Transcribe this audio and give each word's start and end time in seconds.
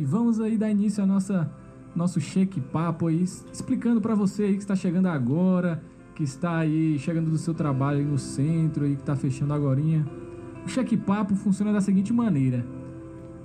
e 0.00 0.04
vamos 0.04 0.40
aí 0.40 0.56
dar 0.56 0.70
início 0.70 1.02
ao 1.02 1.06
nossa, 1.06 1.50
nosso 1.94 2.18
cheque 2.22 2.58
papo 2.58 3.08
aí, 3.08 3.22
explicando 3.22 4.00
para 4.00 4.14
você 4.14 4.44
aí 4.44 4.54
que 4.54 4.62
está 4.62 4.74
chegando 4.74 5.08
agora, 5.08 5.82
que 6.14 6.22
está 6.22 6.56
aí 6.56 6.98
chegando 6.98 7.30
do 7.30 7.36
seu 7.36 7.52
trabalho 7.52 8.02
no 8.02 8.16
centro 8.16 8.86
aí 8.86 8.94
que 8.94 9.02
está 9.02 9.14
fechando 9.14 9.52
agora. 9.52 9.78
O 10.64 10.68
cheque 10.68 10.96
papo 10.96 11.34
funciona 11.34 11.70
da 11.70 11.82
seguinte 11.82 12.14
maneira: 12.14 12.64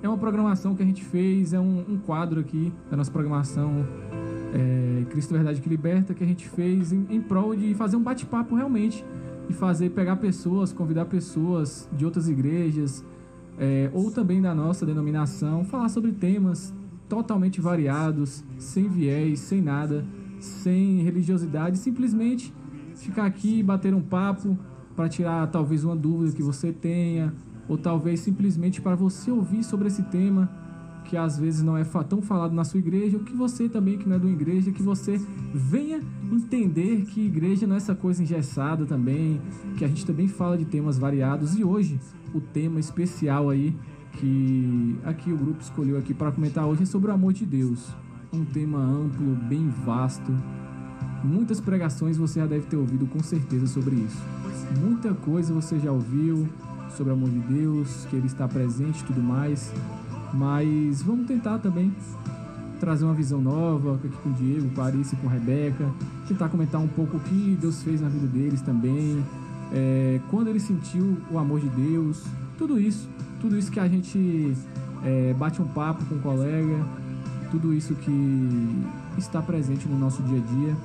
é 0.02 0.08
uma 0.08 0.16
programação 0.16 0.74
que 0.74 0.82
a 0.82 0.86
gente 0.86 1.04
fez, 1.04 1.52
é 1.52 1.60
um, 1.60 1.84
um 1.86 1.98
quadro 1.98 2.40
aqui 2.40 2.72
da 2.90 2.96
nossa 2.96 3.10
programação 3.10 3.86
é, 4.54 5.04
Cristo 5.10 5.34
Verdade 5.34 5.60
que 5.60 5.68
Liberta 5.68 6.14
que 6.14 6.24
a 6.24 6.26
gente 6.26 6.48
fez 6.48 6.90
em, 6.90 7.06
em 7.10 7.20
prol 7.20 7.54
de 7.54 7.74
fazer 7.74 7.96
um 7.96 8.02
bate-papo 8.02 8.54
realmente 8.54 9.04
e 9.46 9.52
fazer 9.52 9.90
pegar 9.90 10.16
pessoas, 10.16 10.72
convidar 10.72 11.04
pessoas 11.04 11.86
de 11.92 12.06
outras 12.06 12.30
igrejas 12.30 13.04
é, 13.58 13.90
ou 13.92 14.10
também 14.10 14.40
da 14.40 14.54
nossa 14.54 14.84
denominação, 14.84 15.64
falar 15.64 15.88
sobre 15.88 16.12
temas 16.12 16.74
totalmente 17.08 17.60
variados, 17.60 18.44
sem 18.58 18.88
viés, 18.88 19.40
sem 19.40 19.62
nada, 19.62 20.04
sem 20.38 21.02
religiosidade, 21.02 21.78
simplesmente 21.78 22.52
ficar 22.94 23.26
aqui 23.26 23.62
bater 23.62 23.94
um 23.94 24.00
papo 24.00 24.58
para 24.94 25.08
tirar 25.08 25.46
talvez 25.48 25.84
uma 25.84 25.94
dúvida 25.94 26.34
que 26.34 26.42
você 26.42 26.72
tenha, 26.72 27.32
ou 27.68 27.76
talvez 27.76 28.20
simplesmente 28.20 28.80
para 28.80 28.94
você 28.94 29.30
ouvir 29.30 29.62
sobre 29.62 29.88
esse 29.88 30.02
tema 30.04 30.50
que 31.08 31.16
às 31.16 31.38
vezes 31.38 31.62
não 31.62 31.76
é 31.76 31.84
tão 32.08 32.20
falado 32.20 32.52
na 32.52 32.64
sua 32.64 32.78
igreja, 32.78 33.16
ou 33.16 33.22
que 33.22 33.34
você 33.34 33.68
também 33.68 33.96
que 33.98 34.08
não 34.08 34.16
é 34.16 34.18
de 34.18 34.26
uma 34.26 34.32
igreja, 34.32 34.70
que 34.70 34.82
você 34.82 35.20
venha 35.54 36.00
entender 36.30 37.04
que 37.06 37.20
igreja 37.20 37.66
não 37.66 37.74
é 37.74 37.78
essa 37.78 37.94
coisa 37.94 38.22
engessada 38.22 38.84
também, 38.84 39.40
que 39.76 39.84
a 39.84 39.88
gente 39.88 40.04
também 40.04 40.26
fala 40.28 40.58
de 40.58 40.64
temas 40.64 40.98
variados 40.98 41.56
e 41.56 41.64
hoje 41.64 42.00
o 42.34 42.40
tema 42.40 42.80
especial 42.80 43.48
aí 43.48 43.74
que 44.12 44.98
aqui 45.04 45.30
o 45.30 45.36
grupo 45.36 45.60
escolheu 45.60 45.98
aqui 45.98 46.14
para 46.14 46.32
comentar 46.32 46.66
hoje 46.66 46.82
é 46.82 46.86
sobre 46.86 47.10
o 47.10 47.14
amor 47.14 47.32
de 47.32 47.44
Deus. 47.44 47.94
Um 48.32 48.44
tema 48.44 48.78
amplo, 48.78 49.34
bem 49.48 49.68
vasto. 49.68 50.32
Muitas 51.22 51.60
pregações 51.60 52.16
você 52.16 52.40
já 52.40 52.46
deve 52.46 52.66
ter 52.66 52.76
ouvido 52.76 53.06
com 53.06 53.22
certeza 53.22 53.66
sobre 53.66 53.96
isso. 53.96 54.22
Muita 54.80 55.14
coisa 55.14 55.52
você 55.52 55.78
já 55.78 55.92
ouviu 55.92 56.48
sobre 56.96 57.12
o 57.12 57.16
amor 57.16 57.28
de 57.28 57.40
Deus, 57.40 58.06
que 58.08 58.16
ele 58.16 58.26
está 58.26 58.48
presente 58.48 59.00
e 59.00 59.04
tudo 59.04 59.22
mais. 59.22 59.72
Mas 60.32 61.02
vamos 61.02 61.26
tentar 61.26 61.58
também 61.58 61.92
trazer 62.80 63.04
uma 63.04 63.14
visão 63.14 63.40
nova 63.40 63.94
aqui 63.94 64.08
com 64.22 64.28
o 64.28 64.32
Diego, 64.32 64.68
com 64.74 64.80
a 64.82 64.86
Arice 64.86 65.16
com 65.16 65.28
a 65.28 65.32
Rebeca, 65.32 65.88
tentar 66.28 66.48
comentar 66.48 66.80
um 66.80 66.88
pouco 66.88 67.16
o 67.16 67.20
que 67.20 67.56
Deus 67.60 67.82
fez 67.82 68.00
na 68.00 68.08
vida 68.08 68.26
deles 68.26 68.60
também, 68.60 69.24
é, 69.72 70.20
quando 70.30 70.48
ele 70.48 70.60
sentiu 70.60 71.16
o 71.30 71.38
amor 71.38 71.60
de 71.60 71.68
Deus, 71.70 72.24
tudo 72.58 72.78
isso, 72.78 73.08
tudo 73.40 73.56
isso 73.58 73.70
que 73.70 73.80
a 73.80 73.88
gente 73.88 74.54
é, 75.04 75.34
bate 75.34 75.60
um 75.60 75.66
papo 75.66 76.04
com 76.04 76.16
um 76.16 76.20
colega, 76.20 76.84
tudo 77.50 77.72
isso 77.72 77.94
que 77.94 78.84
está 79.18 79.40
presente 79.40 79.88
no 79.88 79.98
nosso 79.98 80.22
dia 80.22 80.38
a 80.38 80.40
dia, 80.40 80.76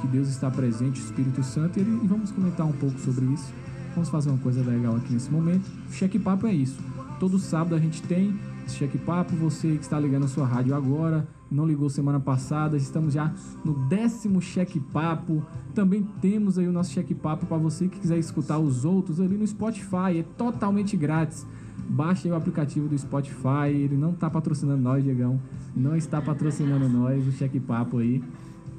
que 0.00 0.06
Deus 0.08 0.28
está 0.28 0.50
presente, 0.50 1.00
o 1.00 1.04
Espírito 1.04 1.42
Santo, 1.42 1.78
e, 1.78 1.82
ele, 1.82 2.00
e 2.02 2.06
vamos 2.06 2.30
comentar 2.30 2.66
um 2.66 2.72
pouco 2.72 2.98
sobre 3.00 3.24
isso. 3.26 3.52
Vamos 3.94 4.08
fazer 4.08 4.28
uma 4.28 4.38
coisa 4.38 4.60
legal 4.60 4.96
aqui 4.96 5.12
nesse 5.12 5.30
momento. 5.30 5.64
O 5.88 5.92
cheque 5.92 6.18
papo 6.18 6.48
é 6.48 6.52
isso. 6.52 6.76
Todo 7.18 7.38
sábado 7.38 7.74
a 7.74 7.78
gente 7.78 8.02
tem 8.02 8.34
esse 8.66 8.76
cheque 8.76 8.98
papo. 8.98 9.34
Você 9.36 9.76
que 9.76 9.82
está 9.82 9.98
ligando 9.98 10.24
a 10.24 10.28
sua 10.28 10.46
rádio 10.46 10.74
agora, 10.74 11.26
não 11.50 11.66
ligou 11.66 11.88
semana 11.88 12.18
passada, 12.18 12.76
estamos 12.76 13.14
já 13.14 13.32
no 13.64 13.74
décimo 13.88 14.40
cheque 14.40 14.80
papo. 14.80 15.44
Também 15.74 16.02
temos 16.20 16.58
aí 16.58 16.66
o 16.66 16.72
nosso 16.72 16.92
cheque 16.92 17.14
papo 17.14 17.46
para 17.46 17.56
você 17.56 17.88
que 17.88 18.00
quiser 18.00 18.18
escutar 18.18 18.58
os 18.58 18.84
outros 18.84 19.20
ali 19.20 19.36
no 19.36 19.46
Spotify, 19.46 20.18
é 20.18 20.24
totalmente 20.36 20.96
grátis. 20.96 21.46
Baixe 21.86 22.28
o 22.28 22.34
aplicativo 22.34 22.88
do 22.88 22.96
Spotify, 22.96 23.68
ele 23.68 23.96
não 23.96 24.10
está 24.10 24.30
patrocinando 24.30 24.82
nós, 24.82 25.04
Diegão. 25.04 25.40
Não 25.76 25.94
está 25.94 26.20
patrocinando 26.20 26.88
nós, 26.88 27.26
o 27.26 27.32
cheque 27.32 27.60
papo 27.60 27.98
aí. 27.98 28.22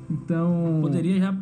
Então. 0.09 0.79
Poderia 0.81 1.19
já 1.19 1.33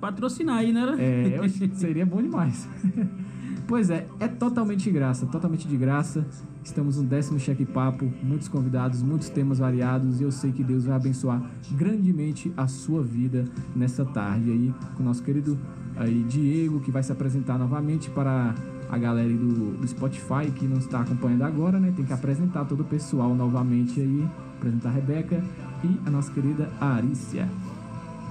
patrocinar 0.00 0.58
aí, 0.58 0.72
né? 0.72 0.96
É, 0.98 1.48
seria 1.74 2.06
bom 2.06 2.22
demais. 2.22 2.68
Pois 3.72 3.88
é, 3.88 4.06
é 4.20 4.28
totalmente 4.28 4.84
de 4.84 4.90
graça, 4.90 5.24
totalmente 5.24 5.66
de 5.66 5.78
graça. 5.78 6.26
Estamos 6.62 6.98
no 6.98 7.04
décimo 7.04 7.40
cheque 7.40 7.64
papo, 7.64 8.04
muitos 8.22 8.46
convidados, 8.46 9.02
muitos 9.02 9.30
temas 9.30 9.60
variados 9.60 10.20
e 10.20 10.24
eu 10.24 10.30
sei 10.30 10.52
que 10.52 10.62
Deus 10.62 10.84
vai 10.84 10.94
abençoar 10.94 11.42
grandemente 11.70 12.52
a 12.54 12.66
sua 12.66 13.02
vida 13.02 13.46
nessa 13.74 14.04
tarde 14.04 14.50
aí 14.50 14.74
com 14.94 15.02
o 15.02 15.06
nosso 15.06 15.22
querido 15.22 15.58
aí 15.96 16.22
Diego 16.24 16.80
que 16.80 16.90
vai 16.90 17.02
se 17.02 17.12
apresentar 17.12 17.56
novamente 17.56 18.10
para 18.10 18.54
a 18.90 18.98
galera 18.98 19.30
do, 19.30 19.78
do 19.78 19.88
Spotify 19.88 20.50
que 20.54 20.66
não 20.66 20.76
está 20.76 21.00
acompanhando 21.00 21.44
agora, 21.44 21.80
né? 21.80 21.94
Tem 21.96 22.04
que 22.04 22.12
apresentar 22.12 22.66
todo 22.66 22.80
o 22.80 22.84
pessoal 22.84 23.34
novamente 23.34 23.98
aí, 24.02 24.28
apresentar 24.58 24.90
a 24.90 24.92
Rebeca 24.92 25.42
e 25.82 25.98
a 26.06 26.10
nossa 26.10 26.30
querida 26.30 26.68
Arícia. 26.78 27.48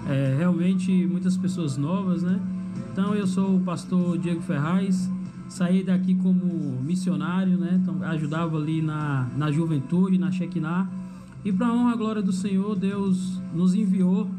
É, 0.08 0.36
realmente 0.38 1.08
muitas 1.08 1.36
pessoas 1.36 1.78
novas, 1.78 2.22
né? 2.22 2.40
Então 2.92 3.16
eu 3.16 3.26
sou 3.26 3.56
o 3.56 3.60
pastor 3.62 4.20
Diego 4.20 4.42
Ferraz, 4.42 5.10
saí 5.52 5.84
daqui 5.84 6.16
como 6.16 6.82
missionário, 6.82 7.58
né? 7.58 7.78
Então, 7.82 8.02
ajudava 8.04 8.58
ali 8.58 8.82
na, 8.82 9.28
na 9.36 9.52
juventude, 9.52 10.18
na 10.18 10.32
Shekinah. 10.32 10.90
E 11.44 11.52
para 11.52 11.74
honra 11.74 11.94
e 11.94 11.98
glória 11.98 12.22
do 12.22 12.32
Senhor, 12.32 12.74
Deus 12.74 13.42
nos 13.54 13.76
enviou 13.76 14.30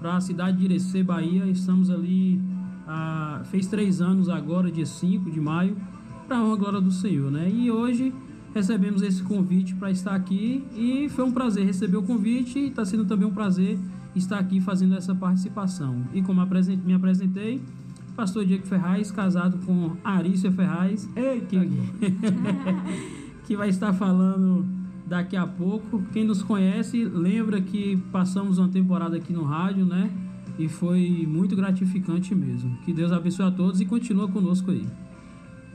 para 0.00 0.16
a 0.16 0.20
cidade 0.20 0.56
de 0.56 0.64
Irecê, 0.64 1.02
Bahia. 1.02 1.44
Estamos 1.46 1.90
ali, 1.90 2.40
ah, 2.88 3.42
fez 3.50 3.66
três 3.66 4.00
anos 4.00 4.30
agora, 4.30 4.72
dia 4.72 4.86
5 4.86 5.30
de 5.30 5.38
maio, 5.38 5.76
para 6.26 6.42
honra 6.42 6.54
e 6.54 6.58
glória 6.58 6.80
do 6.80 6.90
Senhor, 6.90 7.30
né? 7.30 7.50
E 7.50 7.70
hoje 7.70 8.14
recebemos 8.54 9.02
esse 9.02 9.22
convite 9.22 9.74
para 9.74 9.90
estar 9.90 10.14
aqui 10.14 10.64
e 10.74 11.06
foi 11.10 11.24
um 11.24 11.32
prazer 11.32 11.66
receber 11.66 11.98
o 11.98 12.02
convite 12.02 12.58
e 12.58 12.68
está 12.68 12.84
sendo 12.84 13.04
também 13.04 13.28
um 13.28 13.32
prazer 13.32 13.78
estar 14.16 14.38
aqui 14.38 14.58
fazendo 14.58 14.94
essa 14.94 15.14
participação. 15.14 16.02
E 16.14 16.22
como 16.22 16.40
me 16.84 16.94
apresentei, 16.94 17.60
pastor 18.22 18.44
Diego 18.44 18.64
Ferraz, 18.64 19.10
casado 19.10 19.58
com 19.66 19.96
Arícia 20.04 20.52
Ferraz, 20.52 21.08
que, 21.48 21.58
que 23.44 23.56
vai 23.56 23.68
estar 23.68 23.92
falando 23.92 24.64
daqui 25.04 25.36
a 25.36 25.44
pouco. 25.44 26.00
Quem 26.12 26.22
nos 26.22 26.40
conhece 26.40 27.04
lembra 27.04 27.60
que 27.60 27.96
passamos 28.12 28.58
uma 28.58 28.68
temporada 28.68 29.16
aqui 29.16 29.32
no 29.32 29.42
rádio, 29.42 29.84
né? 29.84 30.08
E 30.56 30.68
foi 30.68 31.26
muito 31.28 31.56
gratificante 31.56 32.32
mesmo. 32.32 32.78
Que 32.84 32.92
Deus 32.92 33.10
abençoe 33.10 33.46
a 33.46 33.50
todos 33.50 33.80
e 33.80 33.86
continua 33.86 34.28
conosco 34.28 34.70
aí. 34.70 34.86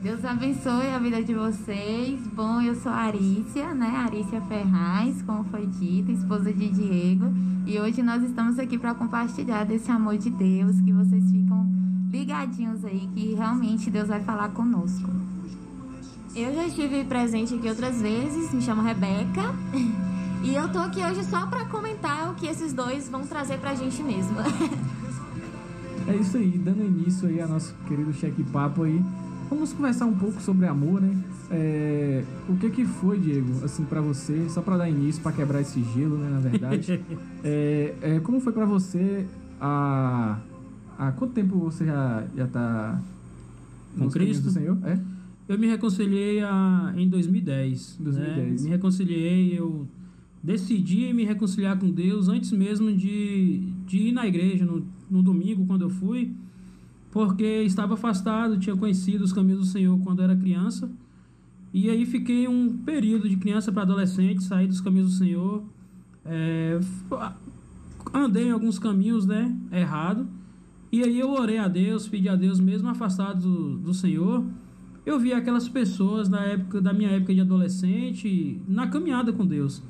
Deus 0.00 0.24
abençoe 0.24 0.88
a 0.88 0.98
vida 0.98 1.22
de 1.22 1.34
vocês. 1.34 2.26
Bom, 2.28 2.62
eu 2.62 2.74
sou 2.76 2.90
a 2.90 2.96
Arícia, 2.96 3.74
né? 3.74 3.88
Arícia 3.88 4.40
Ferraz, 4.42 5.20
como 5.22 5.44
foi 5.44 5.66
dito, 5.66 6.12
esposa 6.12 6.50
de 6.50 6.68
Diego. 6.70 7.26
E 7.66 7.78
hoje 7.78 8.02
nós 8.02 8.22
estamos 8.22 8.58
aqui 8.58 8.78
para 8.78 8.94
compartilhar 8.94 9.64
desse 9.64 9.90
amor 9.90 10.16
de 10.16 10.30
Deus, 10.30 10.80
que 10.80 10.92
vocês 10.92 11.30
ficam 11.30 11.47
ligadinhos 12.10 12.84
aí 12.84 13.08
que 13.14 13.34
realmente 13.34 13.90
Deus 13.90 14.08
vai 14.08 14.22
falar 14.22 14.50
conosco. 14.50 15.10
Eu 16.34 16.54
já 16.54 16.66
estive 16.66 17.04
presente 17.04 17.54
aqui 17.54 17.68
outras 17.68 18.00
vezes, 18.00 18.52
me 18.52 18.62
chamo 18.62 18.82
Rebeca. 18.82 19.54
E 20.40 20.54
eu 20.54 20.68
tô 20.68 20.78
aqui 20.78 21.02
hoje 21.02 21.24
só 21.24 21.46
para 21.46 21.64
comentar 21.64 22.30
o 22.30 22.34
que 22.36 22.46
esses 22.46 22.72
dois 22.72 23.08
vão 23.08 23.26
trazer 23.26 23.58
pra 23.58 23.74
gente 23.74 24.00
mesmo. 24.04 24.36
É 26.06 26.14
isso 26.14 26.36
aí, 26.36 26.56
dando 26.56 26.80
início 26.82 27.28
aí 27.28 27.40
a 27.40 27.46
nosso 27.48 27.74
querido 27.88 28.12
cheque 28.12 28.44
papo 28.44 28.84
aí. 28.84 29.04
Vamos 29.50 29.72
conversar 29.72 30.06
um 30.06 30.14
pouco 30.14 30.40
sobre 30.40 30.66
amor, 30.66 31.00
né? 31.00 31.16
É, 31.50 32.22
o 32.48 32.56
que 32.56 32.70
que 32.70 32.84
foi, 32.84 33.18
Diego, 33.18 33.64
assim, 33.64 33.84
para 33.84 34.00
você, 34.00 34.48
só 34.48 34.62
para 34.62 34.76
dar 34.76 34.88
início, 34.88 35.20
para 35.22 35.32
quebrar 35.32 35.60
esse 35.60 35.82
gelo, 35.82 36.16
né, 36.16 36.30
na 36.30 36.38
verdade. 36.38 37.02
é, 37.42 37.94
é, 38.00 38.20
como 38.20 38.40
foi 38.40 38.52
para 38.52 38.64
você 38.64 39.26
a 39.60 40.38
Há 40.98 41.12
quanto 41.12 41.32
tempo 41.32 41.56
você 41.60 41.86
já, 41.86 42.26
já 42.36 42.48
tá 42.48 43.00
no 43.96 44.10
Cristo 44.10 44.42
do 44.42 44.50
Senhor? 44.50 44.76
É? 44.84 44.98
Eu 45.48 45.56
me 45.56 45.68
reconciliei 45.68 46.40
a, 46.40 46.92
em 46.96 47.08
2010. 47.08 47.98
2010. 48.00 48.62
Né? 48.62 48.64
Me 48.64 48.68
reconciliei, 48.68 49.58
eu 49.58 49.86
decidi 50.42 51.12
me 51.12 51.24
reconciliar 51.24 51.78
com 51.78 51.88
Deus 51.88 52.28
antes 52.28 52.50
mesmo 52.50 52.92
de, 52.92 53.60
de 53.86 53.98
ir 54.08 54.12
na 54.12 54.26
igreja 54.26 54.64
no, 54.64 54.84
no 55.08 55.22
domingo, 55.22 55.64
quando 55.66 55.82
eu 55.82 55.90
fui, 55.90 56.32
porque 57.12 57.62
estava 57.62 57.94
afastado, 57.94 58.58
tinha 58.58 58.76
conhecido 58.76 59.24
os 59.24 59.32
caminhos 59.32 59.60
do 59.60 59.66
Senhor 59.66 59.98
quando 60.00 60.20
era 60.20 60.34
criança. 60.34 60.90
E 61.72 61.88
aí 61.90 62.06
fiquei 62.06 62.48
um 62.48 62.76
período 62.76 63.28
de 63.28 63.36
criança 63.36 63.70
para 63.70 63.82
adolescente, 63.82 64.42
saí 64.42 64.66
dos 64.66 64.80
caminhos 64.80 65.12
do 65.12 65.16
Senhor. 65.16 65.62
É, 66.24 66.80
andei 68.12 68.48
em 68.48 68.50
alguns 68.50 68.78
caminhos, 68.80 69.26
né? 69.26 69.54
Errado. 69.70 70.26
E 70.90 71.02
aí 71.02 71.20
eu 71.20 71.30
orei 71.30 71.58
a 71.58 71.68
Deus, 71.68 72.08
pedi 72.08 72.28
a 72.28 72.36
Deus, 72.36 72.58
mesmo 72.58 72.88
afastado 72.88 73.42
do, 73.42 73.78
do 73.78 73.94
Senhor, 73.94 74.42
eu 75.04 75.18
vi 75.18 75.32
aquelas 75.32 75.68
pessoas 75.68 76.28
na 76.28 76.40
época 76.40 76.80
da 76.80 76.92
minha 76.92 77.10
época 77.10 77.34
de 77.34 77.40
adolescente 77.40 78.60
na 78.66 78.88
caminhada 78.88 79.32
com 79.32 79.46
Deus. 79.46 79.82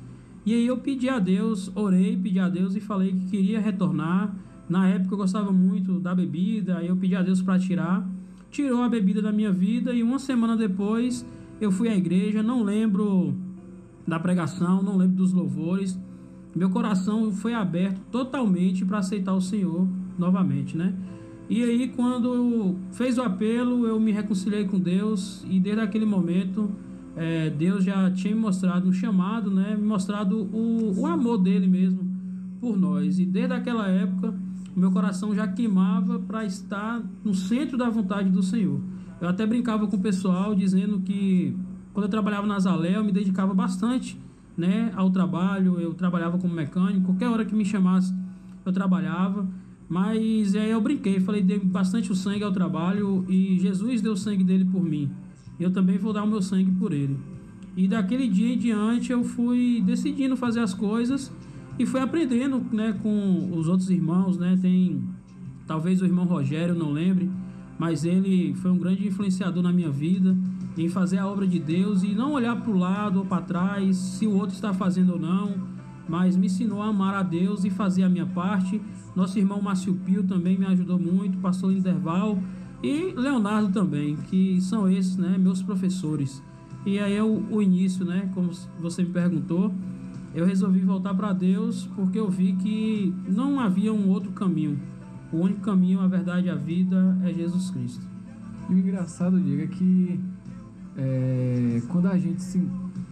E 0.45 0.53
aí 0.53 0.65
eu 0.65 0.77
pedi 0.77 1.09
a 1.09 1.19
Deus, 1.19 1.71
orei, 1.75 2.17
pedi 2.17 2.39
a 2.39 2.47
Deus 2.47 2.75
e 2.75 2.79
falei 2.79 3.11
que 3.13 3.25
queria 3.25 3.59
retornar. 3.59 4.33
Na 4.69 4.87
época 4.87 5.13
eu 5.13 5.17
gostava 5.17 5.51
muito 5.51 5.99
da 5.99 6.15
bebida, 6.15 6.77
aí 6.77 6.87
eu 6.87 6.95
pedi 6.95 7.15
a 7.15 7.21
Deus 7.21 7.41
para 7.41 7.59
tirar. 7.59 8.09
Tirou 8.49 8.81
a 8.81 8.89
bebida 8.89 9.21
da 9.21 9.31
minha 9.31 9.51
vida 9.51 9.93
e 9.93 10.01
uma 10.01 10.19
semana 10.19 10.55
depois 10.55 11.25
eu 11.59 11.71
fui 11.71 11.89
à 11.89 11.95
igreja, 11.95 12.41
não 12.41 12.63
lembro 12.63 13.35
da 14.07 14.19
pregação, 14.19 14.81
não 14.81 14.97
lembro 14.97 15.17
dos 15.17 15.33
louvores. 15.33 15.99
Meu 16.55 16.69
coração 16.69 17.31
foi 17.31 17.53
aberto 17.53 17.99
totalmente 18.11 18.85
para 18.85 18.99
aceitar 18.99 19.33
o 19.33 19.41
Senhor 19.41 19.85
novamente, 20.19 20.77
né? 20.77 20.93
E 21.49 21.63
aí, 21.63 21.87
quando 21.95 22.75
fez 22.91 23.17
o 23.17 23.23
apelo, 23.23 23.87
eu 23.87 23.99
me 23.99 24.11
reconciliei 24.11 24.65
com 24.65 24.79
Deus 24.79 25.43
e 25.49 25.59
desde 25.59 25.81
aquele 25.81 26.05
momento 26.05 26.69
é, 27.15 27.49
Deus 27.49 27.83
já 27.83 28.11
tinha 28.11 28.35
me 28.35 28.39
mostrado 28.39 28.87
um 28.87 28.93
chamado, 28.93 29.49
né? 29.49 29.75
Me 29.75 29.85
mostrado 29.85 30.37
o, 30.53 31.01
o 31.01 31.07
amor 31.07 31.37
dele 31.37 31.67
mesmo 31.67 31.99
por 32.59 32.77
nós. 32.77 33.19
E 33.19 33.25
desde 33.25 33.53
aquela 33.53 33.87
época, 33.87 34.33
meu 34.75 34.91
coração 34.91 35.33
já 35.33 35.47
queimava 35.47 36.19
para 36.19 36.45
estar 36.45 37.01
no 37.23 37.33
centro 37.33 37.77
da 37.77 37.89
vontade 37.89 38.29
do 38.29 38.43
Senhor. 38.43 38.79
Eu 39.19 39.27
até 39.27 39.45
brincava 39.45 39.87
com 39.87 39.97
o 39.97 39.99
pessoal 39.99 40.53
dizendo 40.55 41.01
que 41.01 41.57
quando 41.93 42.05
eu 42.05 42.09
trabalhava 42.09 42.47
na 42.47 42.59
Zalé, 42.59 42.95
eu 42.95 43.03
me 43.03 43.11
dedicava 43.11 43.53
bastante 43.53 44.17
né, 44.55 44.91
ao 44.95 45.09
trabalho, 45.09 45.79
eu 45.79 45.93
trabalhava 45.93 46.37
como 46.37 46.53
mecânico, 46.53 47.07
qualquer 47.07 47.27
hora 47.27 47.43
que 47.43 47.55
me 47.55 47.65
chamasse, 47.65 48.13
eu 48.65 48.71
trabalhava. 48.71 49.47
Mas 49.89 50.55
aí 50.55 50.69
eu 50.69 50.79
brinquei, 50.79 51.19
falei, 51.19 51.41
dei 51.41 51.57
bastante 51.57 52.11
o 52.11 52.15
sangue 52.15 52.43
ao 52.43 52.51
trabalho 52.51 53.25
e 53.27 53.57
Jesus 53.59 54.01
deu 54.01 54.13
o 54.13 54.17
sangue 54.17 54.43
dele 54.43 54.63
por 54.63 54.83
mim. 54.83 55.09
Eu 55.59 55.71
também 55.71 55.97
vou 55.97 56.13
dar 56.13 56.23
o 56.23 56.27
meu 56.27 56.43
sangue 56.43 56.71
por 56.71 56.93
ele. 56.93 57.17
E 57.75 57.87
daquele 57.87 58.27
dia 58.27 58.53
em 58.53 58.57
diante 58.57 59.11
eu 59.11 59.23
fui 59.23 59.81
decidindo 59.83 60.37
fazer 60.37 60.59
as 60.59 60.75
coisas 60.75 61.31
e 61.79 61.85
fui 61.85 61.99
aprendendo, 61.99 62.63
né, 62.71 62.93
com 63.01 63.49
os 63.51 63.67
outros 63.67 63.89
irmãos, 63.89 64.37
né? 64.37 64.57
Tem 64.61 65.01
talvez 65.65 66.01
o 66.01 66.05
irmão 66.05 66.25
Rogério, 66.25 66.75
não 66.75 66.91
lembre, 66.91 67.29
mas 67.77 68.03
ele 68.03 68.53
foi 68.55 68.69
um 68.69 68.77
grande 68.77 69.07
influenciador 69.07 69.63
na 69.63 69.71
minha 69.71 69.89
vida 69.89 70.35
em 70.77 70.87
fazer 70.87 71.17
a 71.17 71.27
obra 71.27 71.47
de 71.47 71.59
Deus 71.59 72.03
e 72.03 72.13
não 72.13 72.33
olhar 72.33 72.55
para 72.61 72.71
o 72.71 72.77
lado 72.77 73.19
ou 73.19 73.25
para 73.25 73.41
trás 73.41 73.95
se 73.95 74.27
o 74.27 74.33
outro 74.33 74.55
está 74.55 74.73
fazendo 74.73 75.13
ou 75.13 75.19
não, 75.19 75.55
mas 76.09 76.35
me 76.35 76.47
ensinou 76.47 76.81
a 76.81 76.87
amar 76.87 77.13
a 77.13 77.23
Deus 77.23 77.63
e 77.63 77.69
fazer 77.69 78.03
a 78.03 78.09
minha 78.09 78.25
parte 78.25 78.81
nosso 79.15 79.37
irmão 79.37 79.61
Márcio 79.61 79.93
Pio 80.05 80.23
também 80.23 80.57
me 80.57 80.65
ajudou 80.67 80.99
muito, 80.99 81.37
pastor 81.39 81.73
Linderval 81.73 82.39
e 82.81 83.11
Leonardo 83.11 83.69
também, 83.69 84.15
que 84.15 84.61
são 84.61 84.89
esses, 84.89 85.17
né, 85.17 85.37
meus 85.37 85.61
professores. 85.61 86.41
E 86.85 86.97
aí 86.99 87.13
é 87.13 87.23
o, 87.23 87.43
o 87.51 87.61
início, 87.61 88.05
né, 88.05 88.29
como 88.33 88.49
você 88.79 89.03
me 89.03 89.09
perguntou, 89.09 89.73
eu 90.33 90.45
resolvi 90.45 90.79
voltar 90.79 91.13
para 91.13 91.33
Deus 91.33 91.89
porque 91.95 92.17
eu 92.17 92.29
vi 92.29 92.53
que 92.53 93.13
não 93.27 93.59
havia 93.59 93.91
um 93.91 94.07
outro 94.07 94.31
caminho. 94.31 94.79
O 95.33 95.37
único 95.37 95.59
caminho, 95.61 95.99
a 95.99 96.07
verdade 96.07 96.47
e 96.47 96.49
a 96.49 96.55
vida 96.55 97.17
é 97.25 97.33
Jesus 97.33 97.71
Cristo. 97.71 98.07
E 98.69 98.73
o 98.73 98.77
engraçado, 98.77 99.39
Diego, 99.39 99.63
é 99.63 99.67
que 99.67 100.19
é, 100.95 101.81
quando 101.89 102.07
a 102.07 102.17
gente 102.17 102.41
se, 102.41 102.65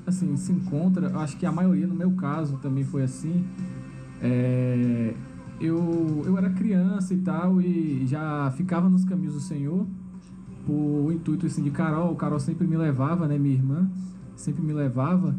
assim, 0.08 0.36
se 0.38 0.52
encontra, 0.52 1.16
acho 1.20 1.38
que 1.38 1.46
a 1.46 1.52
maioria, 1.52 1.86
no 1.86 1.94
meu 1.94 2.12
caso, 2.12 2.58
também 2.58 2.84
foi 2.84 3.04
assim, 3.04 3.46
é, 4.22 5.14
eu, 5.60 6.24
eu 6.26 6.38
era 6.38 6.50
criança 6.50 7.14
e 7.14 7.18
tal, 7.18 7.62
e 7.62 8.06
já 8.08 8.50
ficava 8.52 8.90
nos 8.90 9.04
caminhos 9.04 9.34
do 9.34 9.42
Senhor, 9.42 9.86
por 10.66 11.12
intuito 11.12 11.46
assim, 11.46 11.62
de 11.62 11.72
Carol. 11.72 12.16
Carol 12.16 12.40
sempre 12.40 12.66
me 12.66 12.78
levava, 12.78 13.28
né, 13.28 13.38
minha 13.38 13.56
irmã, 13.56 13.90
sempre 14.36 14.62
me 14.62 14.74
levava. 14.74 15.36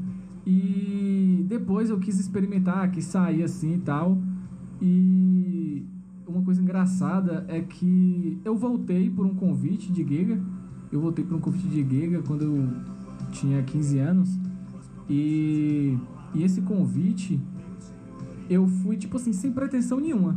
E 0.46 1.44
depois 1.48 1.90
eu 1.90 1.98
quis 1.98 2.18
experimentar, 2.18 2.90
quis 2.90 3.04
sair 3.04 3.42
assim 3.42 3.74
e 3.74 3.78
tal. 3.78 4.18
E 4.80 5.84
uma 6.26 6.42
coisa 6.42 6.60
engraçada 6.60 7.44
é 7.48 7.60
que 7.60 8.40
eu 8.44 8.56
voltei 8.56 9.10
por 9.10 9.26
um 9.26 9.34
convite 9.34 9.92
de 9.92 10.02
Giga. 10.06 10.40
Eu 10.90 11.00
voltei 11.00 11.24
por 11.24 11.36
um 11.36 11.40
convite 11.40 11.68
de 11.68 11.82
Giga 11.82 12.22
quando 12.22 12.42
eu 12.44 12.68
tinha 13.30 13.62
15 13.62 13.98
anos. 13.98 14.47
E, 15.08 15.96
e 16.34 16.42
esse 16.42 16.60
convite 16.60 17.40
eu 18.48 18.66
fui, 18.66 18.96
tipo 18.96 19.16
assim, 19.16 19.32
sem 19.32 19.52
pretensão 19.52 20.00
nenhuma. 20.00 20.36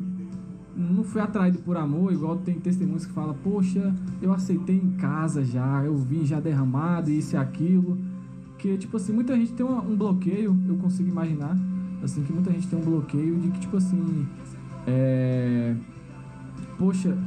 Não 0.76 1.04
fui 1.04 1.22
atraído 1.22 1.60
por 1.60 1.78
amor, 1.78 2.12
igual 2.12 2.38
tem 2.38 2.60
testemunhos 2.60 3.06
que 3.06 3.14
falam, 3.14 3.36
poxa, 3.44 3.94
eu 4.22 4.34
aceitei 4.34 4.76
em 4.76 4.92
casa 4.92 5.44
já, 5.44 5.84
eu 5.84 5.96
vim 5.98 6.26
já 6.26 6.40
derramado, 6.40 7.10
isso 7.10 7.36
e 7.36 7.38
aquilo. 7.38 7.98
Que, 8.58 8.78
tipo 8.78 8.98
assim, 8.98 9.12
muita 9.12 9.36
gente 9.36 9.54
tem 9.54 9.66
um 9.66 9.96
bloqueio, 9.96 10.58
eu 10.68 10.76
consigo 10.78 11.10
imaginar, 11.10 11.58
assim, 12.04 12.24
que 12.24 12.32
muita 12.32 12.52
gente 12.52 12.68
tem 12.68 12.80
um 12.80 12.84
bloqueio 12.84 13.38
de 13.40 13.50
que, 13.50 13.60
tipo 13.60 13.78
assim, 13.78 14.26
é... 14.88 15.76
Poxa, 16.78 17.18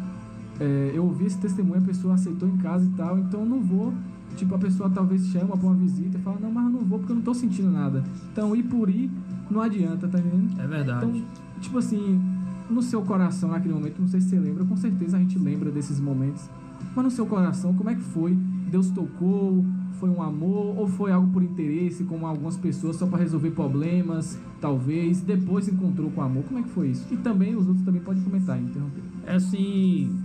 é, 0.60 0.92
eu 0.94 1.04
ouvi 1.04 1.26
esse 1.26 1.38
testemunho, 1.38 1.80
a 1.80 1.84
pessoa 1.84 2.14
aceitou 2.14 2.48
em 2.48 2.56
casa 2.56 2.84
e 2.84 2.90
tal, 2.90 3.18
então 3.18 3.40
eu 3.40 3.46
não 3.46 3.60
vou 3.60 3.92
Tipo, 4.36 4.54
a 4.54 4.58
pessoa 4.58 4.90
talvez 4.90 5.26
chama 5.28 5.56
pra 5.56 5.66
uma 5.66 5.74
visita 5.74 6.18
e 6.18 6.20
fala, 6.20 6.38
não, 6.40 6.50
mas 6.50 6.64
eu 6.66 6.70
não 6.72 6.80
vou 6.80 6.98
porque 6.98 7.12
eu 7.12 7.16
não 7.16 7.22
tô 7.22 7.34
sentindo 7.34 7.70
nada. 7.70 8.02
Então, 8.32 8.54
ir 8.54 8.64
por 8.64 8.88
ir 8.88 9.10
não 9.50 9.60
adianta, 9.60 10.08
tá 10.08 10.18
entendendo? 10.18 10.60
É 10.60 10.66
verdade. 10.66 11.06
Então, 11.06 11.22
tipo 11.60 11.78
assim, 11.78 12.20
no 12.68 12.82
seu 12.82 13.02
coração 13.02 13.50
naquele 13.50 13.74
momento, 13.74 14.00
não 14.00 14.08
sei 14.08 14.20
se 14.20 14.30
você 14.30 14.38
lembra, 14.38 14.64
com 14.64 14.76
certeza 14.76 15.16
a 15.16 15.20
gente 15.20 15.38
lembra 15.38 15.70
desses 15.70 16.00
momentos. 16.00 16.48
Mas 16.94 17.04
no 17.04 17.10
seu 17.10 17.26
coração, 17.26 17.74
como 17.74 17.90
é 17.90 17.94
que 17.94 18.00
foi? 18.00 18.36
Deus 18.70 18.90
tocou? 18.90 19.64
Foi 20.00 20.10
um 20.10 20.22
amor? 20.22 20.76
Ou 20.78 20.88
foi 20.88 21.12
algo 21.12 21.30
por 21.32 21.42
interesse, 21.42 22.04
como 22.04 22.26
algumas 22.26 22.56
pessoas, 22.56 22.96
só 22.96 23.06
para 23.06 23.20
resolver 23.20 23.50
problemas, 23.50 24.38
talvez? 24.60 25.20
Depois 25.20 25.66
se 25.66 25.70
encontrou 25.70 26.10
com 26.10 26.22
amor? 26.22 26.44
Como 26.44 26.58
é 26.58 26.62
que 26.62 26.68
foi 26.70 26.88
isso? 26.88 27.06
E 27.12 27.16
também, 27.16 27.54
os 27.54 27.66
outros 27.66 27.84
também 27.84 28.02
podem 28.02 28.22
comentar, 28.22 28.60
interromper. 28.60 29.02
É 29.26 29.36
assim, 29.36 30.23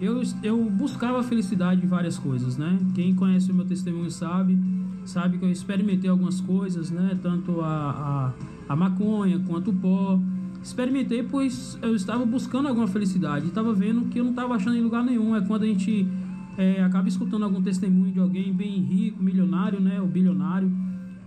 eu, 0.00 0.22
eu 0.42 0.64
buscava 0.64 1.22
felicidade 1.22 1.84
em 1.84 1.88
várias 1.88 2.18
coisas, 2.18 2.56
né? 2.56 2.78
Quem 2.94 3.14
conhece 3.14 3.50
o 3.50 3.54
meu 3.54 3.64
testemunho 3.64 4.10
sabe, 4.10 4.58
sabe 5.04 5.38
que 5.38 5.44
eu 5.44 5.50
experimentei 5.50 6.10
algumas 6.10 6.40
coisas, 6.40 6.90
né? 6.90 7.18
Tanto 7.22 7.60
a, 7.60 8.32
a, 8.68 8.72
a 8.72 8.76
maconha 8.76 9.38
quanto 9.46 9.70
o 9.70 9.74
pó. 9.74 10.18
Experimentei, 10.62 11.22
pois 11.22 11.78
eu 11.82 11.94
estava 11.94 12.24
buscando 12.24 12.68
alguma 12.68 12.88
felicidade, 12.88 13.48
estava 13.48 13.72
vendo 13.74 14.06
que 14.08 14.18
eu 14.18 14.24
não 14.24 14.30
estava 14.30 14.54
achando 14.54 14.76
em 14.76 14.80
lugar 14.80 15.04
nenhum. 15.04 15.36
É 15.36 15.40
quando 15.42 15.64
a 15.64 15.66
gente 15.66 16.08
é, 16.56 16.82
acaba 16.82 17.06
escutando 17.06 17.44
algum 17.44 17.62
testemunho 17.62 18.12
de 18.12 18.18
alguém 18.18 18.52
bem 18.52 18.80
rico, 18.80 19.22
milionário, 19.22 19.78
né? 19.78 20.00
O 20.00 20.06
bilionário, 20.06 20.72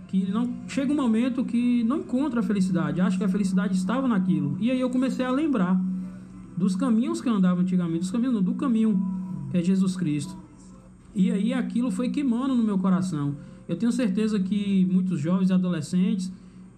que 0.08 0.30
não 0.30 0.56
chega 0.66 0.92
um 0.92 0.96
momento 0.96 1.44
que 1.44 1.84
não 1.84 1.98
encontra 1.98 2.40
a 2.40 2.42
felicidade, 2.42 3.00
acha 3.00 3.16
que 3.16 3.24
a 3.24 3.28
felicidade 3.28 3.74
estava 3.74 4.08
naquilo. 4.08 4.56
E 4.60 4.70
aí 4.70 4.80
eu 4.80 4.90
comecei 4.90 5.24
a 5.24 5.30
lembrar 5.30 5.80
dos 6.58 6.74
caminhos 6.76 7.20
que 7.20 7.28
andava 7.28 7.60
antigamente, 7.60 8.00
dos 8.00 8.10
caminhos, 8.10 8.34
não, 8.34 8.42
do 8.42 8.54
caminho 8.54 9.00
que 9.50 9.56
é 9.56 9.62
Jesus 9.62 9.96
Cristo. 9.96 10.36
E 11.14 11.30
aí 11.30 11.52
aquilo 11.52 11.90
foi 11.90 12.10
queimando 12.10 12.54
no 12.54 12.62
meu 12.62 12.78
coração. 12.78 13.36
Eu 13.68 13.76
tenho 13.76 13.92
certeza 13.92 14.38
que 14.40 14.86
muitos 14.90 15.20
jovens 15.20 15.50
e 15.50 15.52
adolescentes 15.52 16.32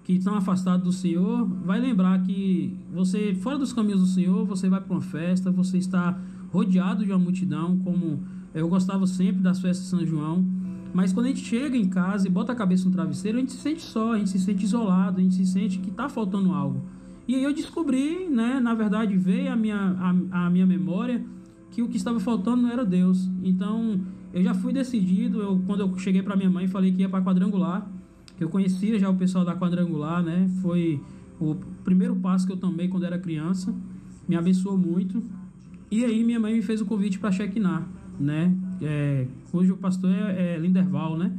que 0.04 0.14
estão 0.14 0.34
afastados 0.34 0.84
do 0.84 0.92
Senhor 0.92 1.46
vai 1.64 1.80
lembrar 1.80 2.22
que 2.22 2.76
você 2.92 3.34
fora 3.34 3.58
dos 3.58 3.72
caminhos 3.72 4.00
do 4.00 4.06
Senhor, 4.06 4.44
você 4.44 4.68
vai 4.68 4.80
para 4.80 4.92
uma 4.92 5.00
festa, 5.00 5.50
você 5.50 5.78
está 5.78 6.18
rodeado 6.52 7.04
de 7.04 7.12
uma 7.12 7.18
multidão, 7.18 7.78
como 7.78 8.20
eu 8.52 8.68
gostava 8.68 9.06
sempre 9.06 9.40
das 9.40 9.60
festas 9.60 9.84
de 9.84 9.90
São 9.90 10.04
João. 10.04 10.44
Mas 10.92 11.12
quando 11.12 11.26
a 11.26 11.28
gente 11.28 11.44
chega 11.44 11.76
em 11.76 11.88
casa 11.88 12.26
e 12.26 12.30
bota 12.30 12.52
a 12.52 12.56
cabeça 12.56 12.84
no 12.84 12.90
travesseiro, 12.90 13.38
a 13.38 13.40
gente 13.40 13.52
se 13.52 13.58
sente 13.58 13.82
só, 13.82 14.14
a 14.14 14.18
gente 14.18 14.30
se 14.30 14.40
sente 14.40 14.64
isolado, 14.64 15.20
a 15.20 15.22
gente 15.22 15.34
se 15.36 15.46
sente 15.46 15.78
que 15.78 15.90
está 15.90 16.08
faltando 16.08 16.52
algo. 16.52 16.82
E 17.30 17.36
aí 17.36 17.44
eu 17.44 17.54
descobri, 17.54 18.28
né, 18.28 18.58
na 18.58 18.74
verdade 18.74 19.16
veio 19.16 19.52
a 19.52 19.54
minha, 19.54 19.76
a, 19.76 20.46
a 20.46 20.50
minha 20.50 20.66
memória 20.66 21.24
que 21.70 21.80
o 21.80 21.86
que 21.86 21.96
estava 21.96 22.18
faltando 22.18 22.62
não 22.62 22.72
era 22.72 22.84
Deus. 22.84 23.30
Então 23.44 24.00
eu 24.34 24.42
já 24.42 24.52
fui 24.52 24.72
decidido, 24.72 25.40
eu, 25.40 25.62
quando 25.64 25.78
eu 25.78 25.96
cheguei 25.96 26.24
para 26.24 26.34
minha 26.34 26.50
mãe 26.50 26.66
falei 26.66 26.90
que 26.90 27.02
ia 27.02 27.08
para 27.08 27.22
quadrangular, 27.22 27.88
que 28.36 28.42
eu 28.42 28.48
conhecia 28.48 28.98
já 28.98 29.08
o 29.08 29.14
pessoal 29.14 29.44
da 29.44 29.54
quadrangular, 29.54 30.24
né? 30.24 30.50
Foi 30.60 31.00
o 31.40 31.54
primeiro 31.84 32.16
passo 32.16 32.44
que 32.48 32.52
eu 32.52 32.56
tomei 32.56 32.88
quando 32.88 33.04
era 33.04 33.16
criança, 33.16 33.72
me 34.26 34.34
abençoou 34.34 34.76
muito. 34.76 35.22
E 35.88 36.04
aí 36.04 36.24
minha 36.24 36.40
mãe 36.40 36.54
me 36.54 36.62
fez 36.62 36.80
o 36.80 36.84
convite 36.84 37.20
para 37.20 37.30
Shekinah, 37.30 37.86
né? 38.18 38.52
É, 38.82 39.28
cujo 39.52 39.76
pastor 39.76 40.10
é, 40.10 40.54
é 40.54 40.58
Linderval, 40.58 41.16
né? 41.16 41.32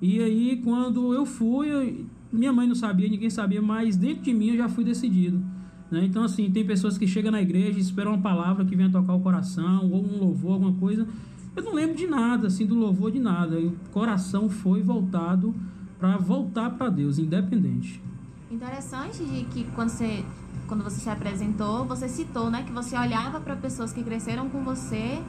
E 0.00 0.22
aí 0.22 0.60
quando 0.62 1.12
eu 1.12 1.26
fui, 1.26 1.66
eu, 1.66 2.06
minha 2.34 2.52
mãe 2.52 2.66
não 2.66 2.74
sabia, 2.74 3.08
ninguém 3.08 3.30
sabia, 3.30 3.62
mas 3.62 3.96
dentro 3.96 4.22
de 4.22 4.34
mim 4.34 4.48
eu 4.48 4.56
já 4.56 4.68
fui 4.68 4.84
decidido. 4.84 5.42
Né? 5.90 6.04
Então, 6.04 6.24
assim, 6.24 6.50
tem 6.50 6.66
pessoas 6.66 6.98
que 6.98 7.06
chegam 7.06 7.30
na 7.30 7.40
igreja 7.40 7.78
esperam 7.78 8.12
uma 8.12 8.20
palavra 8.20 8.64
que 8.64 8.74
venha 8.74 8.90
tocar 8.90 9.14
o 9.14 9.20
coração, 9.20 9.90
ou 9.90 10.04
um 10.04 10.18
louvor, 10.18 10.54
alguma 10.54 10.72
coisa. 10.72 11.06
Eu 11.54 11.62
não 11.62 11.72
lembro 11.72 11.96
de 11.96 12.06
nada, 12.06 12.48
assim, 12.48 12.66
do 12.66 12.74
louvor 12.74 13.12
de 13.12 13.20
nada. 13.20 13.58
O 13.58 13.72
coração 13.92 14.48
foi 14.48 14.82
voltado 14.82 15.54
para 15.98 16.16
voltar 16.16 16.70
para 16.70 16.90
Deus, 16.90 17.18
independente. 17.18 18.02
Interessante 18.50 19.24
de 19.24 19.44
que 19.44 19.64
quando 19.74 19.90
você, 19.90 20.24
quando 20.66 20.82
você 20.82 21.00
se 21.00 21.08
apresentou, 21.08 21.84
você 21.84 22.08
citou, 22.08 22.50
né, 22.50 22.64
que 22.64 22.72
você 22.72 22.98
olhava 22.98 23.40
para 23.40 23.54
pessoas 23.54 23.92
que 23.92 24.02
cresceram 24.02 24.48
com 24.48 24.62
você 24.64 25.20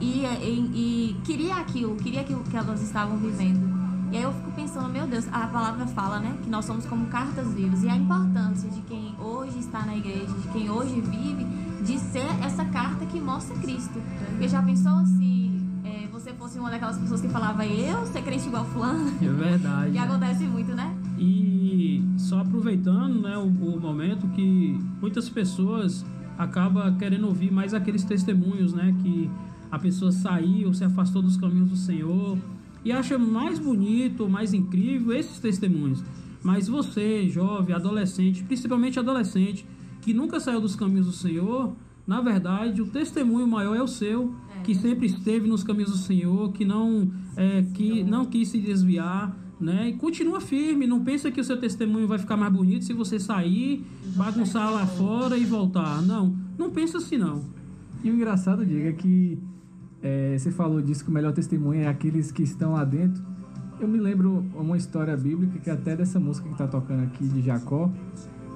e, 0.00 0.24
e, 0.24 1.14
e 1.14 1.16
queria 1.24 1.56
aquilo, 1.56 1.96
queria 1.96 2.20
aquilo 2.20 2.42
que 2.44 2.56
elas 2.56 2.82
estavam 2.82 3.16
vivendo. 3.16 3.69
E 4.12 4.16
aí 4.16 4.24
eu 4.24 4.32
fico 4.32 4.50
pensando, 4.52 4.88
meu 4.88 5.06
Deus, 5.06 5.28
a 5.32 5.46
palavra 5.46 5.86
fala, 5.86 6.18
né, 6.18 6.36
que 6.42 6.50
nós 6.50 6.64
somos 6.64 6.84
como 6.84 7.06
cartas 7.06 7.54
vivas. 7.54 7.84
E 7.84 7.88
a 7.88 7.96
importância 7.96 8.68
de 8.68 8.80
quem 8.82 9.14
hoje 9.20 9.60
está 9.60 9.86
na 9.86 9.96
igreja, 9.96 10.26
de 10.26 10.48
quem 10.48 10.68
hoje 10.68 11.00
vive, 11.00 11.44
de 11.84 11.96
ser 11.98 12.26
essa 12.44 12.64
carta 12.64 13.06
que 13.06 13.20
mostra 13.20 13.56
Cristo. 13.58 14.02
Porque 14.30 14.48
já 14.48 14.60
pensou 14.60 15.06
se 15.06 15.52
é, 15.84 16.08
você 16.08 16.32
fosse 16.32 16.58
uma 16.58 16.70
daquelas 16.70 16.98
pessoas 16.98 17.20
que 17.20 17.28
falava, 17.28 17.64
eu 17.64 18.04
ser 18.06 18.22
crente 18.22 18.48
igual 18.48 18.64
fulano? 18.64 19.12
É 19.22 19.28
verdade. 19.28 19.92
que 19.92 19.98
acontece 19.98 20.44
muito, 20.44 20.74
né? 20.74 20.92
E 21.16 22.04
só 22.16 22.40
aproveitando 22.40 23.22
né, 23.22 23.36
o, 23.38 23.46
o 23.46 23.80
momento 23.80 24.26
que 24.28 24.76
muitas 25.00 25.28
pessoas 25.28 26.04
acabam 26.36 26.96
querendo 26.98 27.28
ouvir 27.28 27.52
mais 27.52 27.74
aqueles 27.74 28.02
testemunhos, 28.02 28.72
né? 28.72 28.92
Que 29.02 29.30
a 29.70 29.78
pessoa 29.78 30.10
saiu, 30.10 30.74
se 30.74 30.82
afastou 30.82 31.22
dos 31.22 31.36
caminhos 31.36 31.70
do 31.70 31.76
Senhor 31.76 32.36
e 32.84 32.92
acha 32.92 33.18
mais 33.18 33.58
bonito, 33.58 34.28
mais 34.28 34.52
incrível 34.54 35.12
esses 35.12 35.38
testemunhos. 35.38 36.02
Mas 36.42 36.68
você, 36.68 37.28
jovem, 37.28 37.74
adolescente, 37.74 38.42
principalmente 38.44 38.98
adolescente, 38.98 39.66
que 40.00 40.14
nunca 40.14 40.40
saiu 40.40 40.60
dos 40.60 40.74
caminhos 40.74 41.06
do 41.06 41.12
Senhor, 41.12 41.74
na 42.06 42.20
verdade, 42.20 42.80
o 42.80 42.86
testemunho 42.86 43.46
maior 43.46 43.76
é 43.76 43.82
o 43.82 43.86
seu, 43.86 44.34
é. 44.58 44.62
que 44.62 44.74
sempre 44.74 45.06
esteve 45.06 45.46
nos 45.46 45.62
caminhos 45.62 45.90
do 45.90 45.98
Senhor, 45.98 46.50
que 46.52 46.64
não, 46.64 47.10
é, 47.36 47.62
que 47.74 48.02
não 48.02 48.24
quis 48.24 48.48
se 48.48 48.58
desviar, 48.58 49.36
né? 49.60 49.90
E 49.90 49.92
continua 49.92 50.40
firme, 50.40 50.86
não 50.86 51.04
pensa 51.04 51.30
que 51.30 51.40
o 51.40 51.44
seu 51.44 51.58
testemunho 51.58 52.08
vai 52.08 52.18
ficar 52.18 52.36
mais 52.36 52.52
bonito 52.52 52.84
se 52.84 52.94
você 52.94 53.20
sair, 53.20 53.84
bagunçar 54.16 54.72
lá 54.72 54.86
fora 54.86 55.36
e 55.36 55.44
voltar. 55.44 56.02
Não, 56.02 56.34
não 56.58 56.70
pensa 56.70 56.98
assim 56.98 57.18
não. 57.18 57.44
E 58.02 58.10
o 58.10 58.14
engraçado, 58.14 58.64
Diego, 58.64 58.88
é 58.88 58.92
que 58.92 59.38
é, 60.02 60.36
você 60.38 60.50
falou 60.50 60.80
disso 60.80 61.04
que 61.04 61.10
o 61.10 61.12
melhor 61.12 61.32
testemunho 61.32 61.82
é 61.82 61.86
aqueles 61.86 62.32
que 62.32 62.42
estão 62.42 62.72
lá 62.72 62.84
dentro. 62.84 63.22
Eu 63.78 63.88
me 63.88 63.98
lembro 63.98 64.44
uma 64.54 64.76
história 64.76 65.16
bíblica 65.16 65.58
que 65.58 65.70
até 65.70 65.96
dessa 65.96 66.20
música 66.20 66.46
que 66.46 66.54
está 66.54 66.66
tocando 66.66 67.04
aqui 67.04 67.26
de 67.26 67.40
Jacó, 67.40 67.90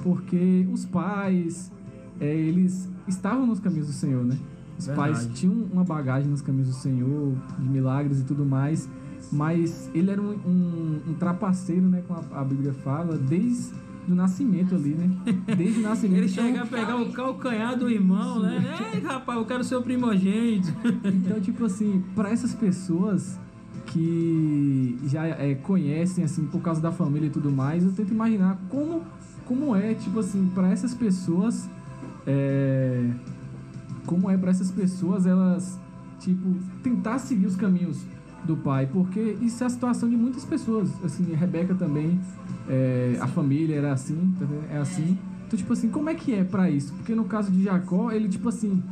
porque 0.02 0.68
os 0.70 0.84
pais, 0.84 1.72
é, 2.20 2.26
eles 2.26 2.88
estavam 3.08 3.46
nos 3.46 3.60
caminhos 3.60 3.86
do 3.86 3.92
Senhor, 3.92 4.24
né? 4.24 4.38
Os 4.78 4.86
Verdade. 4.86 5.12
pais 5.12 5.28
tinham 5.38 5.54
uma 5.72 5.84
bagagem 5.84 6.30
nos 6.30 6.42
caminhos 6.42 6.68
do 6.68 6.74
Senhor, 6.74 7.34
de 7.58 7.68
milagres 7.68 8.20
e 8.20 8.24
tudo 8.24 8.44
mais, 8.44 8.88
mas 9.32 9.90
ele 9.94 10.10
era 10.10 10.20
um, 10.20 10.32
um, 10.46 11.00
um 11.08 11.14
trapaceiro, 11.14 11.88
né? 11.88 12.02
Como 12.06 12.20
a, 12.32 12.40
a 12.40 12.44
Bíblia 12.44 12.72
fala, 12.72 13.16
desde 13.16 13.72
do 14.06 14.14
nascimento 14.14 14.75
ali, 14.75 14.94
né? 14.94 15.11
Desde 15.56 15.80
o 15.80 15.82
nascimento. 15.82 16.18
Ele 16.18 16.30
então, 16.30 16.44
chega 16.44 16.62
a 16.62 16.66
pegar 16.66 16.96
o 16.96 17.12
calcanhar 17.12 17.78
do 17.78 17.90
irmão, 17.90 18.40
né? 18.40 18.62
Ei, 18.92 19.00
rapaz, 19.00 19.38
eu 19.38 19.44
quero 19.44 19.64
ser 19.64 19.76
o 19.76 19.82
primogênito. 19.82 20.73
Então, 21.04 21.40
tipo 21.40 21.64
assim, 21.64 22.04
para 22.14 22.30
essas 22.30 22.54
pessoas 22.54 23.38
que 23.87 24.99
já 25.06 25.26
é, 25.26 25.54
conhecem, 25.54 26.25
assim, 26.25 26.46
por 26.46 26.61
causa 26.61 26.80
da 26.80 26.92
família 26.92 27.26
e 27.26 27.30
tudo 27.30 27.50
mais, 27.50 27.84
eu 27.84 27.92
tento 27.92 28.12
imaginar 28.12 28.58
como, 28.68 29.02
como 29.46 29.75
é, 29.75 29.94
tipo 29.94 30.20
assim, 30.20 30.50
para 30.54 30.70
essas 30.70 30.94
pessoas. 30.94 31.68
É, 32.26 33.11
como 34.06 34.30
é 34.30 34.37
para 34.37 34.50
essas 34.50 34.70
pessoas 34.70 35.26
elas, 35.26 35.78
tipo, 36.18 36.54
tentar 36.82 37.18
seguir 37.18 37.46
os 37.46 37.56
caminhos 37.56 38.04
do 38.44 38.56
pai, 38.56 38.88
porque 38.92 39.36
isso 39.40 39.62
é 39.62 39.66
a 39.66 39.70
situação 39.70 40.08
de 40.08 40.16
muitas 40.16 40.44
pessoas. 40.44 40.90
Assim, 41.04 41.32
a 41.32 41.36
Rebeca 41.36 41.74
também, 41.74 42.20
é, 42.68 43.16
a 43.20 43.26
família 43.26 43.76
era 43.76 43.92
assim, 43.92 44.34
tá 44.38 44.46
é 44.70 44.78
assim. 44.78 45.18
Então, 45.46 45.58
tipo 45.58 45.72
assim, 45.72 45.88
como 45.88 46.10
é 46.10 46.14
que 46.14 46.34
é 46.34 46.44
para 46.44 46.70
isso? 46.70 46.92
Porque 46.94 47.14
no 47.14 47.24
caso 47.24 47.50
de 47.50 47.62
Jacó, 47.62 48.10
ele, 48.10 48.28
tipo 48.28 48.48
assim, 48.48 48.82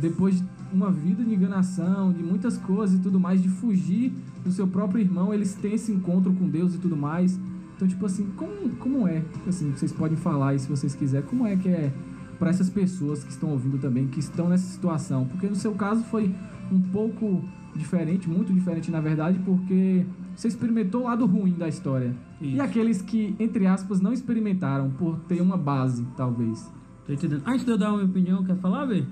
depois 0.00 0.40
de 0.40 0.46
uma 0.72 0.90
vida 0.90 1.24
de 1.24 1.34
enganação, 1.34 2.12
de 2.12 2.22
muitas 2.22 2.58
coisas 2.58 2.98
e 2.98 3.02
tudo 3.02 3.20
mais, 3.20 3.42
de 3.42 3.48
fugir 3.48 4.12
do 4.44 4.50
seu 4.50 4.66
próprio 4.66 5.00
irmão, 5.00 5.32
eles 5.32 5.54
têm 5.54 5.74
esse 5.74 5.92
encontro 5.92 6.32
com 6.32 6.48
Deus 6.48 6.74
e 6.74 6.78
tudo 6.78 6.96
mais. 6.96 7.38
Então, 7.76 7.88
tipo 7.88 8.04
assim, 8.06 8.26
como, 8.36 8.70
como 8.76 9.06
é? 9.08 9.22
Assim, 9.46 9.70
vocês 9.72 9.92
podem 9.92 10.16
falar 10.16 10.50
aí 10.50 10.58
se 10.58 10.68
vocês 10.68 10.94
quiserem, 10.94 11.26
como 11.28 11.46
é 11.46 11.56
que 11.56 11.68
é 11.68 11.92
para 12.38 12.50
essas 12.50 12.68
pessoas 12.68 13.22
que 13.22 13.30
estão 13.30 13.50
ouvindo 13.50 13.78
também, 13.78 14.06
que 14.06 14.20
estão 14.20 14.48
nessa 14.48 14.66
situação? 14.66 15.26
Porque 15.26 15.46
no 15.46 15.56
seu 15.56 15.72
caso 15.72 16.02
foi 16.04 16.34
um 16.70 16.80
pouco 16.80 17.42
diferente, 17.74 18.28
muito 18.28 18.52
diferente 18.52 18.90
na 18.90 19.00
verdade, 19.00 19.38
porque 19.44 20.06
você 20.34 20.48
experimentou 20.48 21.02
o 21.02 21.04
lado 21.04 21.26
ruim 21.26 21.52
da 21.52 21.68
história. 21.68 22.14
Isso. 22.40 22.56
E 22.56 22.60
aqueles 22.60 23.02
que, 23.02 23.34
entre 23.38 23.66
aspas, 23.66 24.00
não 24.00 24.12
experimentaram 24.12 24.90
por 24.90 25.18
ter 25.20 25.40
uma 25.40 25.56
base, 25.56 26.06
talvez. 26.16 26.70
Tô 27.06 27.12
entendendo. 27.12 27.42
Antes 27.46 27.64
de 27.64 27.70
eu 27.70 27.78
dar 27.78 27.92
uma 27.92 28.02
opinião, 28.02 28.44
quer 28.44 28.56
falar, 28.56 28.86
Bê? 28.86 29.04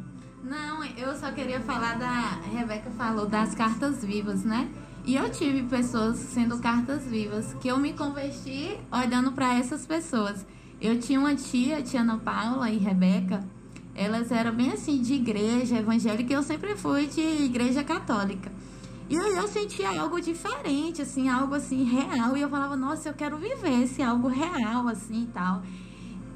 Não, 0.42 0.84
eu 0.84 1.14
só 1.14 1.30
queria 1.30 1.60
falar 1.60 1.98
da. 1.98 2.08
A 2.08 2.58
Rebeca 2.58 2.90
falou 2.90 3.26
das 3.26 3.54
cartas 3.54 4.04
vivas, 4.04 4.44
né? 4.44 4.68
E 5.04 5.16
eu 5.16 5.30
tive 5.30 5.62
pessoas 5.64 6.16
sendo 6.16 6.58
cartas 6.58 7.04
vivas, 7.06 7.54
que 7.54 7.68
eu 7.68 7.76
me 7.78 7.92
converti 7.92 8.76
olhando 8.90 9.32
para 9.32 9.54
essas 9.54 9.84
pessoas. 9.84 10.46
Eu 10.80 10.98
tinha 10.98 11.18
uma 11.18 11.34
tia, 11.34 11.82
tia 11.82 12.00
Ana 12.00 12.18
Paula 12.18 12.70
e 12.70 12.78
Rebeca, 12.78 13.40
elas 13.94 14.32
eram 14.32 14.54
bem 14.54 14.72
assim, 14.72 15.00
de 15.00 15.14
igreja 15.14 15.76
evangélica, 15.76 16.32
e 16.32 16.36
eu 16.36 16.42
sempre 16.42 16.76
fui 16.76 17.06
de 17.06 17.20
igreja 17.20 17.84
católica. 17.84 18.50
E 19.08 19.16
aí 19.18 19.36
eu 19.36 19.46
sentia 19.46 20.00
algo 20.00 20.20
diferente, 20.20 21.02
assim, 21.02 21.28
algo 21.28 21.54
assim, 21.54 21.84
real. 21.84 22.36
E 22.36 22.40
eu 22.40 22.48
falava, 22.48 22.76
nossa, 22.76 23.10
eu 23.10 23.14
quero 23.14 23.36
viver 23.36 23.82
esse 23.82 24.02
algo 24.02 24.28
real, 24.28 24.88
assim 24.88 25.24
e 25.24 25.26
tal. 25.26 25.62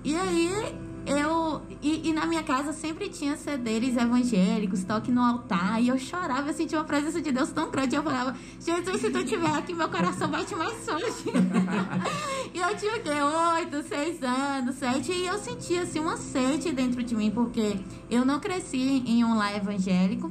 E 0.05 0.15
aí 0.15 0.77
eu. 1.07 1.63
E, 1.81 2.09
e, 2.09 2.13
na 2.13 2.27
minha 2.27 2.43
casa 2.43 2.73
sempre 2.73 3.09
tinha 3.09 3.37
CDs 3.37 3.97
evangélicos, 3.97 4.85
toque 4.85 5.11
no 5.11 5.23
altar. 5.23 5.81
E 5.81 5.89
eu 5.89 5.99
chorava, 5.99 6.49
eu 6.49 6.55
sentia 6.55 6.79
uma 6.79 6.85
presença 6.85 7.21
de 7.21 7.31
Deus 7.33 7.51
tão 7.51 7.71
grande. 7.71 7.95
Eu 7.95 8.03
falava, 8.03 8.37
Jesus, 8.61 9.01
se 9.01 9.11
tu 9.11 9.19
estiver 9.19 9.51
aqui, 9.51 9.73
meu 9.73 9.89
coração 9.89 10.29
bate 10.29 10.55
mais 10.55 10.75
forte. 10.85 11.31
e 12.53 12.59
eu 12.59 12.77
tinha 12.77 12.97
o 12.97 13.01
quê? 13.01 13.11
Oito, 13.59 13.89
seis 13.89 14.23
anos, 14.23 14.77
sete. 14.77 15.13
E 15.13 15.27
eu 15.27 15.39
sentia 15.39 15.83
assim 15.83 16.01
uma 16.01 16.17
sede 16.17 16.73
dentro 16.73 17.03
de 17.03 17.15
mim, 17.15 17.31
porque 17.31 17.79
eu 18.11 18.25
não 18.25 18.41
cresci 18.41 19.03
em 19.07 19.25
um 19.25 19.37
lar 19.37 19.57
evangélico. 19.57 20.31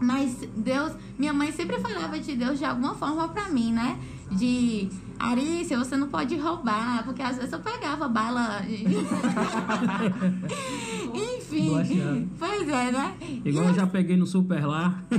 Mas 0.00 0.36
Deus, 0.56 0.92
minha 1.18 1.32
mãe 1.32 1.52
sempre 1.52 1.78
falava 1.80 2.18
de 2.18 2.34
Deus 2.36 2.58
de 2.58 2.64
alguma 2.64 2.94
forma 2.94 3.28
para 3.28 3.48
mim, 3.48 3.72
né? 3.72 3.98
De 4.30 4.90
Arícia, 5.18 5.78
você 5.78 5.96
não 5.96 6.08
pode 6.08 6.36
roubar, 6.36 7.02
porque 7.04 7.22
às 7.22 7.36
vezes 7.36 7.52
eu 7.52 7.58
pegava 7.60 8.06
bala. 8.08 8.60
Enfim, 11.14 12.28
pois 12.38 12.68
é, 12.68 12.92
né? 12.92 13.14
Igual 13.44 13.64
eu, 13.64 13.70
eu 13.70 13.74
já 13.74 13.86
peguei 13.86 14.16
no 14.16 14.26
super 14.26 14.66
lá. 14.66 15.02
É. 15.10 15.16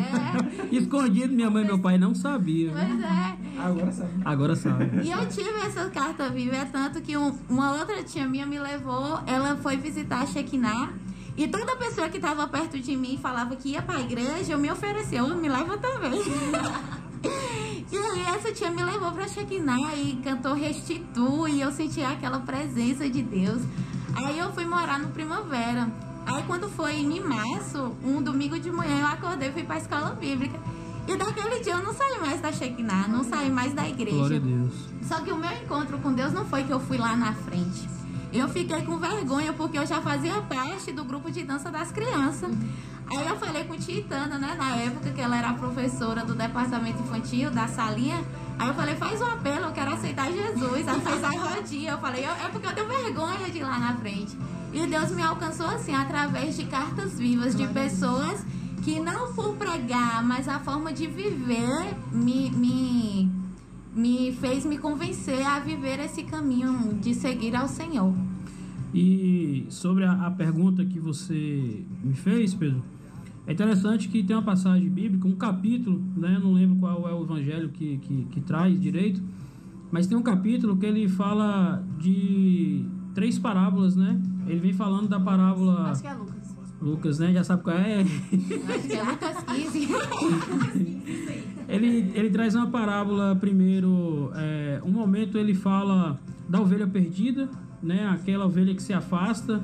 Escondido, 0.76 1.34
minha 1.34 1.50
mãe 1.50 1.64
e 1.64 1.68
meu 1.68 1.80
pai 1.80 1.98
não 1.98 2.14
sabiam. 2.14 2.74
Pois 2.74 3.02
é. 3.02 3.38
Agora 3.60 3.92
sabe. 3.92 4.12
Agora 4.24 4.56
sabe. 4.56 5.02
E 5.04 5.12
eu 5.12 5.28
tive 5.28 5.60
essa 5.66 5.90
carta 5.90 6.30
viva, 6.30 6.56
é 6.56 6.66
tanto 6.66 7.02
que 7.02 7.18
um, 7.18 7.36
uma 7.50 7.74
outra 7.74 8.04
tia 8.04 8.28
minha 8.28 8.46
me 8.46 8.60
levou, 8.60 9.20
ela 9.26 9.56
foi 9.58 9.78
visitar 9.78 10.22
a 10.22 10.26
Shekinah. 10.26 10.94
E 11.36 11.48
toda 11.48 11.76
pessoa 11.76 12.10
que 12.10 12.18
estava 12.18 12.48
perto 12.48 12.80
de 12.80 12.96
mim 12.96 13.20
falava 13.22 13.56
que 13.56 13.70
ia 13.70 13.82
para 13.82 13.98
a 13.98 14.02
igreja, 14.02 14.54
eu 14.54 14.58
me 14.58 14.72
ofereci, 14.72 15.16
eu 15.16 15.28
me 15.36 15.48
leva 15.48 15.78
também. 15.78 16.20
E 17.90 17.98
aí 17.98 18.36
essa 18.36 18.52
tia 18.52 18.70
me 18.70 18.84
levou 18.84 19.14
pra 19.14 19.30
Shekinah 19.30 19.96
e 19.96 20.18
cantou 20.18 20.54
Restitui, 20.54 21.52
e 21.54 21.62
eu 21.62 21.72
senti 21.72 22.02
aquela 22.02 22.40
presença 22.40 23.10
de 23.10 23.24
Deus. 23.24 23.62
Aí 24.14 24.38
eu 24.38 24.52
fui 24.52 24.66
morar 24.66 25.00
no 25.00 25.08
Primavera. 25.08 25.88
Aí 26.26 26.44
quando 26.44 26.68
foi 26.68 26.96
em 26.96 27.22
março, 27.22 27.96
um 28.04 28.22
domingo 28.22 28.60
de 28.60 28.70
manhã, 28.70 29.00
eu 29.00 29.08
acordei 29.08 29.48
e 29.48 29.52
fui 29.54 29.64
pra 29.64 29.78
escola 29.78 30.10
bíblica. 30.10 30.60
E 31.08 31.16
daquele 31.16 31.62
dia 31.62 31.74
eu 31.74 31.84
não 31.84 31.94
saí 31.94 32.20
mais 32.20 32.42
da 32.42 32.52
Shekinah, 32.52 33.08
não 33.08 33.24
saí 33.24 33.50
mais 33.50 33.74
da 33.74 33.88
igreja. 33.88 34.18
Glória 34.18 34.38
a 34.38 34.42
Deus. 34.42 34.74
Só 35.04 35.22
que 35.22 35.32
o 35.32 35.38
meu 35.38 35.52
encontro 35.54 35.98
com 36.00 36.12
Deus 36.12 36.34
não 36.34 36.44
foi 36.44 36.66
que 36.66 36.72
eu 36.72 36.82
fui 36.82 36.98
lá 36.98 37.16
na 37.16 37.32
frente. 37.34 37.88
Eu 38.34 38.50
fiquei 38.50 38.82
com 38.82 38.98
vergonha 38.98 39.54
porque 39.54 39.80
eu 39.80 39.86
já 39.86 40.02
fazia 40.02 40.42
parte 40.42 40.92
do 40.92 41.06
grupo 41.06 41.32
de 41.32 41.44
dança 41.44 41.72
das 41.72 41.92
crianças. 41.94 42.52
Aí 43.10 43.28
eu 43.28 43.38
falei 43.38 43.64
com 43.64 43.78
Titana, 43.78 44.38
né, 44.38 44.56
na 44.58 44.76
época 44.76 45.12
que 45.12 45.22
ela 45.22 45.38
era 45.38 45.54
professora 45.54 46.26
do 46.26 46.36
departamento 46.36 47.02
infantil, 47.02 47.50
da 47.50 47.68
salinha. 47.68 48.24
Aí 48.60 48.68
eu 48.68 48.74
falei, 48.74 48.96
faz 48.96 49.22
um 49.22 49.26
apelo, 49.26 49.66
eu 49.66 49.72
quero 49.72 49.94
aceitar 49.94 50.32
Jesus. 50.32 50.88
Ela 50.88 51.00
fez 51.00 51.24
a 51.24 51.30
rodinha. 51.30 51.92
Eu 51.92 51.98
falei, 52.00 52.26
é 52.26 52.50
porque 52.52 52.68
eu 52.68 52.74
tenho 52.74 52.88
vergonha 52.88 53.50
de 53.50 53.60
ir 53.60 53.64
lá 53.64 53.80
na 53.80 53.96
frente. 53.96 54.38
E 54.74 54.86
Deus 54.86 55.12
me 55.12 55.22
alcançou 55.22 55.68
assim, 55.68 55.94
através 55.94 56.58
de 56.58 56.66
cartas 56.66 57.18
vivas, 57.18 57.56
de 57.56 57.66
pessoas 57.68 58.46
que 58.84 59.00
não 59.00 59.34
por 59.34 59.56
pregar, 59.56 60.24
mas 60.24 60.48
a 60.48 60.60
forma 60.60 60.92
de 60.92 61.08
viver 61.08 61.94
me, 62.12 62.50
me, 62.52 63.32
me 63.96 64.32
fez 64.34 64.66
me 64.66 64.78
convencer 64.78 65.46
a 65.46 65.60
viver 65.60 66.00
esse 66.00 66.24
caminho 66.24 66.94
de 67.02 67.14
seguir 67.14 67.56
ao 67.56 67.68
Senhor. 67.68 68.14
E 68.94 69.66
sobre 69.70 70.06
a, 70.06 70.28
a 70.28 70.32
pergunta 70.32 70.86
que 70.86 71.00
você 71.00 71.84
me 72.04 72.14
fez, 72.14 72.54
Pedro, 72.54 72.82
é 73.48 73.54
interessante 73.54 74.10
que 74.10 74.22
tem 74.22 74.36
uma 74.36 74.44
passagem 74.44 74.90
bíblica, 74.90 75.26
um 75.26 75.36
capítulo, 75.36 76.04
né? 76.18 76.38
Não 76.44 76.52
lembro 76.52 76.76
qual 76.76 77.08
é 77.08 77.14
o 77.14 77.24
evangelho 77.24 77.70
que, 77.70 77.98
que, 78.00 78.26
que 78.26 78.42
traz 78.42 78.78
direito, 78.78 79.24
mas 79.90 80.06
tem 80.06 80.18
um 80.18 80.22
capítulo 80.22 80.76
que 80.76 80.86
ele 80.86 81.08
fala 81.08 81.82
de 81.98 82.86
três 83.16 83.40
parábolas, 83.40 83.96
né? 83.96 84.22
Ele 84.46 84.60
vem 84.60 84.74
falando 84.74 85.08
da 85.08 85.18
parábola. 85.18 85.92
Acho 85.92 86.02
que 86.02 86.08
é 86.08 86.14
Lucas. 86.14 86.58
Lucas, 86.82 87.20
né? 87.20 87.32
Já 87.32 87.44
sabe 87.46 87.64
qual 87.64 87.78
é? 87.78 88.02
Acho 88.02 88.88
que 88.88 88.94
é 88.94 89.04
Lucas 89.04 89.44
15. 89.44 89.88
ele, 91.70 92.12
ele 92.16 92.30
traz 92.30 92.54
uma 92.54 92.68
parábola 92.68 93.34
primeiro. 93.38 94.30
É, 94.36 94.82
um 94.84 94.92
momento 94.92 95.38
ele 95.38 95.56
fala 95.56 96.20
da 96.50 96.60
ovelha 96.60 96.86
perdida, 96.86 97.50
né? 97.82 98.10
Aquela 98.10 98.46
ovelha 98.46 98.76
que 98.76 98.84
se 98.84 98.92
afasta 98.92 99.64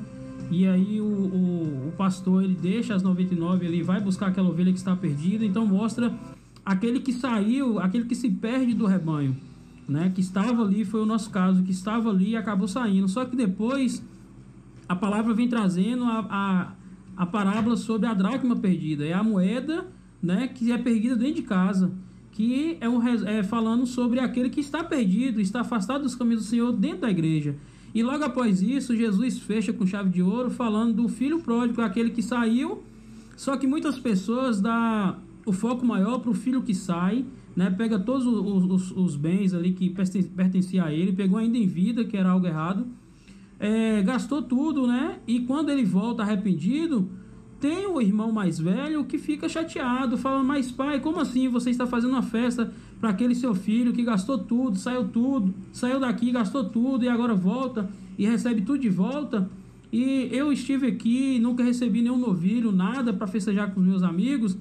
e 0.60 0.66
aí 0.68 1.00
o, 1.00 1.04
o, 1.04 1.88
o, 1.88 1.92
pastor 1.96 2.44
ele 2.44 2.54
deixa 2.54 2.94
as 2.94 3.02
99, 3.02 3.66
ele 3.66 3.82
vai 3.82 4.00
buscar 4.00 4.28
aquela 4.28 4.48
ovelha 4.48 4.72
que 4.72 4.78
está 4.78 4.94
perdida, 4.94 5.44
então 5.44 5.66
mostra 5.66 6.14
aquele 6.64 7.00
que 7.00 7.12
saiu, 7.12 7.78
aquele 7.78 8.04
que 8.04 8.14
se 8.14 8.30
perde 8.30 8.74
do 8.74 8.86
rebanho. 8.86 9.36
né, 9.88 10.10
que 10.14 10.20
estava 10.20 10.62
ali, 10.62 10.84
foi 10.84 11.00
o 11.02 11.06
nosso 11.06 11.30
caso, 11.30 11.62
que 11.62 11.70
estava 11.70 12.08
ali 12.08 12.30
e 12.30 12.36
acabou 12.36 12.66
saindo. 12.66 13.06
Só 13.08 13.24
que 13.24 13.36
depois 13.36 14.02
a 14.88 14.96
palavra 14.96 15.34
vem 15.34 15.48
trazendo 15.48 16.04
a, 16.04 16.26
a, 16.30 16.72
a 17.16 17.26
parábola 17.26 17.76
sobre 17.76 18.06
a 18.06 18.14
dracma 18.14 18.56
perdida. 18.56 19.04
É 19.04 19.12
a 19.12 19.22
moeda 19.22 19.86
né, 20.22 20.48
que 20.48 20.72
é 20.72 20.78
perdida 20.78 21.16
dentro 21.16 21.34
de 21.34 21.42
casa. 21.42 21.92
Que 22.32 22.78
é, 22.80 22.88
um, 22.88 23.06
é 23.06 23.42
falando 23.42 23.86
sobre 23.86 24.20
aquele 24.20 24.50
que 24.50 24.60
está 24.60 24.82
perdido, 24.82 25.40
está 25.40 25.60
afastado 25.60 26.02
dos 26.02 26.14
caminhos 26.14 26.44
do 26.44 26.48
Senhor 26.48 26.72
dentro 26.72 27.02
da 27.02 27.10
igreja. 27.10 27.54
E 27.94 28.02
logo 28.02 28.24
após 28.24 28.60
isso, 28.60 28.96
Jesus 28.96 29.38
fecha 29.38 29.72
com 29.72 29.86
chave 29.86 30.10
de 30.10 30.20
ouro, 30.20 30.50
falando 30.50 30.94
do 30.94 31.08
filho 31.08 31.38
pródigo, 31.38 31.80
aquele 31.80 32.10
que 32.10 32.22
saiu. 32.22 32.82
Só 33.36 33.56
que 33.56 33.68
muitas 33.68 33.98
pessoas 33.98 34.60
dá 34.60 35.16
o 35.46 35.52
foco 35.52 35.86
maior 35.86 36.18
para 36.18 36.30
o 36.30 36.34
filho 36.34 36.62
que 36.62 36.74
sai, 36.74 37.24
né? 37.54 37.70
Pega 37.70 37.98
todos 37.98 38.26
os, 38.26 38.64
os, 38.64 38.90
os 38.90 39.16
bens 39.16 39.54
ali 39.54 39.72
que 39.72 39.94
pertenciam 40.34 40.84
a 40.84 40.92
ele, 40.92 41.12
pegou 41.12 41.38
ainda 41.38 41.56
em 41.56 41.66
vida, 41.66 42.04
que 42.04 42.16
era 42.16 42.30
algo 42.30 42.46
errado, 42.46 42.86
é, 43.60 44.02
gastou 44.02 44.42
tudo, 44.42 44.86
né? 44.86 45.20
E 45.26 45.40
quando 45.40 45.70
ele 45.70 45.84
volta 45.84 46.22
arrependido, 46.22 47.08
tem 47.60 47.86
o 47.86 48.00
irmão 48.00 48.32
mais 48.32 48.58
velho 48.58 49.04
que 49.04 49.18
fica 49.18 49.48
chateado, 49.48 50.18
fala: 50.18 50.42
Mas 50.42 50.70
pai, 50.70 51.00
como 51.00 51.20
assim 51.20 51.48
você 51.48 51.70
está 51.70 51.86
fazendo 51.86 52.10
uma 52.10 52.22
festa 52.22 52.72
para 53.04 53.10
aquele 53.10 53.34
seu 53.34 53.54
filho 53.54 53.92
que 53.92 54.02
gastou 54.02 54.38
tudo, 54.38 54.78
saiu 54.78 55.06
tudo, 55.06 55.52
saiu 55.74 56.00
daqui, 56.00 56.32
gastou 56.32 56.64
tudo 56.64 57.04
e 57.04 57.08
agora 57.10 57.34
volta 57.34 57.90
e 58.16 58.24
recebe 58.24 58.62
tudo 58.62 58.78
de 58.78 58.88
volta? 58.88 59.46
E 59.92 60.30
eu 60.32 60.50
estive 60.50 60.86
aqui, 60.86 61.38
nunca 61.38 61.62
recebi 61.62 62.00
nenhum 62.00 62.16
novilho, 62.16 62.72
nada 62.72 63.12
para 63.12 63.26
festejar 63.26 63.74
com 63.74 63.80
os 63.80 63.86
meus 63.86 64.02
amigos. 64.02 64.56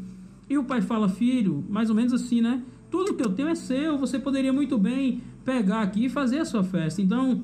E 0.49 0.57
o 0.57 0.65
pai 0.65 0.81
fala: 0.81 1.07
Filho, 1.07 1.63
mais 1.69 1.89
ou 1.89 1.95
menos 1.95 2.11
assim, 2.11 2.41
né? 2.41 2.61
Tudo 2.91 3.13
que 3.13 3.25
eu 3.25 3.31
tenho 3.31 3.47
é 3.47 3.55
seu, 3.55 3.97
você 3.97 4.19
poderia 4.19 4.51
muito 4.51 4.77
bem 4.77 5.21
pegar 5.45 5.79
aqui 5.79 6.07
e 6.07 6.09
fazer 6.09 6.39
a 6.39 6.45
sua 6.45 6.65
festa. 6.65 7.01
Então, 7.01 7.41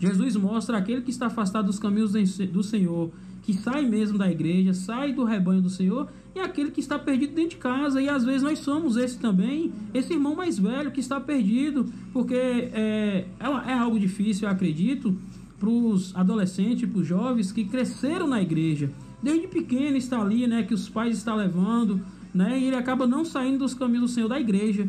Jesus 0.00 0.34
mostra 0.34 0.78
aquele 0.78 1.02
que 1.02 1.10
está 1.10 1.26
afastado 1.26 1.66
dos 1.66 1.78
caminhos 1.78 2.12
do 2.12 2.62
Senhor, 2.62 3.12
que 3.42 3.52
sai 3.52 3.84
mesmo 3.84 4.16
da 4.16 4.30
igreja, 4.30 4.72
sai 4.72 5.12
do 5.12 5.24
rebanho 5.24 5.60
do 5.60 5.68
Senhor, 5.68 6.08
e 6.34 6.40
aquele 6.40 6.70
que 6.70 6.80
está 6.80 6.98
perdido 6.98 7.34
dentro 7.34 7.50
de 7.50 7.56
casa. 7.56 8.00
E 8.00 8.08
às 8.08 8.24
vezes 8.24 8.42
nós 8.42 8.60
somos 8.60 8.96
esse 8.96 9.18
também, 9.18 9.70
esse 9.92 10.14
irmão 10.14 10.34
mais 10.34 10.58
velho 10.58 10.90
que 10.90 11.00
está 11.00 11.20
perdido, 11.20 11.84
porque 12.14 12.34
é, 12.34 13.26
é, 13.38 13.46
é 13.68 13.74
algo 13.74 14.00
difícil, 14.00 14.48
eu 14.48 14.52
acredito, 14.52 15.16
para 15.58 15.68
os 15.68 16.16
adolescentes, 16.16 16.88
para 16.88 17.00
os 17.00 17.06
jovens 17.06 17.52
que 17.52 17.66
cresceram 17.66 18.26
na 18.26 18.40
igreja. 18.40 18.90
Desde 19.22 19.48
pequeno 19.48 19.98
está 19.98 20.18
ali, 20.18 20.46
né, 20.46 20.62
que 20.62 20.72
os 20.72 20.88
pais 20.88 21.18
estão 21.18 21.36
levando, 21.36 22.00
né? 22.32 22.58
E 22.58 22.64
ele 22.64 22.76
acaba 22.76 23.06
não 23.06 23.22
saindo 23.22 23.58
dos 23.58 23.74
caminhos 23.74 24.10
do 24.10 24.14
Senhor 24.14 24.28
da 24.28 24.40
igreja, 24.40 24.88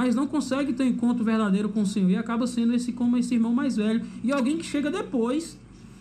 mas 0.00 0.14
não 0.14 0.26
consegue 0.26 0.72
ter 0.72 0.84
um 0.84 0.86
encontro 0.86 1.22
verdadeiro 1.22 1.68
com 1.68 1.82
o 1.82 1.86
Senhor 1.86 2.08
e 2.08 2.16
acaba 2.16 2.46
sendo 2.46 2.72
esse 2.72 2.90
como 2.90 3.18
esse 3.18 3.34
irmão 3.34 3.52
mais 3.52 3.76
velho 3.76 4.00
e 4.24 4.32
alguém 4.32 4.56
que 4.56 4.64
chega 4.64 4.90
depois 4.90 5.58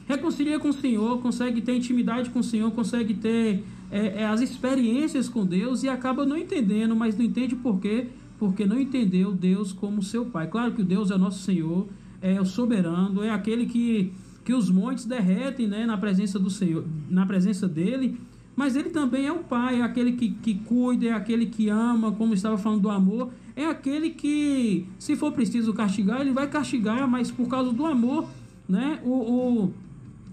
reconcilia 0.07 0.57
com 0.57 0.69
o 0.69 0.73
Senhor, 0.73 1.21
consegue 1.21 1.59
ter 1.59 1.75
intimidade 1.75 2.29
com 2.29 2.39
o 2.39 2.43
Senhor, 2.43 2.71
consegue 2.71 3.13
ter 3.13 3.61
é, 3.91 4.21
é, 4.21 4.25
as 4.25 4.39
experiências 4.39 5.27
com 5.27 5.45
Deus 5.45 5.83
e 5.83 5.89
acaba 5.89 6.25
não 6.25 6.37
entendendo, 6.37 6.95
mas 6.95 7.17
não 7.17 7.25
entende 7.25 7.57
por 7.57 7.81
quê? 7.81 8.07
Porque 8.39 8.65
não 8.65 8.79
entendeu 8.79 9.33
Deus 9.33 9.73
como 9.73 10.01
seu 10.01 10.23
Pai. 10.27 10.47
Claro 10.47 10.71
que 10.71 10.81
o 10.81 10.85
Deus 10.85 11.11
é 11.11 11.17
nosso 11.17 11.43
Senhor, 11.43 11.85
é 12.21 12.39
o 12.39 12.45
soberano, 12.45 13.21
é 13.21 13.31
aquele 13.31 13.65
que, 13.65 14.13
que 14.45 14.53
os 14.53 14.71
montes 14.71 15.03
derretem 15.03 15.67
né, 15.67 15.85
na 15.85 15.97
presença 15.97 16.39
do 16.39 16.49
Senhor, 16.49 16.85
na 17.09 17.25
presença 17.25 17.67
dele 17.67 18.17
mas 18.59 18.75
ele 18.75 18.89
também 18.89 19.25
é 19.25 19.31
o 19.31 19.39
pai, 19.39 19.79
é 19.79 19.81
aquele 19.81 20.11
que, 20.11 20.31
que 20.31 20.55
cuida, 20.55 21.05
é 21.05 21.13
aquele 21.13 21.45
que 21.45 21.69
ama, 21.69 22.11
como 22.11 22.33
estava 22.33 22.57
falando 22.57 22.81
do 22.81 22.89
amor, 22.89 23.31
é 23.55 23.65
aquele 23.65 24.09
que, 24.09 24.85
se 24.99 25.15
for 25.15 25.31
preciso 25.31 25.73
castigar, 25.73 26.19
ele 26.19 26.33
vai 26.33 26.45
castigar, 26.45 27.09
mas 27.09 27.31
por 27.31 27.47
causa 27.47 27.71
do 27.71 27.85
amor, 27.85 28.27
né? 28.67 28.99
O, 29.05 29.11
o, 29.11 29.73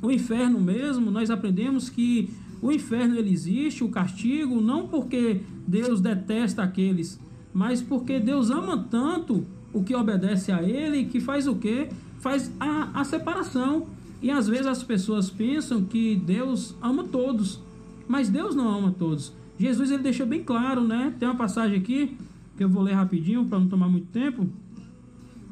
o 0.02 0.10
inferno 0.10 0.60
mesmo, 0.60 1.08
nós 1.08 1.30
aprendemos 1.30 1.88
que 1.88 2.28
o 2.60 2.72
inferno 2.72 3.14
ele 3.14 3.30
existe, 3.30 3.84
o 3.84 3.90
castigo, 3.90 4.60
não 4.60 4.88
porque 4.88 5.42
Deus 5.64 6.00
detesta 6.00 6.64
aqueles, 6.64 7.20
mas 7.54 7.80
porque 7.80 8.18
Deus 8.18 8.50
ama 8.50 8.88
tanto 8.90 9.46
o 9.72 9.84
que 9.84 9.94
obedece 9.94 10.50
a 10.50 10.64
ele, 10.64 11.04
que 11.04 11.20
faz 11.20 11.46
o 11.46 11.54
quê? 11.54 11.90
Faz 12.18 12.50
a, 12.58 12.90
a 12.92 13.04
separação. 13.04 13.86
E 14.20 14.32
às 14.32 14.48
vezes 14.48 14.66
as 14.66 14.82
pessoas 14.82 15.30
pensam 15.30 15.84
que 15.84 16.16
Deus 16.16 16.74
ama 16.82 17.04
todos. 17.04 17.64
Mas 18.08 18.28
Deus 18.28 18.54
não 18.54 18.68
ama 18.68 18.94
todos. 18.96 19.32
Jesus 19.58 19.90
ele 19.90 20.02
deixa 20.02 20.24
bem 20.24 20.42
claro, 20.44 20.82
né? 20.82 21.14
Tem 21.18 21.28
uma 21.28 21.36
passagem 21.36 21.78
aqui 21.78 22.16
que 22.56 22.64
eu 22.64 22.68
vou 22.68 22.82
ler 22.82 22.94
rapidinho 22.94 23.44
para 23.44 23.58
não 23.58 23.68
tomar 23.68 23.88
muito 23.88 24.06
tempo, 24.08 24.48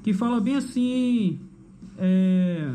que 0.02 0.12
fala 0.12 0.40
bem 0.40 0.56
assim, 0.56 1.38
é, 1.98 2.74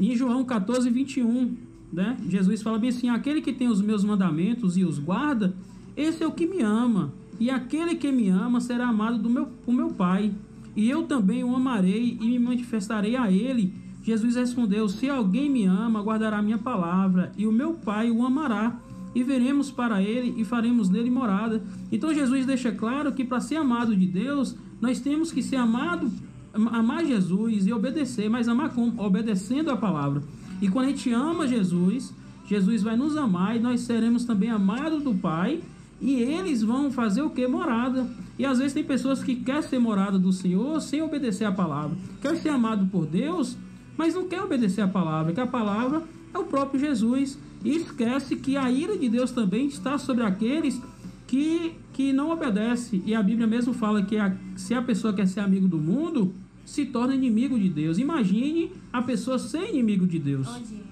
em 0.00 0.14
João 0.14 0.44
14, 0.44 0.90
21, 0.90 1.56
né? 1.92 2.16
Jesus 2.28 2.62
fala 2.62 2.78
bem 2.78 2.90
assim: 2.90 3.08
aquele 3.08 3.40
que 3.40 3.52
tem 3.52 3.68
os 3.68 3.80
meus 3.80 4.04
mandamentos 4.04 4.76
e 4.76 4.84
os 4.84 4.98
guarda, 4.98 5.54
esse 5.96 6.22
é 6.22 6.26
o 6.26 6.32
que 6.32 6.46
me 6.46 6.62
ama, 6.62 7.12
e 7.38 7.50
aquele 7.50 7.94
que 7.94 8.10
me 8.10 8.28
ama 8.28 8.60
será 8.60 8.88
amado 8.88 9.18
do 9.18 9.30
meu, 9.30 9.46
por 9.46 9.72
meu 9.72 9.90
Pai, 9.90 10.32
e 10.74 10.88
eu 10.90 11.04
também 11.04 11.42
o 11.44 11.54
amarei 11.54 12.18
e 12.20 12.26
me 12.26 12.38
manifestarei 12.38 13.16
a 13.16 13.30
ele 13.30 13.72
Jesus 14.06 14.36
respondeu: 14.36 14.88
Se 14.88 15.10
alguém 15.10 15.50
me 15.50 15.64
ama, 15.64 16.00
guardará 16.00 16.40
minha 16.40 16.58
palavra, 16.58 17.32
e 17.36 17.44
o 17.44 17.50
meu 17.50 17.74
Pai 17.74 18.08
o 18.08 18.24
amará, 18.24 18.78
e 19.12 19.24
veremos 19.24 19.68
para 19.68 20.00
ele 20.00 20.40
e 20.40 20.44
faremos 20.44 20.88
nele 20.88 21.10
morada. 21.10 21.60
Então 21.90 22.14
Jesus 22.14 22.46
deixa 22.46 22.70
claro 22.70 23.12
que 23.12 23.24
para 23.24 23.40
ser 23.40 23.56
amado 23.56 23.96
de 23.96 24.06
Deus, 24.06 24.54
nós 24.80 25.00
temos 25.00 25.32
que 25.32 25.42
ser 25.42 25.56
amado, 25.56 26.08
amar 26.54 27.04
Jesus 27.04 27.66
e 27.66 27.72
obedecer, 27.72 28.30
mas 28.30 28.46
amar 28.46 28.72
como? 28.72 29.02
Obedecendo 29.02 29.72
a 29.72 29.76
palavra. 29.76 30.22
E 30.62 30.68
quando 30.68 30.86
a 30.86 30.90
gente 30.90 31.10
ama 31.10 31.48
Jesus, 31.48 32.14
Jesus 32.46 32.84
vai 32.84 32.96
nos 32.96 33.16
amar 33.16 33.56
e 33.56 33.58
nós 33.58 33.80
seremos 33.80 34.24
também 34.24 34.50
amados 34.50 35.02
do 35.02 35.14
Pai, 35.14 35.62
e 36.00 36.12
eles 36.12 36.62
vão 36.62 36.92
fazer 36.92 37.22
o 37.22 37.30
que? 37.30 37.44
Morada. 37.48 38.06
E 38.38 38.46
às 38.46 38.58
vezes 38.58 38.74
tem 38.74 38.84
pessoas 38.84 39.24
que 39.24 39.34
querem 39.34 39.62
ser 39.62 39.80
morada 39.80 40.16
do 40.16 40.32
Senhor 40.32 40.80
sem 40.80 41.02
obedecer 41.02 41.44
a 41.44 41.52
palavra. 41.52 41.96
Quer 42.20 42.36
ser 42.36 42.50
amado 42.50 42.86
por 42.86 43.06
Deus, 43.06 43.56
mas 43.96 44.14
não 44.14 44.28
quer 44.28 44.42
obedecer 44.42 44.82
a 44.82 44.88
palavra, 44.88 45.32
que 45.32 45.40
a 45.40 45.46
palavra 45.46 46.02
é 46.32 46.38
o 46.38 46.44
próprio 46.44 46.78
Jesus. 46.80 47.38
E 47.64 47.76
esquece 47.76 48.36
que 48.36 48.56
a 48.56 48.70
ira 48.70 48.96
de 48.96 49.08
Deus 49.08 49.30
também 49.30 49.66
está 49.66 49.98
sobre 49.98 50.22
aqueles 50.22 50.80
que, 51.26 51.74
que 51.92 52.12
não 52.12 52.30
obedecem. 52.30 53.02
E 53.04 53.14
a 53.14 53.22
Bíblia 53.22 53.46
mesmo 53.46 53.72
fala 53.72 54.02
que 54.02 54.16
a, 54.16 54.36
se 54.56 54.74
a 54.74 54.82
pessoa 54.82 55.12
quer 55.12 55.26
ser 55.26 55.40
amigo 55.40 55.66
do 55.66 55.78
mundo, 55.78 56.34
se 56.64 56.86
torna 56.86 57.14
inimigo 57.14 57.58
de 57.58 57.68
Deus. 57.68 57.98
Imagine 57.98 58.72
a 58.92 59.02
pessoa 59.02 59.38
ser 59.38 59.68
inimigo 59.68 60.06
de 60.06 60.18
Deus. 60.18 60.46
Onde, 60.48 60.82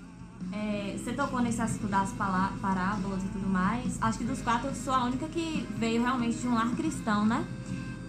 é, 0.52 0.96
você 0.96 1.12
tocou 1.12 1.40
nesse 1.40 1.60
assunto 1.60 1.88
das 1.88 2.12
parábolas 2.12 3.22
e 3.24 3.28
tudo 3.28 3.48
mais. 3.48 3.98
Acho 4.00 4.18
que 4.18 4.24
dos 4.24 4.40
quatro 4.40 4.68
eu 4.68 4.74
sou 4.74 4.94
a 4.94 5.04
única 5.04 5.26
que 5.28 5.64
veio 5.76 6.02
realmente 6.02 6.38
de 6.38 6.46
um 6.46 6.54
lar 6.54 6.74
cristão, 6.74 7.26
né? 7.26 7.44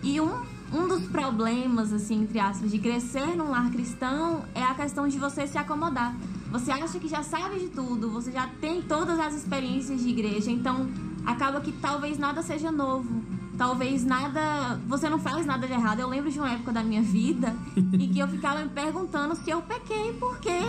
E 0.04 0.22
um 0.22 0.55
um 0.74 0.88
dos 0.88 1.08
problemas, 1.08 1.94
assim, 1.94 2.24
entre 2.24 2.40
aspas, 2.40 2.72
de 2.72 2.80
crescer 2.80 3.36
num 3.36 3.50
lar 3.50 3.70
cristão 3.72 4.46
é 4.54 4.64
a 4.64 4.74
questão 4.74 5.08
de 5.08 5.18
você 5.18 5.48
se 5.48 5.58
acomodar. 5.58 6.16
Você 6.52 6.72
acha 6.72 7.00
que 7.00 7.08
já 7.08 7.24
sabe 7.24 7.60
de 7.60 7.68
tudo, 7.68 8.10
você 8.10 8.32
já 8.32 8.48
tem 8.60 8.82
todas 8.82 9.20
as 9.20 9.34
experiências 9.34 10.02
de 10.02 10.10
igreja, 10.10 10.52
então 10.52 10.90
acaba 11.26 11.62
que 11.62 11.72
talvez 11.72 12.18
nada 12.18 12.42
seja 12.42 12.72
novo. 12.72 13.24
Talvez 13.58 14.04
nada. 14.04 14.80
Você 14.86 15.10
não 15.10 15.18
faz 15.18 15.46
nada 15.46 15.66
de 15.66 15.72
errado. 15.72 16.02
Eu 16.02 16.10
lembro 16.10 16.30
de 16.30 16.38
uma 16.38 16.52
época 16.52 16.74
da 16.74 16.84
minha 16.84 17.02
vida 17.02 17.56
em 17.78 18.12
que 18.12 18.20
eu 18.20 18.28
ficava 18.28 18.62
me 18.62 18.70
perguntando 18.70 19.34
se 19.36 19.50
eu 19.50 19.62
pequei, 19.62 20.12
porque 20.20 20.60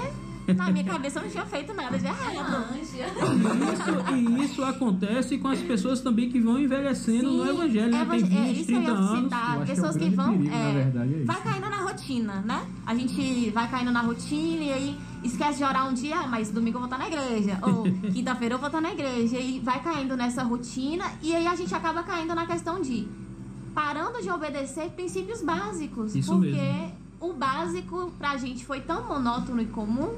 na 0.55 0.71
minha 0.71 0.85
cabeça 0.85 1.19
eu 1.19 1.25
não 1.25 1.31
tinha 1.31 1.47
feito 1.47 1.75
nada 1.75 1.99
de 1.99 2.07
errado. 2.07 2.77
Isso, 2.77 2.97
e 4.15 4.45
isso 4.45 4.65
acontece 4.65 5.39
com 5.39 5.49
as 5.49 5.59
pessoas 5.61 6.01
também 6.01 6.29
que 6.29 6.41
vão 6.41 6.59
envelhecendo 6.59 7.31
Sim, 7.31 7.37
no 7.37 7.49
evangelho, 7.49 7.91
né? 7.91 8.07
Tem 8.11 8.25
20, 8.25 8.61
é, 8.61 8.65
30 8.65 8.93
anos. 8.93 9.69
pessoas 9.69 9.97
que, 9.97 10.05
é 10.05 10.09
que 10.09 10.15
vão. 10.15 10.37
Perigo, 10.37 10.55
é, 10.55 10.73
verdade, 10.73 11.15
é 11.15 11.25
vai 11.25 11.43
caindo 11.43 11.69
na 11.69 11.83
rotina, 11.83 12.41
né? 12.43 12.67
A 12.87 12.95
gente 12.95 13.51
vai 13.51 13.71
caindo 13.71 13.91
na 13.91 14.01
rotina 14.03 14.63
e 14.63 14.73
aí 14.73 14.99
esquece 15.25 15.59
de 15.59 15.65
orar 15.65 15.89
um 15.89 15.95
dia, 15.95 16.21
ah, 16.21 16.27
mas 16.27 16.51
domingo 16.51 16.77
eu 16.77 16.81
vou 16.81 16.91
estar 16.91 16.99
na 16.99 17.09
igreja. 17.09 17.59
Ou 17.63 17.85
quinta-feira 18.13 18.55
eu 18.55 18.59
vou 18.59 18.69
estar 18.69 18.81
na 18.81 18.93
igreja. 18.93 19.39
E 19.39 19.61
vai 19.61 19.83
caindo 19.83 20.17
nessa 20.17 20.43
rotina 20.43 21.05
e 21.23 21.35
aí 21.35 21.47
a 21.47 21.55
gente 21.55 21.75
acaba 21.75 22.03
caindo 22.03 22.35
na 22.35 22.47
questão 22.47 22.81
de 22.81 23.09
parando 23.75 24.23
de 24.23 24.31
obedecer 24.31 24.91
princípios 24.91 25.43
básicos. 25.43 26.15
Isso 26.15 26.33
porque 26.33 26.51
mesmo. 26.51 26.93
o 27.21 27.33
básico 27.35 28.13
pra 28.19 28.37
gente 28.37 28.65
foi 28.65 28.81
tão 28.81 29.07
monótono 29.07 29.61
e 29.61 29.67
comum 29.67 30.15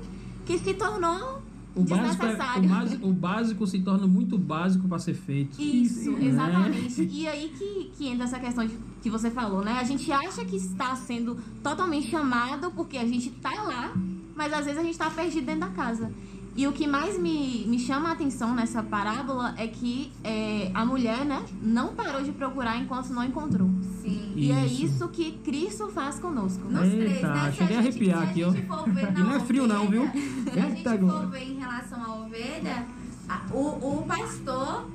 que 0.48 0.58
se 0.58 0.72
tornou 0.72 1.42
o 1.76 1.84
básico, 1.84 2.24
é, 2.24 2.32
o, 2.32 2.37
básico, 2.38 3.06
o, 3.06 3.12
básico, 3.12 3.66
se 3.66 3.78
torna 3.80 4.06
muito 4.06 4.38
básico 4.38 4.88
para 4.88 4.98
ser 4.98 5.12
feito. 5.12 5.61
Isso, 5.61 6.11
né? 6.12 6.24
exatamente. 6.24 7.02
E 7.02 7.28
aí 7.28 7.50
que, 7.50 7.92
que 7.94 8.08
entra 8.08 8.24
essa 8.24 8.40
questão 8.40 8.66
de, 8.66 8.74
que 9.02 9.11
você 9.11 9.30
falou, 9.30 9.62
né? 9.62 9.72
A 9.72 9.84
gente 9.84 10.11
acha 10.11 10.42
que 10.46 10.56
está 10.56 10.96
sendo 10.96 11.37
totalmente 11.62 12.08
chamado 12.08 12.70
porque 12.70 12.96
a 12.96 13.06
gente 13.06 13.28
está 13.28 13.62
lá, 13.62 13.94
mas 14.34 14.52
às 14.54 14.64
vezes 14.64 14.80
a 14.80 14.82
gente 14.82 14.92
está 14.92 15.11
perdido 15.11 15.44
dentro 15.44 15.61
da 15.61 15.68
casa. 15.68 16.11
E 16.59 16.66
o 16.66 16.73
que 16.73 16.88
mais 16.88 17.16
me, 17.16 17.64
me 17.68 17.79
chama 17.79 18.09
a 18.09 18.12
atenção 18.12 18.53
nessa 18.53 18.83
parábola 18.83 19.55
é 19.57 19.68
que 19.68 20.11
é, 20.25 20.73
a 20.75 20.85
mulher, 20.85 21.25
né, 21.25 21.44
não 21.62 21.94
parou 21.94 22.21
de 22.21 22.33
procurar 22.33 22.77
enquanto 22.79 23.11
não 23.11 23.23
encontrou. 23.23 23.71
Sim. 24.03 24.33
E 24.35 24.51
é 24.51 24.66
Isso. 24.66 25.07
que 25.09 25.31
Cristo 25.44 25.87
faz 25.88 26.18
conosco. 26.18 26.68
Nos 26.68 26.83
Eita, 26.83 26.97
três, 26.97 27.23
né? 27.23 27.53
Se 27.57 27.62
a 27.62 27.66
gente- 27.66 27.75
arrepiar 27.77 28.18
se 28.25 28.25
aqui, 28.31 28.42
a 28.42 28.49
ó. 28.49 28.51
gente 28.51 28.66
for 28.66 28.90
ver 28.90 29.12
na 29.12 29.21
E 29.21 29.23
não 29.23 29.33
é 29.37 29.40
frio 29.40 29.66
não, 29.68 29.87
viu? 29.88 30.11
Se 30.11 30.59
a 30.59 30.62
gente 30.68 30.83
for 30.83 31.27
ver 31.31 31.42
em 31.44 31.59
relação 31.61 32.03
à 32.05 32.14
ovelha, 32.25 32.87
a- 33.29 33.42
o, 33.53 33.99
o 34.01 34.05
pastor, 34.09 34.88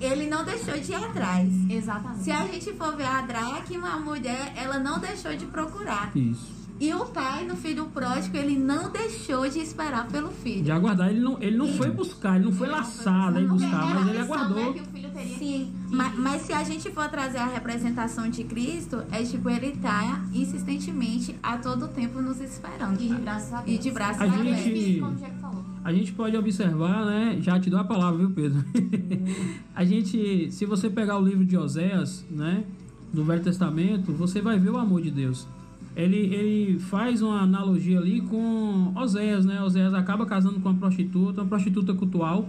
ele 0.00 0.26
não 0.26 0.42
deixou 0.42 0.72
de 0.80 0.90
ir 0.90 0.94
atrás. 0.94 1.50
Exatamente. 1.68 2.24
Se 2.24 2.30
a 2.30 2.46
gente 2.46 2.72
for 2.72 2.96
ver 2.96 3.04
a 3.04 3.20
dracma, 3.20 3.90
a 3.90 4.00
mulher, 4.00 4.54
ela 4.56 4.78
não 4.78 4.98
deixou 4.98 5.36
de 5.36 5.44
procurar. 5.44 6.10
Isso. 6.16 6.59
E 6.80 6.94
o 6.94 7.04
pai, 7.04 7.44
no 7.44 7.54
filho 7.56 7.84
pródigo, 7.86 8.34
ele 8.38 8.58
não 8.58 8.90
deixou 8.90 9.46
de 9.46 9.58
esperar 9.58 10.08
pelo 10.08 10.30
filho. 10.30 10.62
De 10.64 10.72
aguardar, 10.72 11.10
ele 11.10 11.20
não, 11.20 11.36
ele 11.38 11.54
não 11.54 11.68
foi 11.74 11.90
buscar, 11.90 12.36
ele 12.36 12.46
não 12.46 12.52
foi 12.52 12.68
e 13.38 13.44
Não, 13.44 13.54
buscar, 13.54 13.94
mas 13.94 14.08
ele 14.08 14.18
aguardou. 14.18 14.56
né, 14.56 14.72
que 14.72 14.80
o 14.80 14.84
filho 14.86 15.10
teria 15.10 15.36
Sim, 15.36 15.72
mas, 15.90 16.18
mas 16.18 16.42
se 16.42 16.54
a 16.54 16.64
gente 16.64 16.90
for 16.90 17.06
trazer 17.10 17.36
a 17.36 17.46
representação 17.46 18.30
de 18.30 18.44
Cristo, 18.44 19.02
é 19.12 19.22
tipo, 19.22 19.50
ele 19.50 19.72
tá 19.72 20.24
insistentemente 20.32 21.36
a 21.42 21.58
todo 21.58 21.86
tempo 21.88 22.22
nos 22.22 22.40
esperando. 22.40 22.98
E 22.98 23.08
de 23.08 23.14
braços 23.16 23.52
abertos. 23.52 23.74
E 23.74 23.78
de 23.78 23.90
braços 23.90 24.22
A 24.22 24.26
gente- 24.26 24.90
isso, 24.90 25.00
como 25.00 25.12
o 25.12 25.16
Diego 25.16 25.34
falou. 25.38 25.64
A 25.84 25.92
gente 25.92 26.12
pode 26.12 26.36
observar, 26.36 27.04
né? 27.04 27.38
Já 27.42 27.60
te 27.60 27.68
dou 27.68 27.78
a 27.80 27.84
palavra, 27.84 28.18
viu, 28.18 28.30
Pedro? 28.30 28.64
a 29.74 29.84
gente, 29.84 30.50
se 30.50 30.64
você 30.64 30.88
pegar 30.88 31.18
o 31.18 31.22
livro 31.24 31.44
de 31.44 31.56
Oséias, 31.58 32.24
né? 32.30 32.64
Do 33.12 33.22
Velho 33.24 33.42
Testamento, 33.42 34.12
você 34.12 34.40
vai 34.40 34.58
ver 34.58 34.70
o 34.70 34.78
amor 34.78 35.02
de 35.02 35.10
Deus. 35.10 35.46
Ele, 35.96 36.16
ele 36.16 36.78
faz 36.78 37.20
uma 37.20 37.40
analogia 37.40 37.98
ali 37.98 38.20
com 38.20 38.92
Oséias, 38.96 39.44
né? 39.44 39.60
Oséias 39.62 39.92
acaba 39.92 40.24
casando 40.24 40.60
com 40.60 40.68
uma 40.68 40.78
prostituta, 40.78 41.42
uma 41.42 41.48
prostituta 41.48 41.92
cultual, 41.94 42.48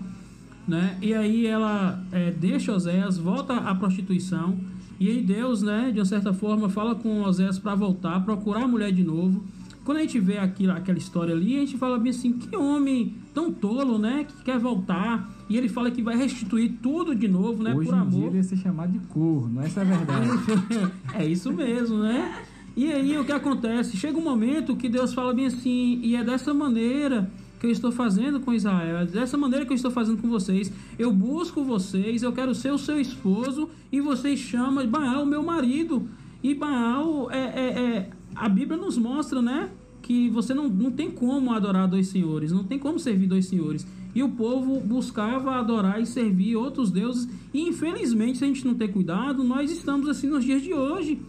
né? 0.67 0.97
E 1.01 1.13
aí 1.13 1.47
ela 1.47 2.01
é, 2.11 2.31
deixa 2.31 2.71
Oséias, 2.71 3.17
volta 3.17 3.55
à 3.55 3.73
prostituição. 3.73 4.57
E 4.99 5.09
aí 5.09 5.21
Deus, 5.21 5.63
né, 5.63 5.89
de 5.91 5.99
uma 5.99 6.05
certa 6.05 6.31
forma, 6.31 6.69
fala 6.69 6.93
com 6.93 7.23
Oséias 7.23 7.57
para 7.57 7.73
voltar, 7.73 8.23
procurar 8.23 8.63
a 8.63 8.67
mulher 8.67 8.91
de 8.91 9.03
novo. 9.03 9.43
Quando 9.83 9.97
a 9.97 10.01
gente 10.01 10.19
vê 10.19 10.37
aquilo, 10.37 10.73
aquela 10.73 10.99
história 10.99 11.33
ali, 11.33 11.57
a 11.57 11.61
gente 11.61 11.75
fala 11.75 11.97
bem 11.97 12.11
assim, 12.11 12.33
que 12.33 12.55
homem 12.55 13.15
tão 13.33 13.51
tolo, 13.51 13.97
né, 13.97 14.25
que 14.25 14.43
quer 14.43 14.59
voltar. 14.59 15.27
E 15.49 15.57
ele 15.57 15.67
fala 15.67 15.89
que 15.89 16.03
vai 16.03 16.15
restituir 16.15 16.77
tudo 16.83 17.15
de 17.15 17.27
novo, 17.27 17.63
né, 17.63 17.73
Hoje 17.73 17.89
por 17.89 17.97
em 17.97 18.07
dia 18.09 18.17
amor. 18.19 18.27
ele 18.27 18.37
ia 18.37 18.43
ser 18.43 18.57
chamado 18.57 18.91
de 18.91 18.99
corno, 19.07 19.59
essa 19.61 19.79
é 19.79 19.83
a 19.83 19.85
verdade. 19.85 20.29
é 21.15 21.25
isso 21.25 21.51
mesmo, 21.51 21.97
né? 21.97 22.43
E 22.75 22.91
aí 22.91 23.17
o 23.17 23.25
que 23.25 23.31
acontece? 23.31 23.97
Chega 23.97 24.17
um 24.17 24.23
momento 24.23 24.75
que 24.75 24.87
Deus 24.87 25.13
fala 25.13 25.33
bem 25.33 25.47
assim, 25.47 25.99
e 26.01 26.15
é 26.15 26.23
dessa 26.23 26.53
maneira 26.53 27.29
que 27.59 27.67
eu 27.67 27.71
estou 27.71 27.91
fazendo 27.91 28.39
com 28.39 28.53
Israel, 28.53 28.97
é 28.97 29.05
dessa 29.05 29.37
maneira 29.37 29.65
que 29.65 29.71
eu 29.71 29.75
estou 29.75 29.91
fazendo 29.91 30.19
com 30.19 30.27
vocês. 30.27 30.71
Eu 30.97 31.11
busco 31.11 31.63
vocês, 31.63 32.23
eu 32.23 32.31
quero 32.33 32.55
ser 32.55 32.71
o 32.71 32.77
seu 32.77 32.99
esposo, 32.99 33.69
e 33.91 34.01
vocês 34.01 34.39
chamam 34.39 34.87
Baal 34.87 35.25
meu 35.25 35.43
marido. 35.43 36.07
E 36.41 36.55
Baal 36.55 37.29
é, 37.29 37.37
é, 37.37 37.79
é- 37.79 38.09
a 38.35 38.49
Bíblia 38.49 38.77
nos 38.79 38.97
mostra, 38.97 39.41
né? 39.41 39.69
Que 40.01 40.29
você 40.29 40.53
não, 40.53 40.67
não 40.67 40.91
tem 40.91 41.11
como 41.11 41.53
adorar 41.53 41.87
dois 41.87 42.07
senhores, 42.07 42.51
não 42.51 42.63
tem 42.63 42.79
como 42.79 42.97
servir 42.97 43.27
dois 43.27 43.45
senhores. 43.45 43.85
E 44.15 44.23
o 44.23 44.29
povo 44.29 44.79
buscava 44.79 45.51
adorar 45.55 46.01
e 46.01 46.05
servir 46.05 46.55
outros 46.55 46.89
deuses. 46.89 47.29
E 47.53 47.61
infelizmente, 47.61 48.39
se 48.39 48.43
a 48.43 48.47
gente 48.47 48.65
não 48.65 48.73
ter 48.73 48.87
cuidado, 48.87 49.43
nós 49.43 49.71
estamos 49.71 50.09
assim 50.09 50.27
nos 50.27 50.43
dias 50.43 50.61
de 50.63 50.73
hoje. 50.73 51.21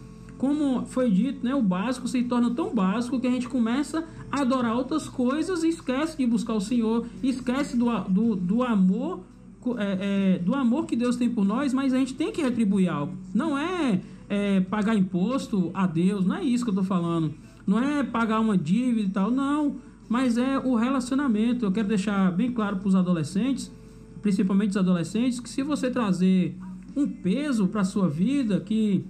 Como 0.43 0.85
foi 0.87 1.09
dito, 1.09 1.47
né, 1.47 1.55
o 1.55 1.63
básico 1.63 2.09
se 2.09 2.21
torna 2.25 2.51
tão 2.51 2.75
básico 2.75 3.21
que 3.21 3.29
a 3.29 3.31
gente 3.31 3.49
começa 3.49 4.05
a 4.29 4.41
adorar 4.41 4.75
outras 4.75 5.09
coisas 5.09 5.63
e 5.63 5.69
esquece 5.69 6.19
de 6.19 6.27
buscar 6.27 6.55
o 6.55 6.61
Senhor, 6.61 7.07
esquece 7.23 7.77
do, 7.77 7.87
do, 8.09 8.35
do 8.35 8.63
amor 8.65 9.21
é, 9.79 10.35
é, 10.35 10.39
do 10.41 10.53
amor 10.53 10.87
que 10.87 10.97
Deus 10.97 11.15
tem 11.15 11.31
por 11.31 11.45
nós, 11.45 11.73
mas 11.73 11.95
a 11.95 11.99
gente 11.99 12.15
tem 12.15 12.33
que 12.33 12.43
retribuir 12.43 12.89
algo. 12.89 13.17
Não 13.33 13.57
é, 13.57 14.01
é, 14.29 14.61
pagar 14.63 14.97
imposto 14.97 15.71
a 15.73 15.87
Deus, 15.87 16.27
não 16.27 16.35
é 16.35 16.43
isso 16.43 16.65
que 16.65 16.71
eu 16.71 16.75
estou 16.75 16.85
falando. 16.85 17.33
Não 17.65 17.79
é 17.79 18.03
pagar 18.03 18.41
uma 18.41 18.59
dívida 18.59 19.09
e 19.09 19.13
tal, 19.13 19.31
não. 19.31 19.77
Mas 20.09 20.37
é 20.37 20.59
o 20.59 20.75
relacionamento. 20.75 21.65
Eu 21.65 21.71
quero 21.71 21.87
deixar 21.87 22.33
bem 22.33 22.51
claro 22.51 22.79
para 22.79 22.89
os 22.89 22.97
adolescentes, 22.97 23.71
principalmente 24.21 24.71
os 24.71 24.77
adolescentes, 24.77 25.39
que 25.39 25.49
se 25.49 25.63
você 25.63 25.89
trazer 25.89 26.59
um 26.97 27.07
peso 27.07 27.69
para 27.69 27.85
sua 27.85 28.09
vida, 28.09 28.59
que 28.59 29.07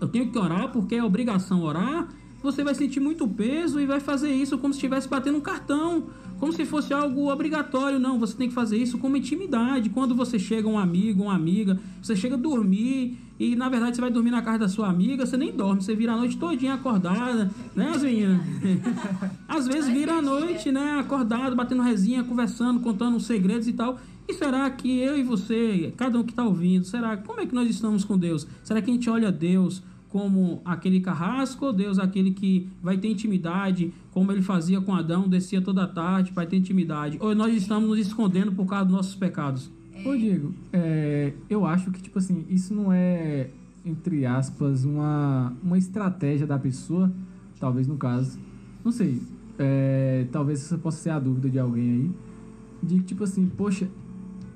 eu 0.00 0.08
tenho 0.08 0.30
que 0.30 0.38
orar 0.38 0.70
porque 0.70 0.94
é 0.94 1.04
obrigação 1.04 1.62
orar, 1.62 2.08
você 2.42 2.62
vai 2.62 2.74
sentir 2.74 3.00
muito 3.00 3.26
peso 3.26 3.80
e 3.80 3.86
vai 3.86 4.00
fazer 4.00 4.30
isso 4.30 4.56
como 4.58 4.72
se 4.72 4.78
estivesse 4.78 5.08
batendo 5.08 5.38
um 5.38 5.40
cartão, 5.40 6.06
como 6.38 6.52
se 6.52 6.64
fosse 6.64 6.94
algo 6.94 7.30
obrigatório. 7.30 7.98
Não, 7.98 8.18
você 8.18 8.36
tem 8.36 8.48
que 8.48 8.54
fazer 8.54 8.76
isso 8.76 8.96
como 8.98 9.16
intimidade. 9.16 9.90
Quando 9.90 10.14
você 10.14 10.38
chega 10.38 10.68
um 10.68 10.78
amigo, 10.78 11.24
uma 11.24 11.34
amiga, 11.34 11.80
você 12.00 12.14
chega 12.14 12.36
a 12.36 12.38
dormir 12.38 13.18
e 13.40 13.54
na 13.56 13.68
verdade 13.68 13.96
você 13.96 14.00
vai 14.00 14.10
dormir 14.10 14.30
na 14.30 14.42
casa 14.42 14.58
da 14.58 14.68
sua 14.68 14.88
amiga, 14.88 15.24
você 15.24 15.36
nem 15.36 15.52
dorme, 15.52 15.82
você 15.82 15.94
vira 15.94 16.12
a 16.12 16.16
noite 16.16 16.36
todinha 16.36 16.74
acordada, 16.74 17.50
né, 17.74 17.92
as 17.94 18.02
meninas? 18.02 18.40
Às 19.48 19.66
vezes 19.66 19.88
vira 19.88 20.14
a 20.14 20.22
noite, 20.22 20.72
né, 20.72 20.98
acordado, 20.98 21.54
batendo 21.54 21.82
resinha, 21.82 22.24
conversando, 22.24 22.80
contando 22.80 23.16
os 23.16 23.26
segredos 23.26 23.68
e 23.68 23.72
tal. 23.72 23.98
E 24.28 24.34
será 24.34 24.68
que 24.70 25.00
eu 25.00 25.16
e 25.16 25.22
você, 25.22 25.92
cada 25.96 26.18
um 26.18 26.22
que 26.22 26.32
está 26.32 26.44
ouvindo, 26.44 26.84
será 26.84 27.16
como 27.16 27.40
é 27.40 27.46
que 27.46 27.54
nós 27.54 27.68
estamos 27.70 28.04
com 28.04 28.18
Deus? 28.18 28.46
Será 28.62 28.82
que 28.82 28.90
a 28.90 28.92
gente 28.92 29.08
olha 29.08 29.32
Deus 29.32 29.82
como 30.10 30.60
aquele 30.64 31.00
carrasco 31.00 31.64
ou 31.64 31.72
Deus 31.72 31.98
aquele 31.98 32.32
que 32.32 32.68
vai 32.82 32.98
ter 32.98 33.08
intimidade, 33.08 33.92
como 34.12 34.30
ele 34.30 34.42
fazia 34.42 34.80
com 34.82 34.94
Adão, 34.94 35.26
descia 35.26 35.62
toda 35.62 35.86
tarde 35.86 36.32
para 36.32 36.46
ter 36.46 36.56
intimidade? 36.56 37.16
Ou 37.20 37.34
nós 37.34 37.54
estamos 37.54 37.88
nos 37.88 37.98
escondendo 37.98 38.52
por 38.52 38.66
causa 38.66 38.84
dos 38.84 38.94
nossos 38.94 39.14
pecados? 39.14 39.70
Ô 40.04 40.14
Diego, 40.14 40.54
é, 40.72 41.32
eu 41.48 41.64
acho 41.64 41.90
que, 41.90 42.02
tipo 42.02 42.18
assim, 42.18 42.44
isso 42.50 42.74
não 42.74 42.92
é, 42.92 43.48
entre 43.84 44.26
aspas, 44.26 44.84
uma, 44.84 45.54
uma 45.62 45.78
estratégia 45.78 46.46
da 46.46 46.58
pessoa, 46.58 47.10
talvez 47.58 47.86
no 47.88 47.96
caso, 47.96 48.38
não 48.84 48.92
sei, 48.92 49.20
é, 49.58 50.26
talvez 50.30 50.60
essa 50.60 50.76
possa 50.78 50.98
ser 50.98 51.10
a 51.10 51.18
dúvida 51.18 51.50
de 51.50 51.58
alguém 51.58 51.90
aí, 51.90 52.10
de 52.82 52.96
que, 52.98 53.04
tipo 53.04 53.24
assim, 53.24 53.46
poxa, 53.46 53.88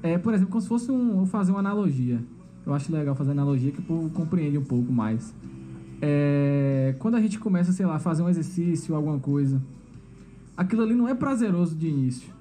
é, 0.03 0.19
por 0.19 0.35
exemplo, 0.35 0.51
como 0.51 0.61
se 0.61 0.69
fosse 0.69 0.91
um, 0.91 1.17
vou 1.17 1.27
fazer 1.27 1.53
uma 1.53 1.61
analogia, 1.61 2.21
eu 2.67 2.75
acho 2.75 2.93
legal 2.93 3.15
fazer 3.15 3.31
analogia 3.33 3.71
que 3.71 3.81
o 3.81 3.83
povo 3.83 4.11
compreende 4.11 4.59
um 4.59 4.65
pouco 4.65 4.93
mais. 4.93 5.35
É, 6.01 6.95
quando 6.99 7.15
a 7.17 7.21
gente 7.21 7.39
começa, 7.39 7.73
sei 7.73 7.87
lá, 7.87 7.97
a 7.97 7.99
fazer 7.99 8.23
um 8.23 8.29
exercício, 8.29 8.95
alguma 8.95 9.19
coisa, 9.19 9.63
aquilo 10.57 10.83
ali 10.83 10.95
não 10.95 11.09
é 11.09 11.15
prazeroso 11.15 11.77
de 11.77 11.89
início. 11.89 12.33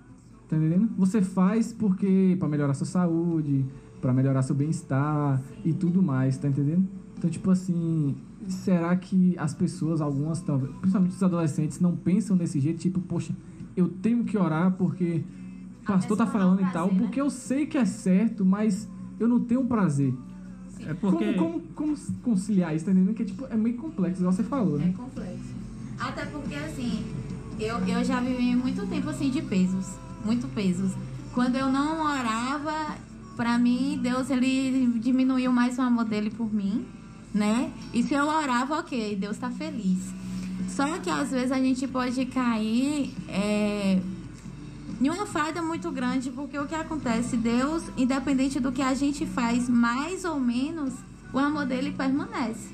Tá 0.50 0.58
entendendo? 0.58 0.89
Você 0.97 1.21
faz 1.21 1.71
porque 1.71 2.36
para 2.38 2.47
melhorar 2.47 2.74
sua 2.74 2.88
saúde, 2.88 3.65
para 4.02 4.12
melhorar 4.13 4.41
seu 4.41 4.56
bem-estar 4.56 5.41
e 5.63 5.71
tudo 5.71 6.02
mais, 6.02 6.38
tá 6.38 6.47
entendendo? 6.47 6.88
Então, 7.17 7.30
tipo 7.30 7.52
assim, 7.52 8.15
será 8.47 8.95
que 8.95 9.36
as 9.38 9.54
pessoas, 9.54 10.02
algumas, 10.02 10.41
principalmente 10.82 11.13
os 11.13 11.24
adolescentes, 11.24 11.80
não 11.80 11.95
pensam 11.95 12.36
desse 12.36 12.60
jeito, 12.60 12.80
tipo, 12.80 13.00
poxa, 13.00 13.34
eu 13.78 13.88
tenho 13.88 14.24
que 14.24 14.38
orar 14.38 14.71
porque 14.74 15.24
o 15.82 15.86
pastor 15.86 16.17
tá 16.17 16.26
não 16.26 16.32
falando 16.32 16.62
e 16.62 16.65
tal, 16.65 16.88
prazer, 16.88 16.94
né? 16.94 17.00
porque 17.00 17.22
eu 17.22 17.30
sei 17.30 17.65
que 17.65 17.78
é 17.78 17.86
certo, 17.86 18.46
mas 18.46 18.88
eu 19.20 19.28
não 19.28 19.39
tenho 19.39 19.65
prazer. 19.65 20.13
É 20.86 20.94
porque 20.96 21.34
Como, 21.34 21.62
como, 21.62 21.96
como 21.96 21.98
conciliar 22.24 22.76
isso, 22.76 22.86
tá 22.86 22.91
entendendo? 22.91 23.13
Que 23.15 23.26
tipo, 23.26 23.46
é 23.46 23.56
meio 23.56 23.78
complexo, 23.78 24.22
igual 24.22 24.34
você 24.34 24.44
falou, 24.44 24.80
É 24.80 24.86
né? 24.86 24.94
complexo. 24.98 25.54
Até 26.00 26.26
porque, 26.26 26.56
assim, 26.56 27.06
eu, 27.60 27.78
eu 27.80 28.04
já 28.04 28.20
vivi 28.20 28.56
muito 28.56 28.86
tempo, 28.88 29.10
assim, 29.10 29.30
de 29.30 29.41
pesos. 29.44 29.86
Muito 30.26 30.48
pesos. 30.48 30.91
Quando 31.34 31.56
eu 31.56 31.72
não 31.72 32.04
orava, 32.04 32.96
pra 33.36 33.58
mim, 33.60 34.00
Deus, 34.02 34.30
ele 34.32 35.00
diminuiu 35.00 35.52
mais 35.52 35.78
o 35.78 35.82
amor 35.82 36.06
dele 36.06 36.32
por 36.32 36.52
mim, 36.52 36.86
né? 37.34 37.72
E 37.94 38.02
se 38.02 38.15
eu 38.15 38.26
orava, 38.26 38.80
ok, 38.80 39.15
Deus 39.15 39.38
tá 39.38 39.52
feliz. 39.52 40.12
Só 40.70 40.98
que, 40.98 41.10
às 41.10 41.30
vezes, 41.30 41.52
a 41.52 41.60
gente 41.60 41.88
pode 41.88 42.26
cair... 42.26 43.13
É, 43.28 44.00
em 45.02 45.10
uma 45.10 45.26
falha 45.26 45.64
muito 45.64 45.92
grande, 45.92 46.30
porque 46.30 46.60
o 46.60 46.68
que 46.68 46.76
acontece? 46.76 47.36
Deus, 47.36 47.82
independente 47.98 48.60
do 48.60 48.72
que 48.72 48.84
a 48.84 48.94
gente 48.94 49.26
faz, 49.26 49.68
mais 49.68 50.24
ou 50.24 50.40
menos, 50.40 50.94
o 51.34 51.40
amor 51.40 51.66
dele 51.66 51.92
permanece. 51.92 52.70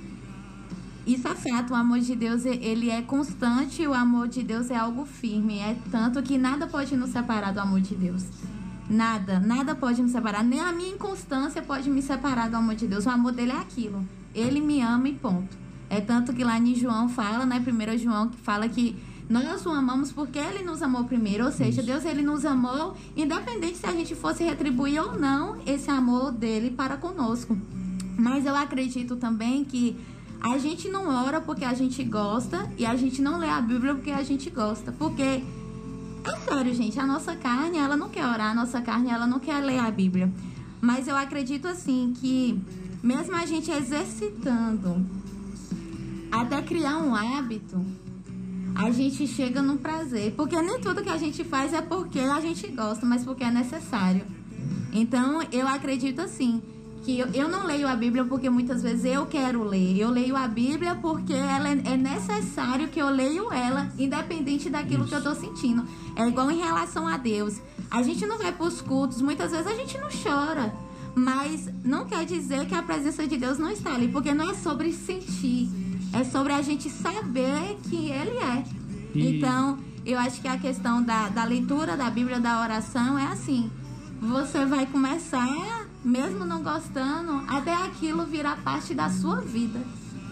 Isso 1.05 1.25
é 1.25 1.33
fato, 1.33 1.71
o 1.71 1.75
amor 1.75 1.99
de 1.99 2.13
Deus 2.17 2.45
ele 2.45 2.89
é 2.89 3.01
constante, 3.01 3.87
o 3.87 3.93
amor 3.93 4.27
de 4.27 4.43
Deus 4.43 4.69
é 4.69 4.75
algo 4.75 5.05
firme, 5.05 5.59
é 5.59 5.77
tanto 5.89 6.21
que 6.21 6.37
nada 6.37 6.67
pode 6.67 6.97
nos 6.97 7.11
separar 7.11 7.53
do 7.53 7.61
amor 7.61 7.79
de 7.79 7.95
Deus. 7.95 8.25
Nada, 8.89 9.39
nada 9.39 9.73
pode 9.73 10.01
nos 10.01 10.11
separar, 10.11 10.43
nem 10.43 10.59
a 10.59 10.73
minha 10.73 10.95
inconstância 10.95 11.61
pode 11.61 11.89
me 11.89 12.01
separar 12.01 12.49
do 12.49 12.57
amor 12.57 12.75
de 12.75 12.87
Deus. 12.87 13.05
O 13.05 13.09
amor 13.09 13.31
dele 13.31 13.53
é 13.53 13.57
aquilo. 13.57 14.05
Ele 14.35 14.59
me 14.59 14.81
ama 14.81 15.07
e 15.07 15.13
ponto. 15.13 15.57
É 15.89 16.01
tanto 16.01 16.33
que 16.33 16.43
lá 16.43 16.59
em 16.59 16.75
João 16.75 17.07
fala, 17.07 17.45
né, 17.45 17.63
1 17.65 17.97
João 17.97 18.27
que 18.27 18.37
fala 18.37 18.67
que 18.67 18.97
nós 19.29 19.65
o 19.65 19.69
amamos 19.69 20.11
porque 20.11 20.39
ele 20.39 20.63
nos 20.63 20.81
amou 20.81 21.03
primeiro, 21.03 21.45
ou 21.45 21.51
seja, 21.51 21.83
Deus 21.83 22.05
ele 22.05 22.21
nos 22.21 22.45
amou 22.45 22.95
independente 23.15 23.77
se 23.77 23.85
a 23.85 23.91
gente 23.91 24.15
fosse 24.15 24.43
retribuir 24.43 25.01
ou 25.01 25.19
não 25.19 25.57
esse 25.65 25.89
amor 25.89 26.31
dele 26.31 26.71
para 26.71 26.95
conosco. 26.95 27.57
Mas 28.17 28.45
eu 28.45 28.55
acredito 28.55 29.17
também 29.17 29.65
que 29.65 29.97
a 30.41 30.57
gente 30.57 30.87
não 30.87 31.07
ora 31.07 31.41
porque 31.41 31.65
a 31.65 31.73
gente 31.73 32.03
gosta 32.03 32.71
e 32.77 32.85
a 32.85 32.95
gente 32.95 33.21
não 33.21 33.37
lê 33.37 33.49
a 33.49 33.59
Bíblia 33.59 33.93
porque 33.93 34.11
a 34.11 34.23
gente 34.23 34.49
gosta. 34.49 34.91
Porque, 34.93 35.21
é 35.21 36.35
sério, 36.47 36.73
gente, 36.73 36.99
a 36.99 37.05
nossa 37.05 37.35
carne, 37.35 37.77
ela 37.77 37.97
não 37.97 38.09
quer 38.09 38.25
orar, 38.25 38.51
a 38.51 38.55
nossa 38.55 38.81
carne, 38.81 39.09
ela 39.09 39.27
não 39.27 39.39
quer 39.39 39.59
ler 39.61 39.79
a 39.79 39.91
Bíblia. 39.91 40.31
Mas 40.79 41.07
eu 41.07 41.17
acredito, 41.17 41.67
assim, 41.67 42.13
que 42.15 42.59
mesmo 43.03 43.35
a 43.35 43.45
gente 43.45 43.71
exercitando 43.71 45.05
até 46.31 46.61
criar 46.61 46.97
um 46.97 47.15
hábito, 47.15 47.83
a 48.75 48.91
gente 48.91 49.27
chega 49.27 49.61
no 49.61 49.77
prazer. 49.77 50.33
Porque 50.35 50.59
nem 50.61 50.79
tudo 50.79 51.01
que 51.01 51.09
a 51.09 51.17
gente 51.17 51.43
faz 51.43 51.73
é 51.73 51.81
porque 51.81 52.19
a 52.19 52.39
gente 52.39 52.67
gosta, 52.67 53.05
mas 53.05 53.23
porque 53.23 53.43
é 53.43 53.51
necessário. 53.51 54.25
Então, 54.91 55.41
eu 55.51 55.67
acredito 55.67 56.21
assim, 56.21 56.61
que 57.03 57.19
eu, 57.19 57.27
eu 57.27 57.47
não 57.47 57.65
leio 57.65 57.87
a 57.87 57.95
Bíblia 57.95 58.25
porque 58.25 58.49
muitas 58.49 58.83
vezes 58.83 59.05
eu 59.05 59.25
quero 59.25 59.63
ler. 59.63 59.97
Eu 59.97 60.09
leio 60.09 60.35
a 60.35 60.45
Bíblia 60.45 60.93
porque 60.95 61.33
ela 61.33 61.69
é, 61.69 61.93
é 61.93 61.97
necessário 61.97 62.89
que 62.89 63.01
eu 63.01 63.09
leio 63.09 63.51
ela, 63.51 63.89
independente 63.97 64.69
daquilo 64.69 65.05
Isso. 65.05 65.09
que 65.09 65.15
eu 65.15 65.19
estou 65.19 65.35
sentindo. 65.35 65.87
É 66.17 66.27
igual 66.27 66.51
em 66.51 66.57
relação 66.57 67.07
a 67.07 67.15
Deus. 67.15 67.61
A 67.89 68.01
gente 68.03 68.25
não 68.25 68.37
vai 68.37 68.51
para 68.51 68.65
os 68.65 68.81
cultos, 68.81 69.21
muitas 69.21 69.51
vezes 69.51 69.67
a 69.67 69.75
gente 69.75 69.97
não 69.97 70.09
chora. 70.09 70.73
Mas 71.15 71.69
não 71.83 72.05
quer 72.05 72.25
dizer 72.25 72.67
que 72.67 72.75
a 72.75 72.83
presença 72.83 73.25
de 73.25 73.37
Deus 73.37 73.57
não 73.57 73.71
está 73.71 73.95
ali, 73.95 74.09
porque 74.09 74.33
não 74.33 74.51
é 74.51 74.53
sobre 74.53 74.91
sentir, 74.91 75.69
é 76.13 76.23
sobre 76.23 76.53
a 76.53 76.61
gente 76.61 76.89
saber 76.89 77.77
que 77.89 77.95
Ele 78.11 78.37
é. 78.37 78.63
E- 79.15 79.37
Então, 79.37 79.77
eu 80.05 80.17
acho 80.19 80.41
que 80.41 80.47
a 80.47 80.57
questão 80.57 81.03
da, 81.03 81.29
da 81.29 81.43
leitura 81.43 81.95
da 81.97 82.09
Bíblia, 82.09 82.39
da 82.39 82.61
oração, 82.61 83.17
é 83.17 83.25
assim: 83.27 83.69
você 84.21 84.65
vai 84.65 84.85
começar, 84.85 85.85
mesmo 86.03 86.45
não 86.45 86.61
gostando, 86.63 87.41
até 87.47 87.73
aquilo 87.73 88.25
virar 88.25 88.57
parte 88.63 88.93
da 88.93 89.09
sua 89.09 89.41
vida. 89.41 89.79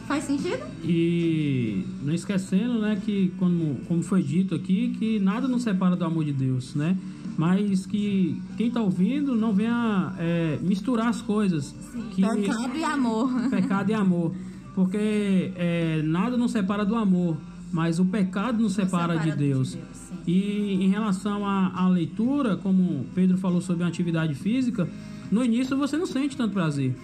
Faz 0.08 0.24
sentido? 0.26 0.64
E 0.84 1.84
não 2.04 2.14
esquecendo, 2.14 2.80
né, 2.80 3.02
que 3.04 3.34
como, 3.40 3.78
como 3.88 4.04
foi 4.04 4.22
dito 4.22 4.54
aqui, 4.54 4.96
que 5.00 5.20
nada 5.20 5.48
nos 5.48 5.64
separa 5.64 5.96
do 5.96 6.06
amor 6.06 6.24
de 6.24 6.32
Deus, 6.32 6.76
né? 6.76 6.96
Mas 7.36 7.86
que 7.88 8.40
quem 8.56 8.68
está 8.68 8.82
ouvindo 8.82 9.36
não 9.36 9.52
venha 9.52 10.14
é, 10.20 10.60
misturar 10.62 11.08
as 11.10 11.22
coisas. 11.22 11.74
Que 12.12 12.22
Pecado 12.22 12.78
e 12.78 12.84
amor. 12.84 13.50
pecado 13.50 13.90
e 13.90 13.94
amor. 13.96 14.34
Porque 14.76 15.52
é, 15.56 16.02
nada 16.04 16.36
nos 16.38 16.52
separa 16.52 16.86
do 16.86 16.96
amor, 16.96 17.38
mas 17.72 17.98
o 18.00 18.06
pecado 18.06 18.62
nos 18.62 18.74
separa, 18.74 19.18
de 19.18 19.32
Deus. 19.32 19.70
sim. 19.70 20.16
E 20.28 20.84
em 20.84 20.90
relação 20.90 21.46
à, 21.48 21.72
à 21.76 21.88
leitura, 21.90 22.58
como 22.58 23.06
Pedro 23.16 23.38
falou 23.38 23.62
sobre 23.62 23.84
a 23.84 23.88
atividade 23.88 24.34
física, 24.36 24.88
no 25.32 25.44
início 25.44 25.78
você 25.78 25.98
não 25.98 26.06
sente 26.06 26.36
tanto 26.36 26.54
prazer. 26.54 26.96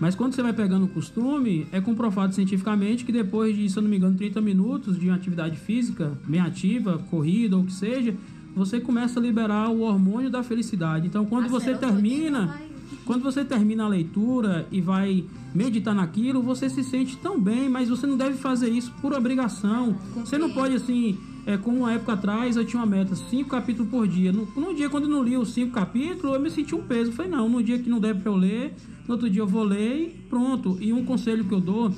Mas 0.00 0.14
quando 0.14 0.32
você 0.32 0.42
vai 0.42 0.52
pegando 0.52 0.86
o 0.86 0.88
costume, 0.88 1.66
é 1.70 1.80
comprovado 1.80 2.34
cientificamente 2.34 3.04
que 3.04 3.12
depois 3.12 3.54
de, 3.56 3.68
se 3.68 3.76
eu 3.76 3.82
não 3.82 3.90
me 3.90 3.96
engano, 3.96 4.16
30 4.16 4.40
minutos 4.40 4.98
de 4.98 5.06
uma 5.06 5.14
atividade 5.16 5.56
física 5.56 6.12
bem 6.26 6.40
ativa, 6.40 6.98
corrida 7.10 7.56
ou 7.56 7.62
o 7.62 7.66
que 7.66 7.72
seja, 7.72 8.14
você 8.54 8.80
começa 8.80 9.20
a 9.20 9.22
liberar 9.22 9.68
o 9.70 9.80
hormônio 9.82 10.30
da 10.30 10.42
felicidade. 10.42 11.06
Então, 11.06 11.24
quando 11.26 11.44
A 11.46 11.48
você 11.48 11.74
termina, 11.74 12.46
vai- 12.46 12.68
quando 13.08 13.22
você 13.22 13.42
termina 13.42 13.84
a 13.84 13.88
leitura 13.88 14.68
e 14.70 14.82
vai 14.82 15.24
meditar 15.54 15.94
naquilo, 15.94 16.42
você 16.42 16.68
se 16.68 16.84
sente 16.84 17.16
tão 17.16 17.40
bem, 17.40 17.66
mas 17.66 17.88
você 17.88 18.06
não 18.06 18.18
deve 18.18 18.36
fazer 18.36 18.68
isso 18.68 18.92
por 19.00 19.14
obrigação. 19.14 19.96
Você 20.16 20.36
não 20.36 20.50
pode 20.50 20.74
assim, 20.74 21.16
é, 21.46 21.56
como 21.56 21.78
uma 21.78 21.92
época 21.94 22.12
atrás 22.12 22.54
eu 22.54 22.66
tinha 22.66 22.82
uma 22.82 22.86
meta, 22.86 23.16
cinco 23.16 23.48
capítulos 23.48 23.90
por 23.90 24.06
dia. 24.06 24.30
No, 24.30 24.46
no 24.54 24.74
dia 24.74 24.90
quando 24.90 25.04
eu 25.04 25.08
não 25.08 25.22
li 25.22 25.38
os 25.38 25.54
cinco 25.54 25.72
capítulos, 25.72 26.34
eu 26.34 26.38
me 26.38 26.50
senti 26.50 26.74
um 26.74 26.82
peso. 26.82 27.10
Eu 27.10 27.14
falei, 27.14 27.30
não, 27.30 27.48
no 27.48 27.62
dia 27.62 27.78
que 27.78 27.88
não 27.88 27.98
deve 27.98 28.20
pra 28.20 28.30
eu 28.30 28.36
ler, 28.36 28.76
no 29.06 29.14
outro 29.14 29.30
dia 29.30 29.40
eu 29.40 29.46
vou 29.46 29.62
ler 29.62 30.02
e 30.02 30.10
pronto. 30.28 30.76
E 30.78 30.92
um 30.92 31.02
conselho 31.02 31.46
que 31.46 31.54
eu 31.54 31.62
dou 31.62 31.90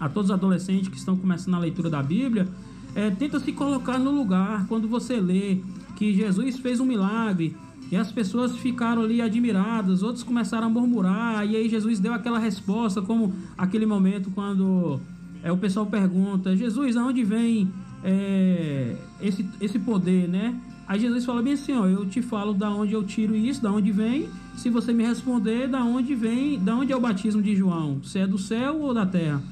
a 0.00 0.08
todos 0.08 0.30
os 0.30 0.34
adolescentes 0.34 0.88
que 0.88 0.96
estão 0.96 1.14
começando 1.14 1.56
a 1.56 1.58
leitura 1.58 1.90
da 1.90 2.02
Bíblia, 2.02 2.48
é, 2.94 3.10
tenta 3.10 3.38
se 3.38 3.52
colocar 3.52 3.98
no 3.98 4.10
lugar 4.10 4.66
quando 4.66 4.88
você 4.88 5.20
lê 5.20 5.58
que 5.94 6.14
Jesus 6.14 6.58
fez 6.58 6.80
um 6.80 6.86
milagre 6.86 7.54
e 7.90 7.96
as 7.96 8.12
pessoas 8.12 8.56
ficaram 8.56 9.02
ali 9.02 9.22
admiradas, 9.22 10.02
outros 10.02 10.22
começaram 10.22 10.66
a 10.66 10.70
murmurar 10.70 11.46
e 11.46 11.56
aí 11.56 11.68
Jesus 11.68 11.98
deu 11.98 12.12
aquela 12.12 12.38
resposta 12.38 13.00
como 13.00 13.34
aquele 13.56 13.86
momento 13.86 14.30
quando 14.30 15.00
é, 15.42 15.50
o 15.50 15.56
pessoal 15.56 15.86
pergunta 15.86 16.54
Jesus, 16.56 16.96
aonde 16.96 17.24
vem 17.24 17.70
é, 18.04 18.96
esse, 19.20 19.48
esse 19.60 19.78
poder, 19.78 20.28
né? 20.28 20.54
Aí 20.86 20.98
Jesus 20.98 21.24
fala 21.26 21.42
bem 21.42 21.52
assim, 21.52 21.72
ó, 21.74 21.86
eu 21.86 22.06
te 22.06 22.22
falo 22.22 22.54
da 22.54 22.70
onde 22.70 22.94
eu 22.94 23.04
tiro 23.04 23.36
isso, 23.36 23.62
da 23.62 23.70
onde 23.70 23.92
vem. 23.92 24.26
Se 24.56 24.70
você 24.70 24.90
me 24.90 25.04
responder, 25.04 25.68
da 25.68 25.84
onde 25.84 26.14
vem, 26.14 26.58
da 26.58 26.74
onde 26.74 26.92
é 26.92 26.96
o 26.96 27.00
batismo 27.00 27.42
de 27.42 27.54
João? 27.54 28.02
Se 28.02 28.18
é 28.18 28.26
do 28.26 28.38
céu 28.38 28.80
ou 28.80 28.94
da 28.94 29.04
terra? 29.04 29.42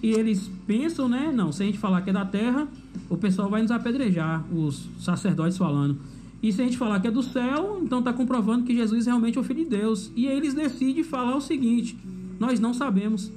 E 0.00 0.12
eles 0.12 0.48
pensam, 0.66 1.08
né? 1.08 1.32
Não, 1.34 1.50
se 1.50 1.64
a 1.64 1.66
gente 1.66 1.78
falar 1.78 2.02
que 2.02 2.10
é 2.10 2.12
da 2.12 2.24
terra, 2.24 2.68
o 3.08 3.16
pessoal 3.16 3.50
vai 3.50 3.60
nos 3.62 3.72
apedrejar, 3.72 4.44
os 4.54 4.88
sacerdotes 5.00 5.58
falando. 5.58 5.98
E 6.44 6.52
se 6.52 6.60
a 6.60 6.64
gente 6.64 6.76
falar 6.76 7.00
que 7.00 7.08
é 7.08 7.10
do 7.10 7.22
céu, 7.22 7.80
então 7.82 8.00
está 8.00 8.12
comprovando 8.12 8.64
que 8.64 8.74
Jesus 8.74 9.06
realmente 9.06 9.38
é 9.38 9.40
o 9.40 9.44
Filho 9.44 9.64
de 9.64 9.70
Deus. 9.70 10.12
E 10.14 10.28
aí 10.28 10.36
eles 10.36 10.52
decidem 10.52 11.02
falar 11.02 11.34
o 11.36 11.40
seguinte: 11.40 11.96
nós 12.38 12.60
não 12.60 12.74
sabemos. 12.74 13.32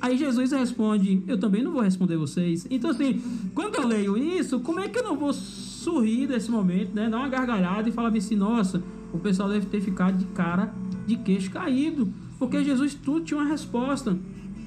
Aí 0.00 0.16
Jesus 0.16 0.52
responde: 0.52 1.22
Eu 1.26 1.38
também 1.38 1.62
não 1.62 1.72
vou 1.72 1.82
responder 1.82 2.16
vocês. 2.16 2.66
Então, 2.70 2.88
assim, 2.90 3.20
quando 3.54 3.74
eu 3.74 3.86
leio 3.86 4.16
isso, 4.16 4.60
como 4.60 4.80
é 4.80 4.88
que 4.88 4.98
eu 4.98 5.04
não 5.04 5.14
vou 5.16 5.32
sorrir 5.34 6.26
desse 6.26 6.50
momento, 6.50 6.94
né? 6.94 7.10
Dar 7.10 7.18
uma 7.18 7.28
gargalhada 7.28 7.86
e 7.88 7.92
falar 7.92 8.08
assim: 8.16 8.34
Nossa, 8.36 8.82
o 9.12 9.18
pessoal 9.18 9.50
deve 9.50 9.66
ter 9.66 9.82
ficado 9.82 10.16
de 10.16 10.24
cara, 10.26 10.72
de 11.06 11.16
queixo 11.16 11.50
caído. 11.50 12.08
Porque 12.38 12.64
Jesus 12.64 12.94
tudo 12.94 13.26
tinha 13.26 13.40
uma 13.40 13.48
resposta. 13.50 14.16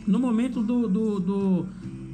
No 0.05 0.19
momento 0.19 0.61
do, 0.61 0.87
do, 0.87 1.19
do- 1.19 1.65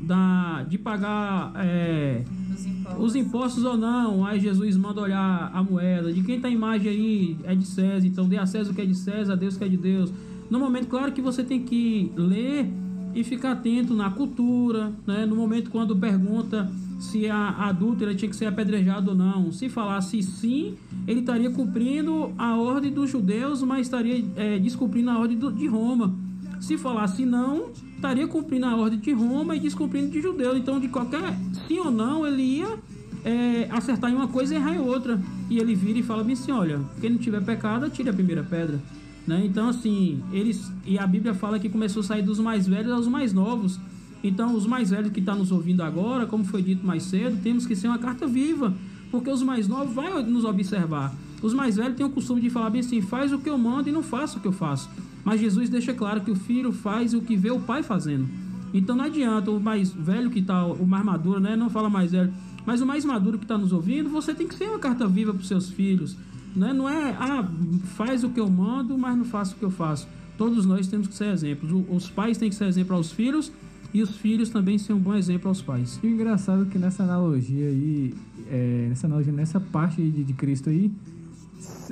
da, 0.04 0.64
de 0.64 0.78
pagar 0.78 1.52
é, 1.58 2.24
Os 2.58 2.65
impostos. 2.65 3.06
os 3.06 3.15
impostos 3.15 3.63
ou 3.63 3.78
não, 3.78 4.26
aí 4.26 4.39
Jesus 4.39 4.76
manda 4.78 5.02
olhar 5.02 5.52
a 5.54 5.63
moeda. 5.63 6.12
De 6.12 6.22
quem 6.24 6.39
tá 6.39 6.48
a 6.48 6.52
imagem 6.52 6.89
aí 6.91 7.38
é 7.43 7.56
de 7.56 7.65
César, 7.65 8.06
então 8.08 8.28
dê 8.28 8.38
a 8.38 8.46
César 8.46 8.72
o 8.72 8.74
que 8.76 8.82
é 8.82 8.86
de 8.86 8.96
César, 8.96 9.34
a 9.34 9.36
Deus 9.36 9.56
o 9.56 9.60
que 9.60 9.65
é 9.65 9.70
de 9.70 9.78
Deus. 9.78 10.12
No 10.50 10.60
momento, 10.60 10.88
claro 10.88 11.12
que 11.12 11.22
você 11.22 11.43
tem 11.43 11.62
que 11.63 12.12
ler 12.15 12.72
e 13.15 13.24
ficar 13.24 13.52
atento 13.54 13.93
na 13.93 14.10
cultura, 14.10 14.91
né? 15.06 15.26
No 15.26 15.36
momento 15.36 15.70
quando 15.72 15.96
pergunta 15.96 16.70
se 17.00 17.28
a 17.30 17.50
adúltera 17.67 18.15
tinha 18.15 18.30
que 18.30 18.36
ser 18.36 18.46
apedrejada 18.46 19.12
ou 19.12 19.15
não. 19.17 19.52
Se 19.52 19.70
falasse 19.70 20.22
sim, 20.24 20.76
ele 21.08 21.20
estaria 21.20 21.50
cumprindo 21.52 22.32
a 22.38 22.56
ordem 22.58 22.91
dos 22.91 23.10
judeus, 23.10 23.62
mas 23.63 23.82
estaria 23.88 24.24
é, 24.36 24.58
descumprindo 24.60 25.10
a 25.12 25.20
ordem 25.20 25.38
do- 25.38 25.52
de 25.52 25.67
Roma. 25.67 26.15
Se 26.60 26.78
falasse 26.78 27.26
não, 27.26 27.72
estaria 27.96 28.28
cumprindo 28.28 28.65
a 28.65 28.76
ordem 28.76 29.00
de 29.00 29.12
Roma 29.12 29.56
e 29.56 29.60
descumprindo 29.60 30.10
de 30.10 30.22
judeu. 30.22 30.58
Então, 30.58 30.80
de 30.80 30.88
qualquer 30.88 31.22
sim 31.67 31.80
ou 31.80 31.91
não, 31.91 32.26
ele 32.26 32.41
ia 32.41 32.78
é, 33.24 33.67
acertar 33.72 34.12
em 34.12 34.15
uma 34.15 34.28
coisa 34.28 34.54
e 34.54 34.58
errar 34.58 34.76
em 34.76 34.80
outra. 34.80 35.20
E 35.50 35.60
ele 35.60 35.76
vira 35.76 36.00
e 36.00 36.04
fala 36.04 36.24
bem 36.24 36.34
assim: 36.34 36.52
olha, 36.52 36.80
quem 37.02 37.12
não 37.12 37.17
tiver 37.17 37.43
pecado, 37.43 37.86
atire 37.86 38.10
a 38.10 38.13
primeira 38.13 38.43
pedra. 38.43 38.80
Né? 39.26 39.43
Então, 39.46 39.67
assim, 39.70 40.24
eles. 40.32 40.72
E 40.86 40.98
a 40.98 41.06
Bíblia 41.06 41.34
fala 41.34 41.60
que 41.60 41.67
começou 41.67 42.00
a 42.00 42.04
sair 42.04 42.22
dos 42.22 42.39
mais 42.39 42.67
velhos 42.67 42.91
aos 42.91 43.08
mais 43.08 43.34
novos. 43.34 43.80
Então, 44.24 44.56
os 44.56 44.65
mais 44.65 44.89
velhos 44.89 45.12
que 45.12 45.20
estão 45.20 45.36
nos 45.36 45.52
ouvindo 45.52 45.84
agora, 45.84 46.26
como 46.26 46.43
foi 46.43 46.62
dito 46.62 46.86
mais 46.86 47.04
cedo, 47.04 47.38
temos 47.43 47.65
que 47.65 47.76
ser 47.76 47.88
uma 47.88 48.00
carta 48.00 48.26
viva. 48.26 48.74
Porque 49.12 49.30
os 49.30 49.43
mais 49.43 49.67
novos 49.67 49.93
vão 49.93 50.24
nos 50.24 50.43
observar. 50.43 51.13
Os 51.41 51.54
mais 51.54 51.76
velhos 51.76 51.95
têm 51.95 52.06
o 52.06 52.10
costume 52.10 52.41
de 52.41 52.50
falar 52.50 52.69
bem 52.69 52.82
assim: 52.82 53.02
faz 53.02 53.32
o 53.32 53.39
que 53.39 53.50
eu 53.50 53.58
mando 53.58 53.89
e 53.89 53.91
não 53.91 54.04
faça 54.04 54.38
o 54.38 54.41
que 54.41 54.47
eu 54.47 54.52
faço. 54.52 54.89
Mas 55.23 55.39
Jesus 55.39 55.69
deixa 55.69 55.93
claro 55.93 56.21
que 56.21 56.32
o 56.32 56.36
filho 56.36 56.71
faz 56.71 57.13
o 57.13 57.21
que 57.21 57.36
vê 57.36 57.52
o 57.52 57.60
pai 57.60 57.84
fazendo. 57.84 58.28
Então 58.73 58.95
não 58.95 59.06
adianta 59.06 59.52
o 59.52 59.60
mais 59.60 59.91
velho 59.91 60.30
que 60.30 60.39
está, 60.39 60.65
o 60.65 60.86
mais 60.86 61.04
maduro, 61.06 61.39
né? 61.39 61.56
Não 61.56 61.69
fala 61.69 61.89
mais 61.89 62.12
velho, 62.12 62.34
mas 62.65 62.82
o 62.82 62.86
mais 62.86 63.06
maduro 63.06 63.38
que 63.38 63.45
está 63.45 63.58
nos 63.58 63.71
ouvindo, 63.71 64.10
você 64.10 64.34
tem 64.34 64.47
que 64.47 64.56
ser 64.56 64.65
uma 64.65 64.80
carta 64.80 65.08
viva 65.08 65.34
para 65.34 65.41
os 65.41 65.47
seus 65.47 65.69
filhos. 65.69 66.17
Né? 66.56 66.73
Não 66.73 66.89
é, 66.89 67.15
ah, 67.19 67.47
faz 67.95 68.23
o 68.23 68.30
que 68.30 68.39
eu 68.39 68.50
mando, 68.50 68.97
mas 68.97 69.17
não 69.17 69.26
faça 69.26 69.54
o 69.56 69.58
que 69.58 69.63
eu 69.63 69.71
faço. 69.71 70.08
Todos 70.38 70.65
nós 70.65 70.88
temos 70.88 71.08
que 71.08 71.15
ser 71.15 71.32
exemplos. 71.32 71.71
Os 71.89 72.10
pais 72.10 72.38
têm 72.38 72.50
que 72.50 72.56
ser 72.56 72.65
exemplo 72.65 72.95
aos 72.95 73.12
filhos 73.12 73.52
e 73.93 74.02
os 74.02 74.15
filhos 74.17 74.50
também 74.50 74.78
ser 74.78 74.93
um 74.93 75.00
bom 75.00 75.15
exemplo 75.15 75.47
aos 75.47 75.62
pais. 75.62 76.00
E 76.04 76.08
o 76.08 76.10
engraçado 76.10 76.63
é 76.63 76.65
que 76.65 76.78
nessa 76.78 77.04
analogia 77.04 77.67
aí, 77.67 78.13
é, 78.50 78.88
nessa 78.89 79.08
analogia, 79.08 79.32
nessa 79.32 79.60
parte 79.60 80.02
de, 80.02 80.23
de 80.23 80.34
Cristo 80.34 80.69
aí, 80.69 80.91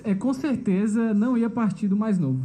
é 0.04 0.14
com 0.14 0.34
certeza 0.34 1.14
não 1.14 1.38
ia 1.38 1.50
partir 1.50 1.88
do 1.88 1.96
mais 1.96 2.18
novo. 2.20 2.40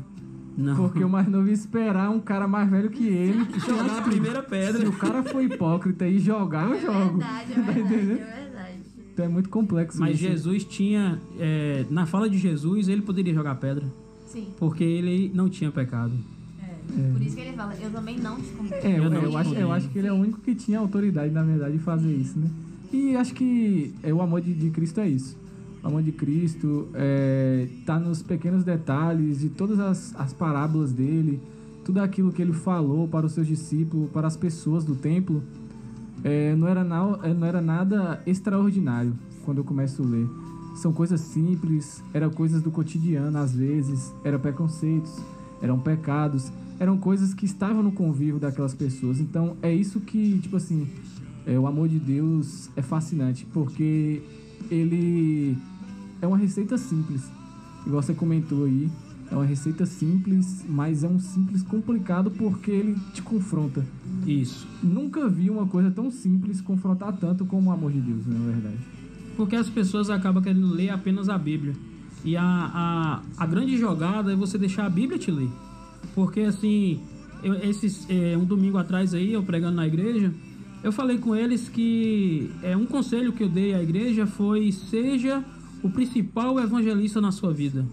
Não. 0.56 0.76
Porque 0.76 1.02
o 1.02 1.08
mais 1.08 1.26
novo 1.28 1.46
ia 1.46 1.54
esperar 1.54 2.10
um 2.10 2.20
cara 2.20 2.46
mais 2.46 2.68
velho 2.68 2.90
que 2.90 3.06
ele. 3.06 3.46
que 3.46 3.60
jogar 3.60 3.98
a 3.98 4.02
primeira 4.02 4.42
pedra. 4.42 4.80
Se 4.80 4.86
o 4.86 4.92
cara 4.92 5.22
for 5.22 5.42
hipócrita 5.42 6.06
e 6.06 6.18
jogar, 6.18 6.66
eu 6.68 6.74
É 6.74 6.80
jogo. 6.80 7.18
verdade, 7.18 7.52
é 7.52 7.54
Tá 7.54 7.60
verdade, 7.62 7.80
entendendo? 7.80 8.12
é 8.20 8.40
verdade. 8.44 8.74
Então 9.12 9.24
é 9.24 9.28
muito 9.28 9.48
complexo 9.48 9.98
Mas 10.00 10.14
isso. 10.16 10.24
Jesus 10.24 10.64
tinha, 10.64 11.18
é, 11.38 11.84
na 11.90 12.04
fala 12.06 12.28
de 12.28 12.36
Jesus, 12.38 12.88
ele 12.88 13.02
poderia 13.02 13.32
jogar 13.34 13.54
pedra, 13.56 13.84
Sim. 14.26 14.48
porque 14.58 14.84
ele 14.84 15.30
não 15.34 15.48
tinha 15.48 15.70
pecado. 15.70 16.12
É. 16.62 17.12
Por 17.12 17.22
isso 17.22 17.36
que 17.36 17.42
ele 17.42 17.52
fala, 17.56 17.74
eu 17.80 17.90
também 17.90 18.18
não 18.18 18.36
te 18.36 18.48
condeno. 18.50 18.74
É, 18.82 18.98
eu, 18.98 19.04
Eu 19.04 19.10
não 19.10 19.22
eu 19.22 19.36
acho, 19.38 19.54
eu 19.54 19.72
acho 19.72 19.88
que 19.88 19.98
ele 19.98 20.08
é 20.08 20.12
o 20.12 20.16
único 20.16 20.40
que 20.40 20.54
tinha 20.54 20.78
autoridade, 20.78 21.32
na 21.32 21.42
verdade, 21.42 21.74
de 21.74 21.78
fazer 21.82 22.12
isso, 22.12 22.38
né? 22.38 22.50
E 22.92 23.14
acho 23.16 23.32
que 23.34 23.94
é, 24.02 24.12
o 24.12 24.20
amor 24.20 24.40
de, 24.40 24.52
de 24.52 24.70
Cristo 24.70 25.00
é 25.00 25.08
isso. 25.08 25.38
Amor 25.82 26.02
de 26.02 26.12
Cristo 26.12 26.88
é, 26.94 27.66
tá 27.86 27.98
nos 27.98 28.22
pequenos 28.22 28.64
detalhes 28.64 29.40
de 29.40 29.48
todas 29.48 29.80
as, 29.80 30.14
as 30.14 30.32
parábolas 30.32 30.92
dele, 30.92 31.40
tudo 31.84 32.00
aquilo 32.00 32.30
que 32.32 32.42
ele 32.42 32.52
falou 32.52 33.08
para 33.08 33.24
os 33.24 33.32
seus 33.32 33.46
discípulos, 33.46 34.10
para 34.10 34.26
as 34.26 34.36
pessoas 34.36 34.84
do 34.84 34.94
templo. 34.94 35.42
É, 36.22 36.54
não, 36.54 36.68
era 36.68 36.84
na, 36.84 37.18
é, 37.22 37.32
não 37.32 37.46
era 37.46 37.62
nada 37.62 38.22
extraordinário 38.26 39.14
quando 39.44 39.58
eu 39.58 39.64
começo 39.64 40.02
a 40.02 40.06
ler. 40.06 40.28
São 40.76 40.92
coisas 40.92 41.20
simples, 41.20 42.02
eram 42.12 42.30
coisas 42.30 42.62
do 42.62 42.70
cotidiano 42.70 43.36
às 43.38 43.54
vezes, 43.54 44.12
eram 44.22 44.38
preconceitos, 44.38 45.16
eram 45.62 45.78
pecados, 45.78 46.52
eram 46.78 46.98
coisas 46.98 47.32
que 47.32 47.46
estavam 47.46 47.82
no 47.82 47.92
convívio 47.92 48.38
daquelas 48.38 48.74
pessoas. 48.74 49.18
Então 49.18 49.56
é 49.62 49.72
isso 49.72 49.98
que, 50.00 50.38
tipo 50.38 50.56
assim, 50.56 50.86
é, 51.46 51.58
o 51.58 51.66
amor 51.66 51.88
de 51.88 51.98
Deus 51.98 52.68
é 52.76 52.82
fascinante, 52.82 53.46
porque 53.52 54.22
ele 54.70 55.56
é 56.20 56.26
uma 56.26 56.36
receita 56.36 56.76
simples. 56.76 57.22
Igual 57.86 58.02
você 58.02 58.12
comentou 58.12 58.64
aí, 58.64 58.90
é 59.30 59.34
uma 59.34 59.44
receita 59.44 59.86
simples, 59.86 60.64
mas 60.68 61.04
é 61.04 61.08
um 61.08 61.20
simples 61.20 61.62
complicado 61.62 62.30
porque 62.32 62.70
ele 62.70 62.96
te 63.14 63.22
confronta. 63.22 63.86
Isso. 64.26 64.66
Nunca 64.82 65.28
vi 65.28 65.48
uma 65.48 65.66
coisa 65.66 65.90
tão 65.90 66.10
simples 66.10 66.60
confrontar 66.60 67.16
tanto 67.16 67.46
como 67.46 67.70
o 67.70 67.72
amor 67.72 67.92
de 67.92 68.00
Deus, 68.00 68.26
na 68.26 68.38
verdade. 68.38 68.78
Porque 69.36 69.56
as 69.56 69.70
pessoas 69.70 70.10
acabam 70.10 70.42
querendo 70.42 70.66
ler 70.66 70.90
apenas 70.90 71.28
a 71.28 71.38
Bíblia. 71.38 71.74
E 72.24 72.36
a, 72.36 72.42
a, 72.42 73.22
a 73.38 73.46
grande 73.46 73.78
jogada 73.78 74.32
é 74.32 74.36
você 74.36 74.58
deixar 74.58 74.86
a 74.86 74.90
Bíblia 74.90 75.18
te 75.18 75.30
ler. 75.30 75.48
Porque 76.14 76.40
assim, 76.40 77.00
eu, 77.42 77.54
esses, 77.54 78.06
é, 78.10 78.36
um 78.36 78.44
domingo 78.44 78.78
atrás 78.78 79.14
aí, 79.14 79.32
eu 79.32 79.42
pregando 79.42 79.76
na 79.76 79.86
igreja, 79.86 80.32
eu 80.82 80.92
falei 80.92 81.18
com 81.18 81.36
eles 81.36 81.68
que 81.68 82.50
é, 82.62 82.76
um 82.76 82.86
conselho 82.86 83.32
que 83.32 83.42
eu 83.42 83.48
dei 83.48 83.74
à 83.74 83.82
igreja 83.82 84.26
foi 84.26 84.72
seja 84.72 85.44
o 85.82 85.90
principal 85.90 86.58
evangelista 86.58 87.20
na 87.20 87.32
sua 87.32 87.52
vida. 87.52 87.84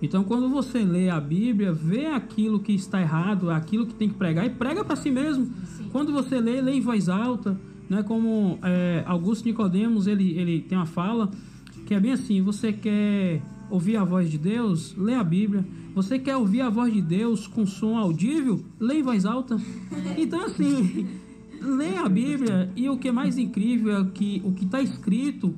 Então, 0.00 0.24
quando 0.24 0.48
você 0.48 0.80
lê 0.80 1.08
a 1.08 1.20
Bíblia, 1.20 1.72
vê 1.72 2.06
aquilo 2.06 2.58
que 2.58 2.72
está 2.72 3.00
errado, 3.00 3.50
aquilo 3.50 3.86
que 3.86 3.94
tem 3.94 4.08
que 4.08 4.16
pregar 4.16 4.44
e 4.44 4.50
prega 4.50 4.84
para 4.84 4.96
si 4.96 5.12
mesmo. 5.12 5.46
Sim. 5.64 5.88
Quando 5.92 6.12
você 6.12 6.40
lê, 6.40 6.60
lê 6.60 6.72
em 6.72 6.80
voz 6.80 7.08
alta, 7.08 7.56
né? 7.88 8.02
Como 8.02 8.58
é, 8.62 9.04
Augusto 9.06 9.44
Nicodemos 9.44 10.08
ele, 10.08 10.36
ele 10.36 10.60
tem 10.60 10.76
uma 10.76 10.86
fala 10.86 11.30
que 11.86 11.94
é 11.94 12.00
bem 12.00 12.12
assim: 12.12 12.42
você 12.42 12.72
quer 12.72 13.40
ouvir 13.70 13.96
a 13.96 14.02
voz 14.02 14.28
de 14.28 14.38
Deus, 14.38 14.92
lê 14.96 15.14
a 15.14 15.22
Bíblia. 15.22 15.64
Você 15.94 16.18
quer 16.18 16.36
ouvir 16.36 16.62
a 16.62 16.70
voz 16.70 16.92
de 16.92 17.02
Deus 17.02 17.46
com 17.46 17.64
som 17.66 17.96
audível, 17.96 18.64
lê 18.80 18.98
em 18.98 19.02
voz 19.02 19.24
alta. 19.24 19.56
Então, 20.16 20.44
assim, 20.44 21.06
lê 21.62 21.96
a 21.96 22.08
Bíblia 22.08 22.70
e 22.76 22.88
o 22.88 22.96
que 22.96 23.08
é 23.08 23.12
mais 23.12 23.38
incrível 23.38 23.96
é 23.96 24.04
que 24.12 24.42
o 24.44 24.52
que 24.52 24.64
está 24.64 24.80
escrito 24.82 25.54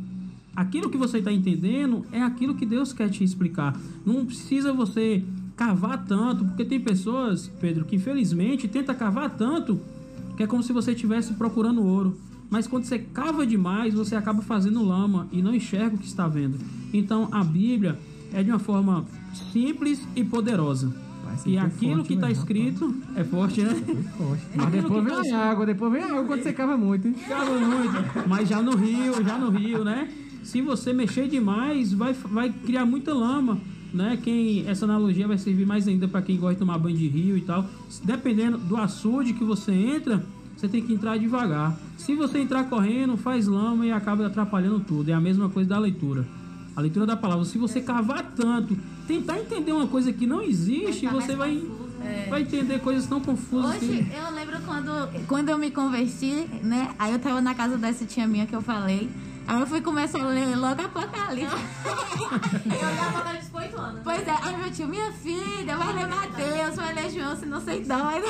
aquilo 0.55 0.91
que 0.91 0.97
você 0.97 1.19
está 1.19 1.33
entendendo 1.33 2.05
é 2.13 2.23
aquilo 2.23 2.55
que 2.55 2.65
Deus 2.65 2.93
quer 2.93 3.09
te 3.09 3.25
explicar. 3.25 3.79
Não 4.05 4.25
precisa 4.25 4.73
você 4.73 5.25
cavar 5.57 6.05
tanto, 6.05 6.45
porque 6.45 6.65
tem 6.65 6.81
pessoas, 6.81 7.51
Pedro, 7.61 7.85
que 7.85 7.97
infelizmente 7.97 8.69
tenta 8.69 8.95
cavar 8.95 9.31
tanto 9.31 9.81
que 10.37 10.43
é 10.43 10.47
como 10.47 10.63
se 10.63 10.73
você 10.73 10.93
estivesse 10.93 11.35
procurando 11.35 11.83
ouro. 11.83 12.19
Mas 12.51 12.67
quando 12.67 12.85
você 12.85 12.99
cava 12.99 13.47
demais, 13.47 13.95
você 13.95 14.15
acaba 14.15 14.43
fazendo 14.43 14.83
lama 14.83 15.29
e 15.33 15.43
não 15.43 15.55
enxerga 15.55 15.97
o 15.97 15.99
que 15.99 16.07
está 16.07 16.29
vendo. 16.29 16.59
Então 16.93 17.29
a 17.33 17.43
Bíblia 17.43 17.99
é 18.33 18.43
de 18.43 18.51
uma 18.51 18.59
forma 18.59 19.05
simples 19.53 20.07
e 20.15 20.25
poderosa. 20.25 20.93
E 21.47 21.59
aquilo 21.59 21.97
forte, 21.97 22.09
que 22.09 22.15
está 22.15 22.27
né, 22.27 22.33
escrito 22.33 22.95
é 23.17 23.25
forte, 23.25 23.63
né? 23.63 23.75
forte. 24.17 24.43
Mas 24.55 24.71
depois 24.71 25.05
vem 25.05 25.31
tá- 25.31 25.37
a 25.37 25.51
água, 25.51 25.67
depois 25.67 25.93
vem 25.93 26.03
a 26.03 26.07
água 26.07 26.25
quando 26.25 26.43
você 26.43 26.53
cava 26.53 26.77
muito, 26.77 27.09
hein? 27.09 27.15
Cava 27.29 27.59
muito, 27.59 28.29
mas 28.29 28.49
já 28.49 28.63
no 28.63 28.77
rio, 28.77 29.25
já 29.25 29.39
no 29.39 29.51
rio, 29.51 29.85
né? 29.85 30.09
Se 30.43 30.61
você 30.61 30.93
mexer 30.93 31.29
demais, 31.29 31.93
vai, 31.93 32.13
vai 32.13 32.51
criar 32.51 32.85
muita 32.85 33.15
lama, 33.15 33.59
né? 33.93 34.19
Quem 34.23 34.67
essa 34.69 34.85
analogia 34.85 35.27
vai 35.27 35.39
servir 35.39 35.67
mais 35.67 35.89
ainda 35.89 36.07
para 36.07 36.21
quem 36.23 36.37
gosta 36.37 36.55
de 36.55 36.61
tomar 36.61 36.79
banho 36.79 36.97
de 36.97 37.09
rio 37.09 37.37
e 37.37 37.41
tal. 37.41 37.65
Dependendo 38.03 38.59
do 38.59 38.77
açude 38.77 39.33
que 39.33 39.43
você 39.45 39.73
entra, 39.73 40.25
você 40.57 40.69
tem 40.69 40.83
que 40.83 40.93
entrar 40.93 41.19
devagar. 41.19 41.79
Se 41.97 42.15
você 42.15 42.39
entrar 42.39 42.65
correndo, 42.65 43.17
faz 43.17 43.47
lama 43.47 43.87
e 43.87 43.93
acaba 43.93 44.27
atrapalhando 44.27 44.81
tudo. 44.81 45.11
É 45.11 45.15
a 45.15 45.21
mesma 45.21 45.49
coisa 45.49 45.71
da 45.71 45.79
leitura. 45.79 46.27
A 46.77 46.81
leitura 46.81 47.07
da 47.07 47.17
palavra. 47.17 47.45
Se 47.45 47.57
você 47.59 47.81
cavar 47.81 48.33
tanto, 48.37 48.77
tentar 49.07 49.39
entender 49.39 49.73
uma 49.73 49.87
coisa 49.87 50.13
que 50.13 50.27
não 50.27 50.43
existe, 50.43 51.07
você 51.07 51.37
vai, 51.37 51.55
confuso, 51.55 51.89
né? 52.01 52.27
vai 52.29 52.43
entender 52.43 52.81
coisas 52.81 53.07
tão 53.07 53.21
confusas. 53.21 53.77
Hoje, 53.77 54.05
que- 54.11 54.17
eu 54.17 54.35
lembro 54.35 54.61
quando, 54.67 55.27
quando 55.27 55.49
eu 55.51 55.59
me 55.59 55.71
converti, 55.71 56.49
né? 56.63 56.95
Aí 56.99 57.13
eu 57.13 57.19
tava 57.19 57.41
na 57.41 57.55
casa 57.55 57.79
dessa 57.79 58.05
tia 58.05 58.27
minha 58.27 58.45
que 58.47 58.55
eu 58.57 58.63
falei. 58.63 59.09
Aí 59.47 59.61
eu 59.61 59.67
fui 59.67 59.83
começar 59.83 60.21
a 60.23 60.27
ler 60.29 60.57
logo 60.57 60.81
Apocalipse. 60.81 61.55
Eu 62.65 62.97
já 62.97 63.13
tava 63.13 63.39
de 63.39 63.47
8 63.55 63.79
anos. 63.79 64.01
pois 64.03 64.27
é, 64.27 64.31
aí 64.43 64.57
meu 64.57 64.71
tio, 64.73 64.89
minha 64.89 65.13
filha, 65.13 65.77
vai 65.77 65.93
ler 65.95 66.09
Mateus, 66.09 66.77
vai 66.77 66.95
ler 66.95 67.11
João, 67.11 67.37
se 67.37 67.45
não 67.45 67.61
sei 67.61 67.81
doida. 67.85 68.27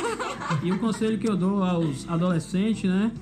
E 0.63 0.73
o 0.73 0.79
conselho 0.81 1.17
que 1.19 1.29
eu 1.29 1.37
dou 1.37 1.63
aos 1.63 2.09
adolescentes, 2.09 2.91
né? 2.91 3.13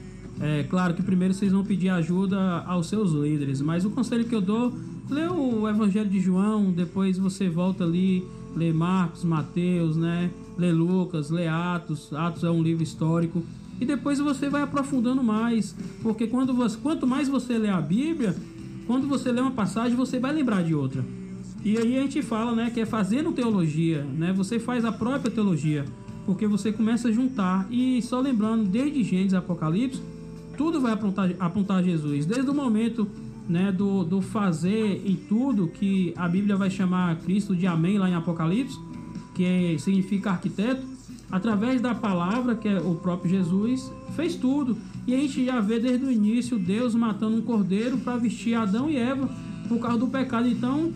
É 0.41 0.63
claro 0.65 0.95
que 0.95 1.03
primeiro 1.03 1.35
vocês 1.35 1.53
vão 1.53 1.63
pedir 1.65 1.91
ajuda 1.91 2.65
aos 2.67 2.87
seus 2.89 3.13
líderes, 3.13 3.61
mas 3.61 3.85
o 3.85 3.91
conselho 3.91 4.25
que 4.25 4.35
eu 4.35 4.41
dou, 4.41 4.73
lê 5.13 5.29
o 5.29 5.69
Evangelho 5.69 6.09
de 6.09 6.19
João, 6.19 6.73
depois 6.73 7.19
você 7.19 7.49
volta 7.49 7.85
ali, 7.85 8.27
lê 8.57 8.73
Marcos, 8.73 9.23
Mateus, 9.25 9.97
né? 9.97 10.31
Lê 10.59 10.73
Lucas, 10.73 11.31
lê 11.31 11.47
Atos, 11.47 12.13
Atos 12.13 12.43
é 12.43 12.51
um 12.51 12.63
livro 12.63 12.83
histórico. 12.83 13.43
E 13.81 13.85
depois 13.85 14.19
você 14.19 14.49
vai 14.49 14.63
aprofundando 14.63 15.23
mais, 15.23 15.77
porque 16.03 16.27
quando 16.27 16.55
você, 16.55 16.77
quanto 16.79 17.07
mais 17.07 17.29
você 17.29 17.59
lê 17.59 17.69
a 17.69 17.81
Bíblia, 17.81 18.35
quando 18.87 19.07
você 19.07 19.31
lê 19.31 19.41
uma 19.41 19.51
passagem, 19.51 19.97
você 19.97 20.19
vai 20.19 20.33
lembrar 20.33 20.63
de 20.63 20.75
outra. 20.75 21.05
E 21.65 21.79
aí 21.79 21.97
a 21.97 22.03
gente 22.03 22.23
fala, 22.23 22.55
né, 22.55 22.71
que 22.71 22.81
é 22.81 22.87
fazendo 22.87 23.33
teologia, 23.33 24.03
né? 24.03 24.33
Você 24.33 24.59
faz 24.59 24.85
a 24.85 24.91
própria 24.91 25.31
teologia, 25.31 25.85
porque 26.27 26.47
você 26.47 26.73
começa 26.73 27.09
a 27.09 27.13
juntar 27.13 27.67
e 27.71 28.01
só 28.03 28.21
lembrando 28.21 28.65
desde 28.65 29.03
Gênesis 29.03 29.35
Apocalipse, 29.35 30.01
tudo 30.57 30.81
vai 30.81 30.93
apontar, 30.93 31.31
apontar 31.39 31.83
Jesus, 31.83 32.27
desde 32.27 32.51
o 32.51 32.55
momento, 32.55 33.09
né, 33.49 33.73
do, 33.73 34.05
do 34.05 34.21
fazer 34.21 35.03
em 35.05 35.17
tudo 35.17 35.69
que 35.69 36.13
a 36.17 36.29
Bíblia 36.29 36.57
vai 36.57 36.71
chamar 36.71 37.17
Cristo 37.21 37.55
de 37.55 37.67
Amém 37.67 37.99
lá 37.99 38.09
em 38.09 38.15
Apocalipse, 38.15 38.79
que 39.35 39.77
significa 39.79 40.31
arquiteto, 40.31 40.87
através 41.31 41.81
da 41.81 41.95
palavra, 41.95 42.55
que 42.55 42.69
é 42.69 42.79
o 42.79 42.95
próprio 42.95 43.31
Jesus, 43.31 43.91
fez 44.15 44.35
tudo. 44.35 44.77
E 45.07 45.15
a 45.15 45.19
gente 45.19 45.45
já 45.45 45.61
vê 45.61 45.81
desde 45.81 46.05
o 46.05 46.13
início 46.13 46.59
Deus 46.59 46.95
matando 46.95 47.37
um 47.37 47.43
cordeiro 47.43 47.99
para 47.99 48.17
vestir 48.17 48.55
Adão 48.55 48.91
e 48.91 48.97
Eva 48.97 49.29
por 49.69 49.79
causa 49.79 49.99
do 49.99 50.09
pecado. 50.09 50.47
Então, 50.47 50.93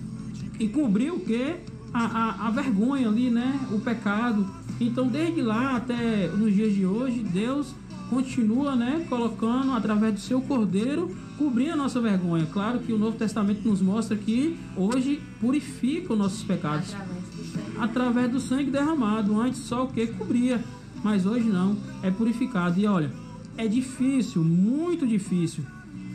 e 0.61 0.69
cobrir 0.69 1.11
o 1.11 1.21
que? 1.21 1.57
A, 1.93 2.05
a, 2.05 2.47
a 2.49 2.51
vergonha 2.51 3.09
ali, 3.09 3.31
né? 3.31 3.59
O 3.73 3.81
pecado. 3.81 4.47
Então, 4.81 5.09
desde 5.09 5.41
lá 5.41 5.77
até 5.77 6.29
nos 6.29 6.55
dias 6.55 6.75
de 6.75 6.85
hoje, 6.85 7.21
Deus 7.21 7.75
continua, 8.09 8.75
né? 8.77 9.05
Colocando 9.09 9.73
através 9.73 10.15
do 10.15 10.21
seu 10.21 10.41
cordeiro, 10.41 11.15
cobrir 11.37 11.71
a 11.71 11.77
nossa 11.77 12.01
vergonha. 12.01 12.47
Claro 12.53 12.79
que 12.81 12.93
o 12.93 12.99
Novo 12.99 13.17
Testamento 13.17 13.69
nos 13.69 13.81
mostra 13.81 14.17
que 14.17 14.57
hoje 14.77 15.21
purifica 15.41 16.13
os 16.13 16.19
nossos 16.19 16.43
pecados 16.43 16.95
Através 16.95 17.21
do 17.25 17.45
sangue. 17.45 17.77
através 17.79 18.31
do 18.33 18.41
sangue 18.41 18.71
derramado. 18.71 19.41
Antes 19.41 19.61
só 19.61 19.85
o 19.85 19.89
que 19.89 20.07
cobria, 20.07 20.63
mas 21.03 21.27
hoje 21.27 21.49
não, 21.49 21.77
é 22.03 22.11
purificado. 22.11 22.79
E 22.81 22.87
olha, 22.87 23.11
é 23.57 23.67
difícil, 23.67 24.43
muito 24.45 25.07
difícil, 25.07 25.65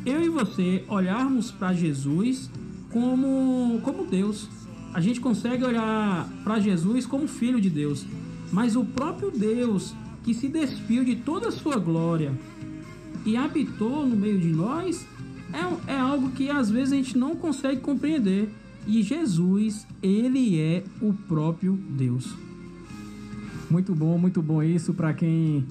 eu 0.05 0.23
e 0.23 0.29
você 0.29 0.83
olharmos 0.87 1.51
para 1.51 1.73
Jesus 1.73 2.49
como, 2.89 3.79
como 3.83 4.05
Deus. 4.05 4.47
A 4.93 4.99
gente 4.99 5.19
consegue 5.21 5.63
olhar 5.63 6.27
para 6.43 6.59
Jesus 6.59 7.05
como 7.05 7.27
filho 7.27 7.61
de 7.61 7.69
Deus, 7.69 8.05
mas 8.51 8.75
o 8.75 8.83
próprio 8.83 9.31
Deus 9.31 9.93
que 10.23 10.33
se 10.33 10.47
despiu 10.47 11.03
de 11.03 11.15
toda 11.15 11.49
a 11.49 11.51
sua 11.51 11.77
glória 11.77 12.33
e 13.25 13.35
habitou 13.35 14.05
no 14.05 14.15
meio 14.15 14.39
de 14.39 14.49
nós 14.49 15.05
é, 15.53 15.93
é 15.93 15.99
algo 15.99 16.29
que 16.31 16.49
às 16.49 16.69
vezes 16.69 16.93
a 16.93 16.95
gente 16.95 17.17
não 17.17 17.35
consegue 17.35 17.81
compreender. 17.81 18.49
E 18.87 19.03
Jesus, 19.03 19.85
ele 20.01 20.59
é 20.59 20.83
o 21.01 21.13
próprio 21.13 21.73
Deus. 21.73 22.35
Muito 23.69 23.93
bom, 23.93 24.17
muito 24.17 24.41
bom 24.41 24.61
isso 24.63 24.93
para 24.93 25.13
quem 25.13 25.65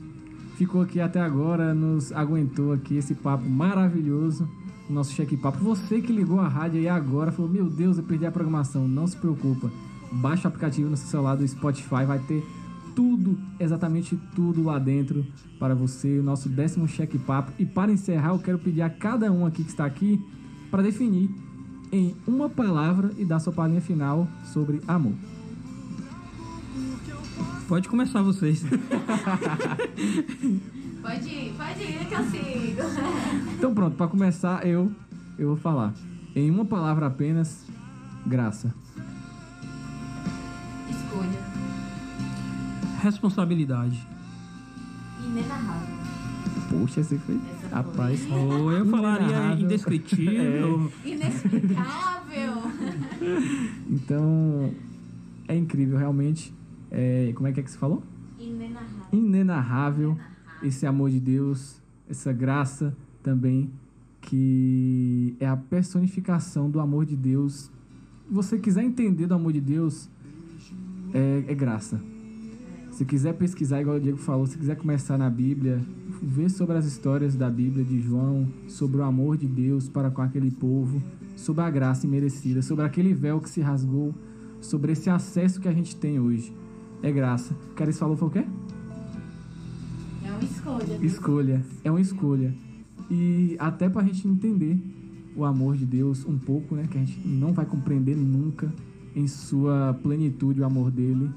ficou 0.56 0.82
aqui 0.82 1.00
até 1.00 1.20
agora, 1.20 1.74
nos 1.74 2.12
aguentou 2.12 2.72
aqui 2.72 2.96
esse 2.96 3.14
papo 3.14 3.48
maravilhoso, 3.48 4.48
nosso 4.88 5.12
cheque 5.12 5.36
papo. 5.36 5.58
Você 5.58 6.00
que 6.00 6.12
ligou 6.12 6.40
a 6.40 6.48
rádio 6.48 6.78
aí 6.78 6.88
agora, 6.88 7.32
falou: 7.32 7.50
"Meu 7.50 7.68
Deus, 7.68 7.98
eu 7.98 8.04
perdi 8.04 8.26
a 8.26 8.30
programação". 8.30 8.86
Não 8.86 9.06
se 9.06 9.16
preocupa. 9.16 9.70
Baixa 10.12 10.46
o 10.46 10.48
aplicativo 10.48 10.88
no 10.88 10.96
seu 10.96 11.08
celular 11.08 11.36
do 11.36 11.46
Spotify, 11.46 12.04
vai 12.06 12.18
ter 12.20 12.44
tudo, 12.94 13.38
exatamente 13.58 14.18
tudo 14.34 14.62
lá 14.62 14.78
dentro 14.78 15.26
para 15.58 15.74
você, 15.74 16.18
o 16.18 16.22
nosso 16.22 16.48
décimo 16.48 16.86
cheque 16.88 17.18
papo. 17.18 17.52
E 17.58 17.66
para 17.66 17.92
encerrar, 17.92 18.30
eu 18.30 18.38
quero 18.38 18.58
pedir 18.58 18.82
a 18.82 18.90
cada 18.90 19.30
um 19.30 19.46
aqui 19.46 19.62
que 19.64 19.70
está 19.70 19.84
aqui 19.84 20.20
para 20.70 20.82
definir 20.82 21.30
em 21.92 22.14
uma 22.26 22.48
palavra 22.48 23.10
e 23.18 23.24
dar 23.24 23.40
sua 23.40 23.52
palhinha 23.52 23.80
final 23.80 24.28
sobre 24.44 24.80
amor. 24.86 25.14
Pode 27.68 27.88
começar 27.88 28.22
vocês. 28.22 28.64
Pode 31.00 31.28
ir, 31.28 31.54
pode 31.56 31.82
ir 31.82 32.06
que 32.06 32.14
eu 32.14 32.24
sigo. 32.24 32.82
Então 33.56 33.74
pronto, 33.74 33.96
para 33.96 34.06
começar 34.06 34.66
eu 34.66 34.92
eu 35.38 35.48
vou 35.48 35.56
falar 35.56 35.94
em 36.36 36.50
uma 36.50 36.64
palavra 36.64 37.06
apenas 37.06 37.64
graça. 38.26 38.74
Escolha. 40.90 41.49
Responsabilidade. 43.02 44.06
Inenarrável. 45.24 45.96
Poxa, 46.70 47.00
esse 47.00 47.18
foi 47.18 47.36
Essa 47.36 47.68
foi. 47.68 47.70
rapaz. 47.70 48.30
Ou 48.30 48.72
eu 48.72 48.86
falaria 48.86 49.54
indescritível. 49.58 50.90
Inexplicável. 51.04 52.20
Então 53.90 54.72
é 55.48 55.56
incrível 55.56 55.98
realmente. 55.98 56.54
É, 56.90 57.32
como 57.34 57.48
é 57.48 57.52
que 57.52 57.60
é 57.60 57.62
que 57.62 57.70
você 57.70 57.76
falou? 57.78 58.02
Inenarrável. 58.38 59.04
inenarrável 59.12 60.18
esse 60.62 60.86
amor 60.86 61.10
de 61.10 61.20
Deus, 61.20 61.80
essa 62.08 62.32
graça 62.32 62.96
também 63.22 63.70
que 64.20 65.34
é 65.40 65.46
a 65.46 65.56
personificação 65.56 66.70
do 66.70 66.78
amor 66.80 67.04
de 67.04 67.16
Deus. 67.16 67.70
Se 68.28 68.32
você 68.32 68.58
quiser 68.58 68.84
entender 68.84 69.26
do 69.26 69.34
amor 69.34 69.52
de 69.52 69.60
Deus, 69.60 70.08
é, 71.12 71.44
é 71.48 71.54
graça. 71.54 72.00
Se 73.00 73.04
quiser 73.06 73.32
pesquisar, 73.32 73.80
igual 73.80 73.96
o 73.96 74.00
Diego 74.00 74.18
falou, 74.18 74.46
se 74.46 74.58
quiser 74.58 74.76
começar 74.76 75.16
na 75.16 75.30
Bíblia, 75.30 75.80
ver 76.22 76.50
sobre 76.50 76.76
as 76.76 76.84
histórias 76.84 77.34
da 77.34 77.48
Bíblia 77.48 77.82
de 77.82 77.98
João, 77.98 78.46
sobre 78.68 78.98
o 78.98 79.02
amor 79.02 79.38
de 79.38 79.46
Deus 79.46 79.88
para 79.88 80.10
com 80.10 80.20
aquele 80.20 80.50
povo, 80.50 81.02
sobre 81.34 81.62
a 81.62 81.70
graça 81.70 82.06
imerecida, 82.06 82.60
sobre 82.60 82.84
aquele 82.84 83.14
véu 83.14 83.40
que 83.40 83.48
se 83.48 83.62
rasgou, 83.62 84.14
sobre 84.60 84.92
esse 84.92 85.08
acesso 85.08 85.62
que 85.62 85.66
a 85.66 85.72
gente 85.72 85.96
tem 85.96 86.20
hoje. 86.20 86.54
É 87.02 87.10
graça. 87.10 87.56
Caris 87.74 87.98
falou 87.98 88.18
foi 88.18 88.28
o 88.28 88.30
quê? 88.32 88.44
É 90.22 90.30
uma 90.30 90.44
escolha. 90.44 90.98
Escolha. 91.00 91.66
É 91.82 91.90
uma 91.90 92.02
escolha. 92.02 92.54
E 93.10 93.56
até 93.58 93.88
pra 93.88 94.04
gente 94.04 94.28
entender 94.28 94.78
o 95.34 95.46
amor 95.46 95.74
de 95.74 95.86
Deus 95.86 96.26
um 96.26 96.36
pouco, 96.36 96.74
né? 96.74 96.86
Que 96.86 96.98
a 96.98 97.00
gente 97.00 97.26
não 97.26 97.54
vai 97.54 97.64
compreender 97.64 98.14
nunca 98.14 98.70
em 99.16 99.26
sua 99.26 99.98
plenitude 100.02 100.60
o 100.60 100.66
amor 100.66 100.90
dele. 100.90 101.30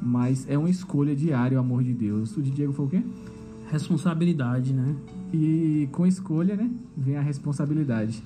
Mas 0.00 0.46
é 0.48 0.56
uma 0.56 0.70
escolha 0.70 1.14
diária 1.14 1.56
o 1.56 1.60
amor 1.60 1.82
de 1.82 1.92
Deus. 1.92 2.36
O 2.36 2.42
de 2.42 2.50
Diego 2.50 2.72
foi 2.72 2.86
o 2.86 2.88
quê? 2.88 3.02
Responsabilidade, 3.70 4.72
né? 4.72 4.94
E 5.32 5.88
com 5.92 6.06
escolha, 6.06 6.56
né? 6.56 6.70
Vem 6.96 7.16
a 7.16 7.20
responsabilidade. 7.20 8.22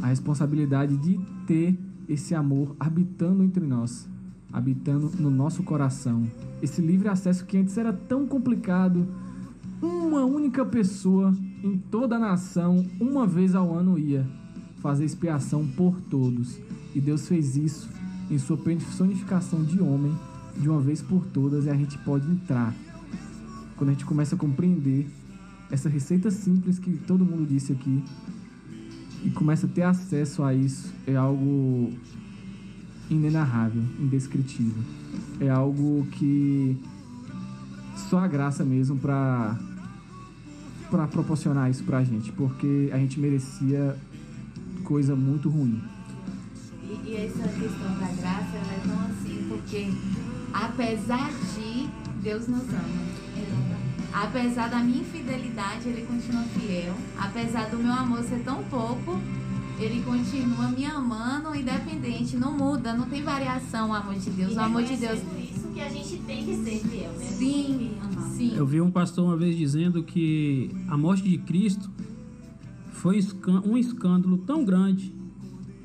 A 0.00 0.06
responsabilidade 0.06 0.96
de 0.96 1.20
ter 1.46 1.78
esse 2.08 2.34
amor 2.34 2.74
habitando 2.78 3.42
entre 3.42 3.64
nós, 3.64 4.08
habitando 4.52 5.10
no 5.18 5.30
nosso 5.30 5.62
coração. 5.62 6.24
Esse 6.62 6.80
livre 6.80 7.08
acesso 7.08 7.44
que 7.44 7.56
antes 7.56 7.76
era 7.78 7.92
tão 7.92 8.26
complicado. 8.26 9.06
Uma 9.80 10.24
única 10.24 10.64
pessoa 10.64 11.34
em 11.62 11.78
toda 11.78 12.16
a 12.16 12.18
nação, 12.18 12.84
uma 13.00 13.26
vez 13.26 13.54
ao 13.54 13.74
ano, 13.74 13.98
ia 13.98 14.26
fazer 14.80 15.04
expiação 15.04 15.66
por 15.66 16.00
todos. 16.02 16.58
E 16.94 17.00
Deus 17.00 17.28
fez 17.28 17.56
isso 17.56 17.88
em 18.30 18.38
sua 18.38 18.56
personificação 18.56 19.62
de 19.62 19.80
homem, 19.80 20.12
de 20.56 20.68
uma 20.68 20.80
vez 20.80 21.02
por 21.02 21.26
todas, 21.26 21.66
e 21.66 21.70
a 21.70 21.74
gente 21.74 21.98
pode 21.98 22.30
entrar. 22.30 22.74
Quando 23.76 23.90
a 23.90 23.92
gente 23.92 24.04
começa 24.04 24.34
a 24.34 24.38
compreender 24.38 25.08
essa 25.70 25.88
receita 25.88 26.30
simples 26.30 26.78
que 26.78 26.92
todo 27.06 27.24
mundo 27.24 27.46
disse 27.46 27.72
aqui 27.72 28.02
e 29.24 29.30
começa 29.30 29.66
a 29.66 29.68
ter 29.68 29.82
acesso 29.82 30.42
a 30.42 30.54
isso, 30.54 30.92
é 31.06 31.16
algo 31.16 31.92
inenarrável, 33.08 33.82
indescritível. 33.98 34.82
É 35.40 35.48
algo 35.48 36.06
que 36.12 36.78
só 38.08 38.18
a 38.18 38.28
graça 38.28 38.64
mesmo 38.64 38.96
para 38.96 39.58
para 40.90 41.06
proporcionar 41.06 41.70
isso 41.70 41.84
pra 41.84 42.02
gente, 42.02 42.32
porque 42.32 42.90
a 42.92 42.98
gente 42.98 43.20
merecia 43.20 43.96
coisa 44.82 45.14
muito 45.14 45.48
ruim. 45.48 45.80
E, 46.82 47.10
e 47.10 47.16
essa 47.16 47.46
questão 47.46 47.94
da 48.00 48.08
graça, 48.20 48.56
ela 48.56 48.72
é 48.72 48.80
tão 48.84 49.00
assim, 49.06 49.46
porque 49.48 49.92
apesar 50.52 51.30
de 51.54 51.88
Deus 52.22 52.46
nos 52.46 52.68
ama. 52.68 53.10
Apesar 54.12 54.68
da 54.68 54.80
minha 54.80 55.00
infidelidade, 55.00 55.88
ele 55.88 56.04
continua 56.04 56.42
fiel. 56.42 56.94
Apesar 57.16 57.70
do 57.70 57.78
meu 57.78 57.92
amor 57.92 58.22
ser 58.24 58.40
tão 58.40 58.62
pouco, 58.64 59.20
ele 59.78 60.02
continua 60.02 60.68
me 60.68 60.84
amando, 60.84 61.54
independente. 61.54 62.36
Não 62.36 62.52
muda, 62.56 62.92
não 62.92 63.06
tem 63.06 63.22
variação 63.22 63.90
o 63.90 63.94
amor 63.94 64.14
de 64.14 64.30
Deus. 64.30 64.52
E 64.52 64.56
O 64.56 64.60
amor 64.60 64.82
de 64.82 64.96
Deus. 64.96 65.20
reconhecendo 65.20 65.56
Isso 65.56 65.68
que 65.68 65.80
a 65.80 65.88
gente 65.88 66.16
tem 66.26 66.44
que 66.44 66.56
ser 66.56 66.88
fiel, 66.88 67.12
né? 67.12 67.26
Sim, 67.26 67.90
sim. 68.36 68.56
Eu 68.56 68.66
vi 68.66 68.80
um 68.80 68.90
pastor 68.90 69.24
uma 69.24 69.36
vez 69.36 69.56
dizendo 69.56 70.02
que 70.02 70.70
a 70.88 70.96
morte 70.96 71.22
de 71.22 71.38
Cristo 71.38 71.88
foi 72.92 73.20
um 73.64 73.76
escândalo 73.78 74.38
tão 74.38 74.64
grande 74.64 75.14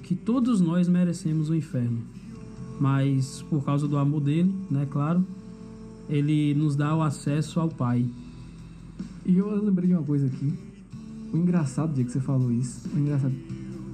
que 0.04 0.16
todos 0.16 0.60
nós 0.60 0.88
merecemos 0.88 1.50
o 1.50 1.56
inferno. 1.56 2.15
Mas 2.80 3.42
por 3.44 3.64
causa 3.64 3.88
do 3.88 3.98
amor 3.98 4.22
dele, 4.22 4.54
né, 4.70 4.86
claro, 4.90 5.26
ele 6.10 6.54
nos 6.54 6.76
dá 6.76 6.96
o 6.96 7.02
acesso 7.02 7.60
ao 7.60 7.70
Pai. 7.70 8.06
E 9.26 9.38
eu 9.38 9.64
lembrei 9.64 9.90
de 9.90 9.96
uma 9.96 10.04
coisa 10.04 10.28
aqui. 10.28 10.54
O 11.34 11.38
engraçado, 11.38 11.94
dia 11.94 12.04
que 12.04 12.12
você 12.12 12.20
falou 12.20 12.52
isso, 12.52 12.88
o 12.94 13.00
engraçado. 13.00 13.34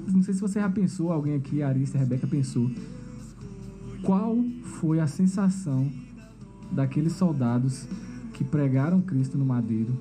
Não 0.07 0.21
sei 0.21 0.34
se 0.34 0.41
você 0.41 0.59
já 0.59 0.69
pensou, 0.69 1.11
alguém 1.11 1.36
aqui, 1.36 1.61
a 1.61 1.69
Arista, 1.69 1.97
a 1.97 2.01
Rebeca 2.01 2.27
pensou. 2.27 2.69
Qual 4.03 4.38
foi 4.63 4.99
a 4.99 5.07
sensação 5.07 5.89
daqueles 6.71 7.13
soldados 7.13 7.88
que 8.34 8.43
pregaram 8.43 9.01
Cristo 9.01 9.38
no 9.38 9.45
madeiro, 9.45 9.93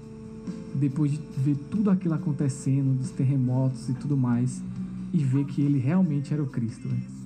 depois 0.74 1.12
de 1.12 1.20
ver 1.36 1.56
tudo 1.70 1.90
aquilo 1.90 2.14
acontecendo, 2.14 2.96
dos 2.96 3.10
terremotos 3.10 3.88
e 3.88 3.94
tudo 3.94 4.16
mais, 4.16 4.62
e 5.12 5.18
ver 5.18 5.44
que 5.44 5.60
ele 5.60 5.78
realmente 5.78 6.32
era 6.32 6.42
o 6.42 6.46
Cristo, 6.46 6.88
velho? 6.88 7.19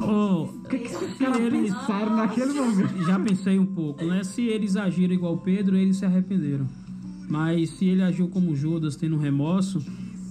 Oh, 0.00 0.44
O 0.44 0.68
que, 0.68 0.78
que 0.78 0.86
esses 0.86 1.16
caras 1.18 1.38
pensaram 1.50 2.16
naquele 2.16 2.52
momento? 2.54 3.04
já 3.04 3.18
pensei 3.18 3.58
um 3.58 3.66
pouco, 3.66 4.04
né? 4.04 4.24
Se 4.24 4.42
eles 4.42 4.76
agiram 4.76 5.12
igual 5.14 5.36
Pedro, 5.38 5.76
eles 5.76 5.98
se 5.98 6.04
arrependeram. 6.04 6.66
Mas 7.28 7.70
se 7.70 7.86
ele 7.86 8.02
agiu 8.02 8.28
como 8.28 8.56
Judas, 8.56 8.96
tendo 8.96 9.16
remorso, 9.16 9.84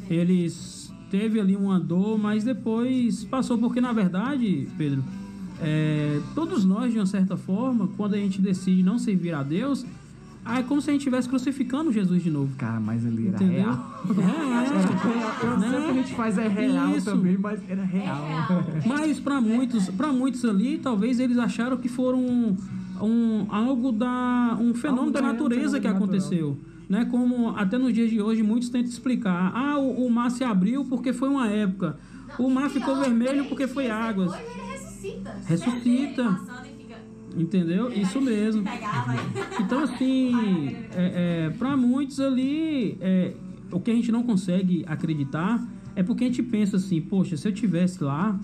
eles 0.10 0.92
teve 1.10 1.40
ali 1.40 1.56
uma 1.56 1.80
dor, 1.80 2.18
mas 2.18 2.44
depois 2.44 3.24
passou, 3.26 3.58
porque 3.58 3.80
na 3.80 3.94
verdade, 3.94 4.68
Pedro, 4.78 5.04
é, 5.62 6.20
todos 6.36 6.66
nós, 6.66 6.92
de 6.92 7.00
uma 7.00 7.06
certa 7.06 7.38
forma, 7.38 7.88
quando 7.96 8.16
a 8.16 8.18
gente 8.18 8.42
decide 8.42 8.84
não 8.84 8.98
servir 9.00 9.34
a 9.34 9.44
Deus, 9.44 9.86
ah, 10.50 10.60
é 10.60 10.64
como 10.64 10.82
se 10.82 10.90
a 10.90 10.94
gente 10.94 11.02
estivesse 11.02 11.30
crucificando 11.30 11.92
Jesus 11.92 12.24
de 12.24 12.30
novo. 12.32 12.52
Cara, 12.58 12.80
mas 12.80 13.06
ali 13.06 13.28
era 13.28 13.36
Entendeu? 13.36 13.64
real. 13.64 14.00
É, 14.10 15.46
é. 15.46 15.50
Eu 15.50 15.60
sei 15.60 15.80
o 15.80 15.84
que 15.84 15.90
a 15.90 15.94
gente 15.94 16.16
faz 16.16 16.38
é 16.38 16.48
real 16.48 16.96
Isso. 16.96 17.06
também, 17.12 17.38
mas 17.38 17.60
era 17.70 17.84
real. 17.84 18.26
Mas 18.86 19.20
para 19.20 19.40
muitos, 19.42 19.90
para 19.90 20.12
muitos 20.12 20.44
ali, 20.46 20.78
talvez 20.78 21.20
eles 21.20 21.38
acharam 21.38 21.78
que 21.78 21.88
foram 21.90 22.20
um, 22.20 22.58
um- 23.02 23.46
algo 23.50 23.92
da 23.92 24.58
um 24.60 24.74
fenômeno 24.74 25.08
Algo 25.08 25.12
da 25.12 25.22
natureza 25.22 25.78
um 25.78 25.82
que 25.82 25.88
fenômeno 25.88 26.06
aconteceu, 26.06 26.58
né? 26.90 27.06
Como 27.06 27.50
até 27.56 27.78
nos 27.78 27.94
dias 27.94 28.10
de 28.10 28.22
hoje 28.22 28.42
muitos 28.44 28.70
tentam 28.70 28.90
explicar. 28.90 29.52
Ah, 29.56 29.78
o, 29.78 30.06
o 30.06 30.12
mar 30.12 30.32
se 30.32 30.44
abriu 30.44 30.86
porque 30.86 31.14
foi 31.14 31.30
uma 31.30 31.48
época. 31.48 31.98
O 32.38 32.50
mar 32.50 32.70
ficou 32.70 32.96
vermelho 32.98 33.46
porque 33.46 33.68
foi 33.68 33.90
águas. 33.90 34.32
Ele 34.34 34.72
ressuscita. 34.72 35.36
Ressuscita. 35.46 36.40
Entendeu? 37.38 37.92
Isso 37.92 38.20
mesmo. 38.22 38.64
Então, 39.60 39.84
assim, 39.84 40.34
é, 40.96 41.48
é, 41.48 41.50
para 41.58 41.76
muitos 41.76 42.20
ali, 42.20 42.98
é, 43.02 43.34
o 43.72 43.80
que 43.80 43.92
a 43.92 43.94
gente 43.94 44.12
não 44.12 44.24
consegue 44.24 44.84
acreditar 44.88 45.64
é 45.96 46.02
porque 46.02 46.24
a 46.24 46.28
gente 46.28 46.42
pensa 46.42 46.78
assim, 46.78 47.02
poxa, 47.02 47.36
se 47.38 47.48
eu 47.48 47.52
tivesse 47.52 48.04
lá, 48.04 48.40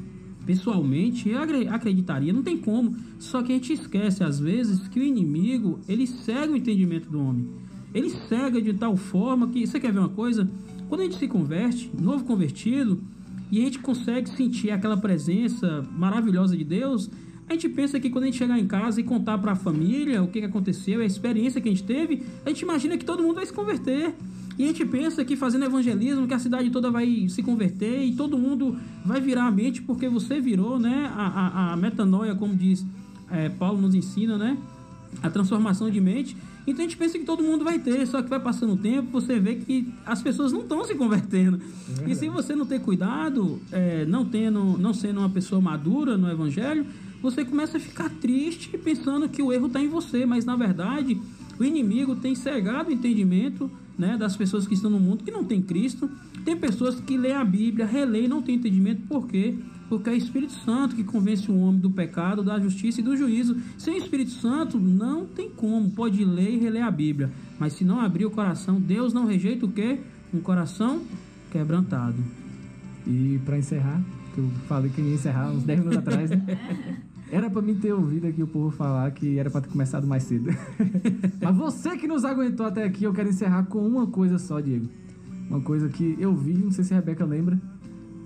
pessoalmente, 0.45 1.29
eu 1.29 1.39
acreditaria, 1.71 2.31
não 2.31 2.43
tem 2.43 2.57
como. 2.57 2.95
Só 3.17 3.41
que 3.41 3.51
a 3.51 3.55
gente 3.55 3.73
esquece, 3.73 4.23
às 4.23 4.39
vezes, 4.39 4.87
que 4.87 4.99
o 4.99 5.03
inimigo, 5.03 5.79
ele 5.87 6.05
cega 6.05 6.53
o 6.53 6.55
entendimento 6.55 7.09
do 7.09 7.19
homem. 7.19 7.47
Ele 7.93 8.09
cega 8.09 8.61
de 8.61 8.73
tal 8.73 8.95
forma 8.95 9.47
que, 9.47 9.65
você 9.65 9.79
quer 9.79 9.91
ver 9.91 9.99
uma 9.99 10.09
coisa? 10.09 10.49
Quando 10.87 11.01
a 11.01 11.03
gente 11.05 11.17
se 11.17 11.27
converte, 11.27 11.89
novo 11.99 12.25
convertido, 12.25 13.01
e 13.51 13.61
a 13.61 13.63
gente 13.63 13.79
consegue 13.79 14.29
sentir 14.29 14.71
aquela 14.71 14.97
presença 14.97 15.87
maravilhosa 15.97 16.57
de 16.57 16.63
Deus, 16.63 17.09
a 17.47 17.53
gente 17.53 17.69
pensa 17.69 17.99
que 17.99 18.09
quando 18.09 18.23
a 18.23 18.27
gente 18.27 18.37
chegar 18.37 18.57
em 18.57 18.65
casa 18.65 18.99
e 18.99 19.03
contar 19.03 19.37
para 19.37 19.51
a 19.51 19.55
família 19.55 20.23
o 20.23 20.27
que 20.27 20.39
que 20.39 20.45
aconteceu, 20.45 21.01
a 21.01 21.05
experiência 21.05 21.61
que 21.61 21.69
a 21.69 21.71
gente 21.71 21.83
teve, 21.83 22.23
a 22.43 22.49
gente 22.49 22.61
imagina 22.61 22.97
que 22.97 23.05
todo 23.05 23.21
mundo 23.21 23.35
vai 23.35 23.45
se 23.45 23.53
converter. 23.53 24.15
E 24.57 24.63
a 24.63 24.67
gente 24.67 24.85
pensa 24.85 25.23
que 25.23 25.35
fazendo 25.35 25.65
evangelismo, 25.65 26.27
que 26.27 26.33
a 26.33 26.39
cidade 26.39 26.69
toda 26.69 26.89
vai 26.89 27.27
se 27.29 27.43
converter 27.43 28.03
e 28.03 28.13
todo 28.13 28.37
mundo 28.37 28.77
vai 29.05 29.19
virar 29.19 29.45
a 29.45 29.51
mente 29.51 29.81
porque 29.81 30.07
você 30.07 30.39
virou, 30.39 30.79
né? 30.79 31.11
A, 31.13 31.27
a, 31.27 31.73
a 31.73 31.77
metanoia, 31.77 32.33
como 32.33 32.55
diz 32.55 32.85
é, 33.29 33.49
Paulo 33.49 33.81
nos 33.81 33.93
ensina, 33.93 34.37
né? 34.37 34.57
A 35.21 35.29
transformação 35.29 35.91
de 35.91 35.99
mente. 35.99 36.35
Então 36.65 36.83
a 36.83 36.87
gente 36.87 36.97
pensa 36.97 37.19
que 37.19 37.25
todo 37.25 37.43
mundo 37.43 37.63
vai 37.63 37.77
ter, 37.77 38.07
só 38.07 38.23
que 38.23 38.29
vai 38.29 38.39
passando 38.39 38.73
o 38.73 38.77
tempo, 38.77 39.11
você 39.11 39.39
vê 39.39 39.55
que 39.55 39.93
as 40.03 40.21
pessoas 40.23 40.51
não 40.51 40.61
estão 40.61 40.83
se 40.83 40.95
convertendo. 40.95 41.59
e 42.07 42.15
se 42.15 42.27
você 42.27 42.55
não 42.55 42.65
ter 42.65 42.79
cuidado, 42.79 43.59
é, 43.71 44.03
não 44.05 44.25
tendo, 44.25 44.77
não 44.79 44.93
sendo 44.93 45.19
uma 45.19 45.29
pessoa 45.29 45.61
madura 45.61 46.17
no 46.17 46.29
evangelho, 46.29 46.85
você 47.25 47.43
começa 47.43 47.77
a 47.77 47.79
ficar 47.79 48.07
triste 48.07 48.77
pensando 48.77 49.27
que 49.27 49.41
o 49.41 49.51
erro 49.51 49.65
está 49.65 49.81
em 49.81 49.89
você, 49.89 50.27
mas 50.27 50.45
na 50.45 50.55
verdade 50.55 51.19
o 51.59 51.63
inimigo 51.63 52.15
tem 52.15 52.35
cegado 52.35 52.89
o 52.89 52.93
entendimento 52.93 53.69
né, 53.97 54.15
das 54.15 54.37
pessoas 54.37 54.67
que 54.67 54.75
estão 54.75 54.91
no 54.91 54.99
mundo 54.99 55.23
que 55.23 55.31
não 55.31 55.43
tem 55.43 55.59
Cristo. 55.59 56.07
Tem 56.43 56.55
pessoas 56.55 56.99
que 56.99 57.17
lêem 57.17 57.35
a 57.35 57.43
Bíblia, 57.43 57.85
relêem 57.85 58.25
e 58.25 58.27
não 58.27 58.43
tem 58.43 58.55
entendimento. 58.55 59.01
Por 59.07 59.27
quê? 59.27 59.55
Porque 59.89 60.09
é 60.09 60.13
o 60.13 60.15
Espírito 60.15 60.53
Santo 60.53 60.95
que 60.95 61.03
convence 61.03 61.49
o 61.49 61.57
homem 61.57 61.79
do 61.79 61.89
pecado, 61.89 62.43
da 62.43 62.59
justiça 62.59 63.01
e 63.01 63.03
do 63.03 63.17
juízo. 63.17 63.57
Sem 63.75 63.95
o 63.95 63.97
Espírito 63.97 64.31
Santo, 64.31 64.77
não 64.77 65.25
tem 65.25 65.49
como. 65.49 65.89
Pode 65.91 66.23
ler 66.23 66.51
e 66.51 66.57
reler 66.57 66.83
a 66.83 66.91
Bíblia. 66.91 67.31
Mas 67.59 67.73
se 67.73 67.83
não 67.83 67.99
abrir 67.99 68.25
o 68.25 68.31
coração, 68.31 68.79
Deus 68.79 69.13
não 69.13 69.25
rejeita 69.25 69.65
o 69.65 69.71
quê? 69.71 69.99
Um 70.31 70.39
coração 70.39 71.01
quebrantado. 71.51 72.17
E 73.07 73.39
pra 73.45 73.57
encerrar, 73.57 74.01
que 74.35 74.39
eu 74.39 74.49
falei 74.67 74.91
que 74.91 75.01
ia 75.01 75.15
encerrar 75.15 75.49
uns 75.49 75.63
10 75.63 75.79
minutos 75.79 75.99
atrás, 75.99 76.29
né? 76.29 76.43
Era 77.31 77.49
pra 77.49 77.61
mim 77.61 77.75
ter 77.75 77.91
ouvido 77.91 78.27
aqui 78.27 78.43
o 78.43 78.47
povo 78.47 78.69
falar 78.69 79.09
que 79.11 79.37
era 79.39 79.49
pra 79.49 79.61
ter 79.61 79.69
começado 79.69 80.05
mais 80.05 80.23
cedo. 80.23 80.51
Mas 81.41 81.55
você 81.55 81.97
que 81.97 82.07
nos 82.07 82.23
aguentou 82.23 82.65
até 82.65 82.83
aqui, 82.83 83.03
eu 83.03 83.13
quero 83.13 83.29
encerrar 83.29 83.63
com 83.63 83.85
uma 83.85 84.07
coisa 84.07 84.37
só, 84.37 84.59
Diego. 84.59 84.87
Uma 85.49 85.61
coisa 85.61 85.89
que 85.89 86.15
eu 86.19 86.35
vi, 86.35 86.53
não 86.53 86.71
sei 86.71 86.83
se 86.83 86.93
a 86.93 86.97
Rebeca 86.97 87.23
lembra, 87.23 87.59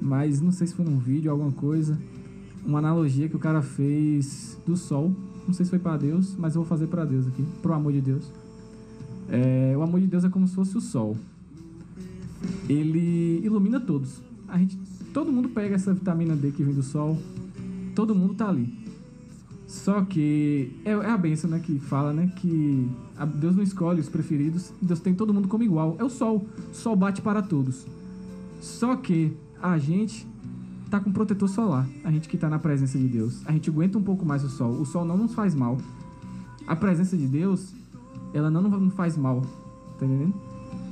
mas 0.01 0.39
não 0.39 0.51
sei 0.51 0.67
se 0.67 0.73
foi 0.73 0.85
num 0.85 0.97
vídeo, 0.97 1.31
alguma 1.31 1.51
coisa. 1.51 1.97
Uma 2.65 2.79
analogia 2.79 3.27
que 3.27 3.35
o 3.35 3.39
cara 3.39 3.61
fez 3.61 4.57
do 4.65 4.77
sol. 4.77 5.13
Não 5.45 5.53
sei 5.53 5.65
se 5.65 5.69
foi 5.69 5.79
pra 5.79 5.97
Deus, 5.97 6.35
mas 6.37 6.55
eu 6.55 6.61
vou 6.61 6.69
fazer 6.69 6.87
pra 6.87 7.03
Deus 7.03 7.27
aqui, 7.27 7.43
pro 7.61 7.73
amor 7.73 7.91
de 7.91 8.01
Deus. 8.01 8.31
É, 9.27 9.75
o 9.77 9.81
amor 9.81 9.99
de 9.99 10.07
Deus 10.07 10.23
é 10.23 10.29
como 10.29 10.47
se 10.47 10.55
fosse 10.55 10.77
o 10.77 10.81
sol. 10.81 11.17
Ele 12.67 13.41
ilumina 13.43 13.79
todos. 13.79 14.21
A 14.47 14.57
gente, 14.57 14.77
todo 15.13 15.31
mundo 15.31 15.49
pega 15.49 15.75
essa 15.75 15.93
vitamina 15.93 16.35
D 16.35 16.51
que 16.51 16.63
vem 16.63 16.73
do 16.73 16.83
sol. 16.83 17.17
Todo 17.95 18.15
mundo 18.15 18.35
tá 18.35 18.47
ali. 18.47 18.78
Só 19.69 20.01
que 20.01 20.75
é, 20.83 20.89
é 20.89 21.11
a 21.11 21.15
benção, 21.15 21.47
né, 21.47 21.59
que 21.59 21.77
fala, 21.77 22.11
né, 22.11 22.33
que 22.37 22.89
Deus 23.35 23.55
não 23.55 23.61
escolhe 23.61 24.01
os 24.01 24.09
preferidos, 24.09 24.73
Deus 24.81 24.99
tem 24.99 25.13
todo 25.13 25.31
mundo 25.31 25.47
como 25.47 25.63
igual. 25.63 25.95
É 25.99 26.03
o 26.03 26.09
sol. 26.09 26.43
O 26.71 26.73
sol 26.73 26.95
bate 26.95 27.21
para 27.21 27.43
todos. 27.43 27.85
Só 28.59 28.95
que 28.95 29.31
a 29.61 29.77
gente 29.77 30.25
tá 30.89 30.99
com 30.99 31.11
protetor 31.11 31.47
solar. 31.47 31.87
A 32.03 32.09
gente 32.09 32.27
que 32.27 32.35
tá 32.35 32.49
na 32.49 32.57
presença 32.57 32.97
de 32.97 33.07
Deus. 33.07 33.45
A 33.45 33.51
gente 33.51 33.69
aguenta 33.69 33.99
um 33.99 34.01
pouco 34.01 34.25
mais 34.25 34.43
o 34.43 34.49
sol. 34.49 34.71
O 34.71 34.85
sol 34.87 35.05
não 35.05 35.15
nos 35.15 35.35
faz 35.35 35.53
mal. 35.53 35.77
A 36.65 36.75
presença 36.75 37.15
de 37.15 37.27
Deus, 37.27 37.71
ela 38.33 38.49
não 38.49 38.63
nos 38.63 38.93
faz 38.95 39.15
mal. 39.15 39.41
Tá 39.99 40.05
entendendo? 40.07 40.33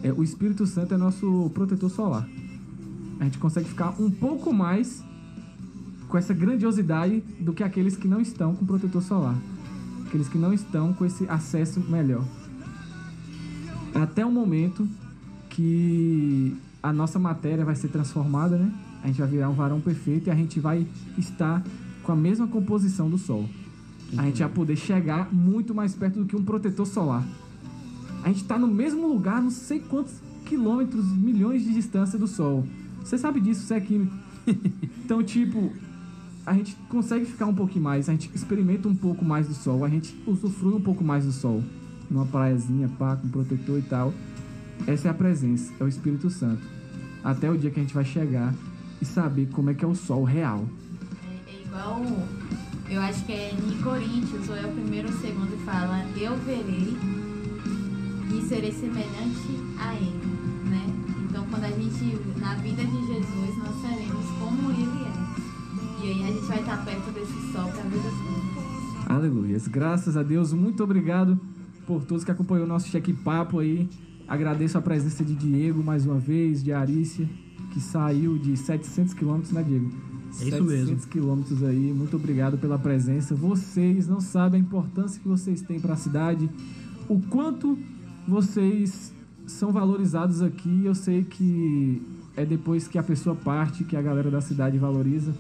É, 0.03 0.13
o 0.13 0.23
Espírito 0.23 0.67
Santo 0.67 0.93
é 0.93 0.97
nosso 0.97 1.49
protetor 1.51 1.89
solar. 1.89 2.29
A 3.19 3.23
gente 3.23 3.39
consegue 3.39 3.67
ficar 3.67 3.99
um 3.99 4.11
pouco 4.11 4.53
mais 4.53 5.03
com 6.07 6.17
essa 6.17 6.33
grandiosidade 6.33 7.21
do 7.39 7.53
que 7.53 7.63
aqueles 7.63 7.95
que 7.97 8.07
não 8.07 8.21
estão 8.21 8.55
com 8.55 8.65
protetor 8.65 9.01
solar. 9.01 9.35
Aqueles 10.05 10.29
que 10.29 10.37
não 10.37 10.53
estão 10.53 10.93
com 10.93 11.05
esse 11.05 11.27
acesso 11.27 11.81
melhor. 11.81 12.23
Até 13.93 14.25
o 14.25 14.31
momento 14.31 14.87
que 15.49 16.55
a 16.81 16.93
nossa 16.93 17.19
matéria 17.19 17.65
vai 17.65 17.75
ser 17.75 17.89
transformada, 17.89 18.57
né? 18.57 18.71
A 19.03 19.07
gente 19.07 19.19
vai 19.19 19.27
virar 19.27 19.49
um 19.49 19.53
varão 19.53 19.81
perfeito 19.81 20.27
e 20.27 20.31
a 20.31 20.35
gente 20.35 20.59
vai 20.59 20.87
estar 21.17 21.63
com 22.03 22.11
a 22.11 22.15
mesma 22.15 22.47
composição 22.47 23.09
do 23.09 23.17
Sol. 23.17 23.47
A 24.17 24.23
gente 24.23 24.39
vai 24.39 24.49
poder 24.49 24.77
chegar 24.77 25.33
muito 25.33 25.75
mais 25.75 25.93
perto 25.93 26.19
do 26.19 26.25
que 26.25 26.35
um 26.35 26.43
protetor 26.43 26.85
solar. 26.85 27.25
A 28.23 28.29
gente 28.29 28.41
está 28.41 28.57
no 28.57 28.67
mesmo 28.67 29.07
lugar, 29.07 29.41
não 29.41 29.49
sei 29.49 29.79
quantos 29.79 30.13
quilômetros, 30.45 31.05
milhões 31.11 31.63
de 31.63 31.73
distância 31.73 32.17
do 32.17 32.27
Sol. 32.27 32.65
Você 33.03 33.17
sabe 33.17 33.41
disso, 33.41 33.65
você 33.65 33.75
é 33.75 33.81
químico. 33.81 34.15
Então, 35.07 35.23
tipo, 35.23 35.71
a 36.47 36.53
gente 36.53 36.77
consegue 36.87 37.25
ficar 37.25 37.45
um 37.45 37.53
pouquinho 37.53 37.83
mais, 37.83 38.07
a 38.07 38.13
gente 38.13 38.31
experimenta 38.33 38.87
um 38.87 38.95
pouco 38.95 39.25
mais 39.25 39.49
do 39.49 39.53
Sol, 39.53 39.83
a 39.83 39.89
gente 39.89 40.15
usufrui 40.25 40.75
um 40.75 40.81
pouco 40.81 41.03
mais 41.03 41.25
do 41.25 41.31
Sol. 41.33 41.61
Numa 42.09 42.25
praiazinha, 42.25 42.87
pá, 42.97 43.17
com 43.17 43.27
protetor 43.27 43.77
e 43.77 43.81
tal. 43.81 44.13
Essa 44.87 45.09
é 45.09 45.11
a 45.11 45.13
presença, 45.13 45.73
é 45.77 45.83
o 45.83 45.89
Espírito 45.89 46.29
Santo. 46.29 46.61
Até 47.21 47.51
o 47.51 47.57
dia 47.57 47.69
que 47.69 47.81
a 47.81 47.83
gente 47.83 47.93
vai 47.93 48.05
chegar 48.05 48.55
e 49.01 49.05
saber 49.05 49.49
como 49.51 49.71
é 49.71 49.73
que 49.73 49.83
é 49.83 49.87
o 49.87 49.93
Sol 49.93 50.23
real. 50.23 50.65
É, 51.47 51.51
é 51.51 51.61
igual, 51.65 52.01
eu 52.89 53.01
acho 53.01 53.25
que 53.25 53.33
é 53.33 53.51
em 53.51 53.81
Coríntios, 53.83 54.47
ou 54.47 54.55
é 54.55 54.65
o 54.65 54.71
primeiro 54.71 55.09
ou 55.09 55.19
segundo, 55.19 55.51
fala: 55.65 56.05
Eu 56.15 56.37
verei 56.37 56.95
e 58.33 58.41
serei 58.47 58.71
semelhante 58.71 59.49
a 59.77 59.93
Ele, 59.95 60.69
né? 60.69 60.85
Então, 61.29 61.45
quando 61.51 61.65
a 61.65 61.71
gente, 61.71 62.39
na 62.39 62.55
vida 62.55 62.85
de 62.85 63.05
Jesus, 63.05 63.57
nós 63.57 63.81
seremos 63.81 64.25
como 64.39 64.71
Ele 64.71 65.03
é. 65.03 65.06
E 65.99 66.11
aí 66.11 66.23
a 66.23 66.27
gente 66.27 66.45
vai 66.45 66.59
estar 66.59 66.85
perto 66.85 67.11
desse 67.11 67.51
sol 67.51 67.69
para 67.71 67.81
ver 67.83 67.97
as 67.97 68.03
coisas. 68.03 69.07
Aleluia. 69.07 69.57
Graças 69.69 70.15
a 70.15 70.23
Deus. 70.23 70.53
Muito 70.53 70.83
obrigado 70.83 71.39
por 71.87 72.03
todos 72.03 72.23
que 72.23 72.31
acompanhou 72.31 72.65
o 72.65 72.67
nosso 72.67 72.87
cheque 72.89 73.13
papo 73.13 73.59
aí. 73.59 73.89
Agradeço 74.27 74.77
a 74.77 74.81
presença 74.81 75.23
de 75.23 75.33
Diego 75.33 75.83
mais 75.83 76.05
uma 76.05 76.19
vez, 76.19 76.61
de 76.63 76.73
Arícia, 76.73 77.27
que 77.73 77.79
saiu 77.79 78.37
de 78.37 78.57
700 78.57 79.13
quilômetros, 79.13 79.51
né, 79.51 79.63
Diego? 79.63 79.89
É 80.41 80.49
isso 80.49 80.63
mesmo. 80.63 80.87
700 80.87 81.05
quilômetros 81.05 81.63
aí. 81.63 81.93
Muito 81.93 82.17
obrigado 82.17 82.57
pela 82.57 82.77
presença. 82.77 83.33
Vocês 83.33 84.07
não 84.07 84.19
sabem 84.19 84.61
a 84.61 84.63
importância 84.63 85.19
que 85.21 85.27
vocês 85.27 85.61
têm 85.61 85.79
para 85.79 85.93
a 85.93 85.97
cidade, 85.97 86.49
o 87.07 87.19
quanto 87.21 87.77
vocês 88.27 89.13
são 89.47 89.71
valorizados 89.71 90.41
aqui. 90.41 90.83
Eu 90.83 90.93
sei 90.93 91.23
que 91.23 92.01
é 92.35 92.45
depois 92.45 92.87
que 92.87 92.97
a 92.97 93.03
pessoa 93.03 93.35
parte 93.35 93.83
que 93.83 93.95
a 93.95 94.01
galera 94.01 94.29
da 94.29 94.41
cidade 94.41 94.77
valoriza. 94.77 95.33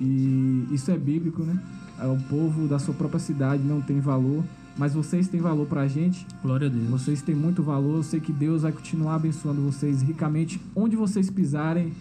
E 0.00 0.66
isso 0.72 0.90
é 0.90 0.96
bíblico, 0.96 1.42
né? 1.42 1.62
O 2.02 2.16
povo 2.28 2.66
da 2.66 2.78
sua 2.78 2.94
própria 2.94 3.20
cidade 3.20 3.62
não 3.62 3.82
tem 3.82 4.00
valor, 4.00 4.42
mas 4.78 4.94
vocês 4.94 5.28
têm 5.28 5.40
valor 5.40 5.66
pra 5.66 5.86
gente. 5.86 6.26
Glória 6.42 6.66
a 6.66 6.70
Deus. 6.70 6.88
Vocês 6.88 7.20
têm 7.20 7.34
muito 7.34 7.62
valor. 7.62 7.96
Eu 7.96 8.02
sei 8.02 8.18
que 8.18 8.32
Deus 8.32 8.62
vai 8.62 8.72
continuar 8.72 9.16
abençoando 9.16 9.60
vocês 9.60 10.00
ricamente. 10.00 10.58
Onde 10.74 10.96
vocês 10.96 11.28
pisarem, 11.28 11.92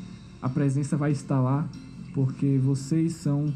a 0.42 0.48
presença 0.48 0.96
vai 0.96 1.12
estar 1.12 1.42
lá, 1.42 1.68
porque 2.14 2.58
vocês 2.64 3.14
são 3.16 3.54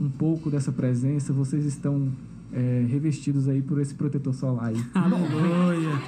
um 0.00 0.08
pouco 0.08 0.48
dessa 0.48 0.70
presença. 0.70 1.32
Vocês 1.32 1.64
estão 1.64 2.08
é, 2.52 2.86
revestidos 2.88 3.48
aí 3.48 3.60
por 3.60 3.80
esse 3.80 3.94
protetor 3.94 4.32
solar 4.32 4.66
aí. 4.66 4.84
Aleluia. 4.94 6.00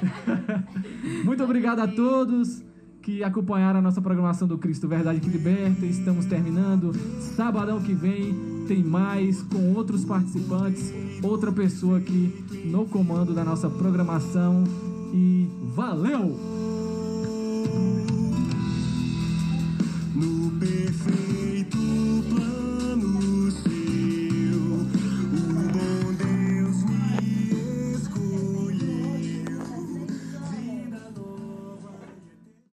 Muito 1.25 1.43
obrigado 1.43 1.81
a 1.81 1.89
todos 1.89 2.63
que 3.05 3.23
acompanharam 3.23 3.81
a 3.81 3.83
nossa 3.83 4.01
programação 4.01 4.49
do 4.49 4.57
Cristo 4.57 4.89
Verdade 4.89 5.21
que 5.21 5.29
Liberta. 5.29 5.85
Estamos 5.85 6.25
terminando. 6.25 6.93
Sabadão 7.37 7.81
que 7.81 7.93
vem 7.93 8.35
tem 8.67 8.83
mais 8.83 9.43
com 9.43 9.75
outros 9.75 10.05
participantes, 10.07 10.93
outra 11.23 11.53
pessoa 11.53 11.99
aqui 11.99 12.33
no 12.65 12.87
comando 12.87 13.35
da 13.35 13.45
nossa 13.45 13.69
programação. 13.69 14.65
E 15.13 15.49
valeu! 15.75 16.35
no 20.15 20.51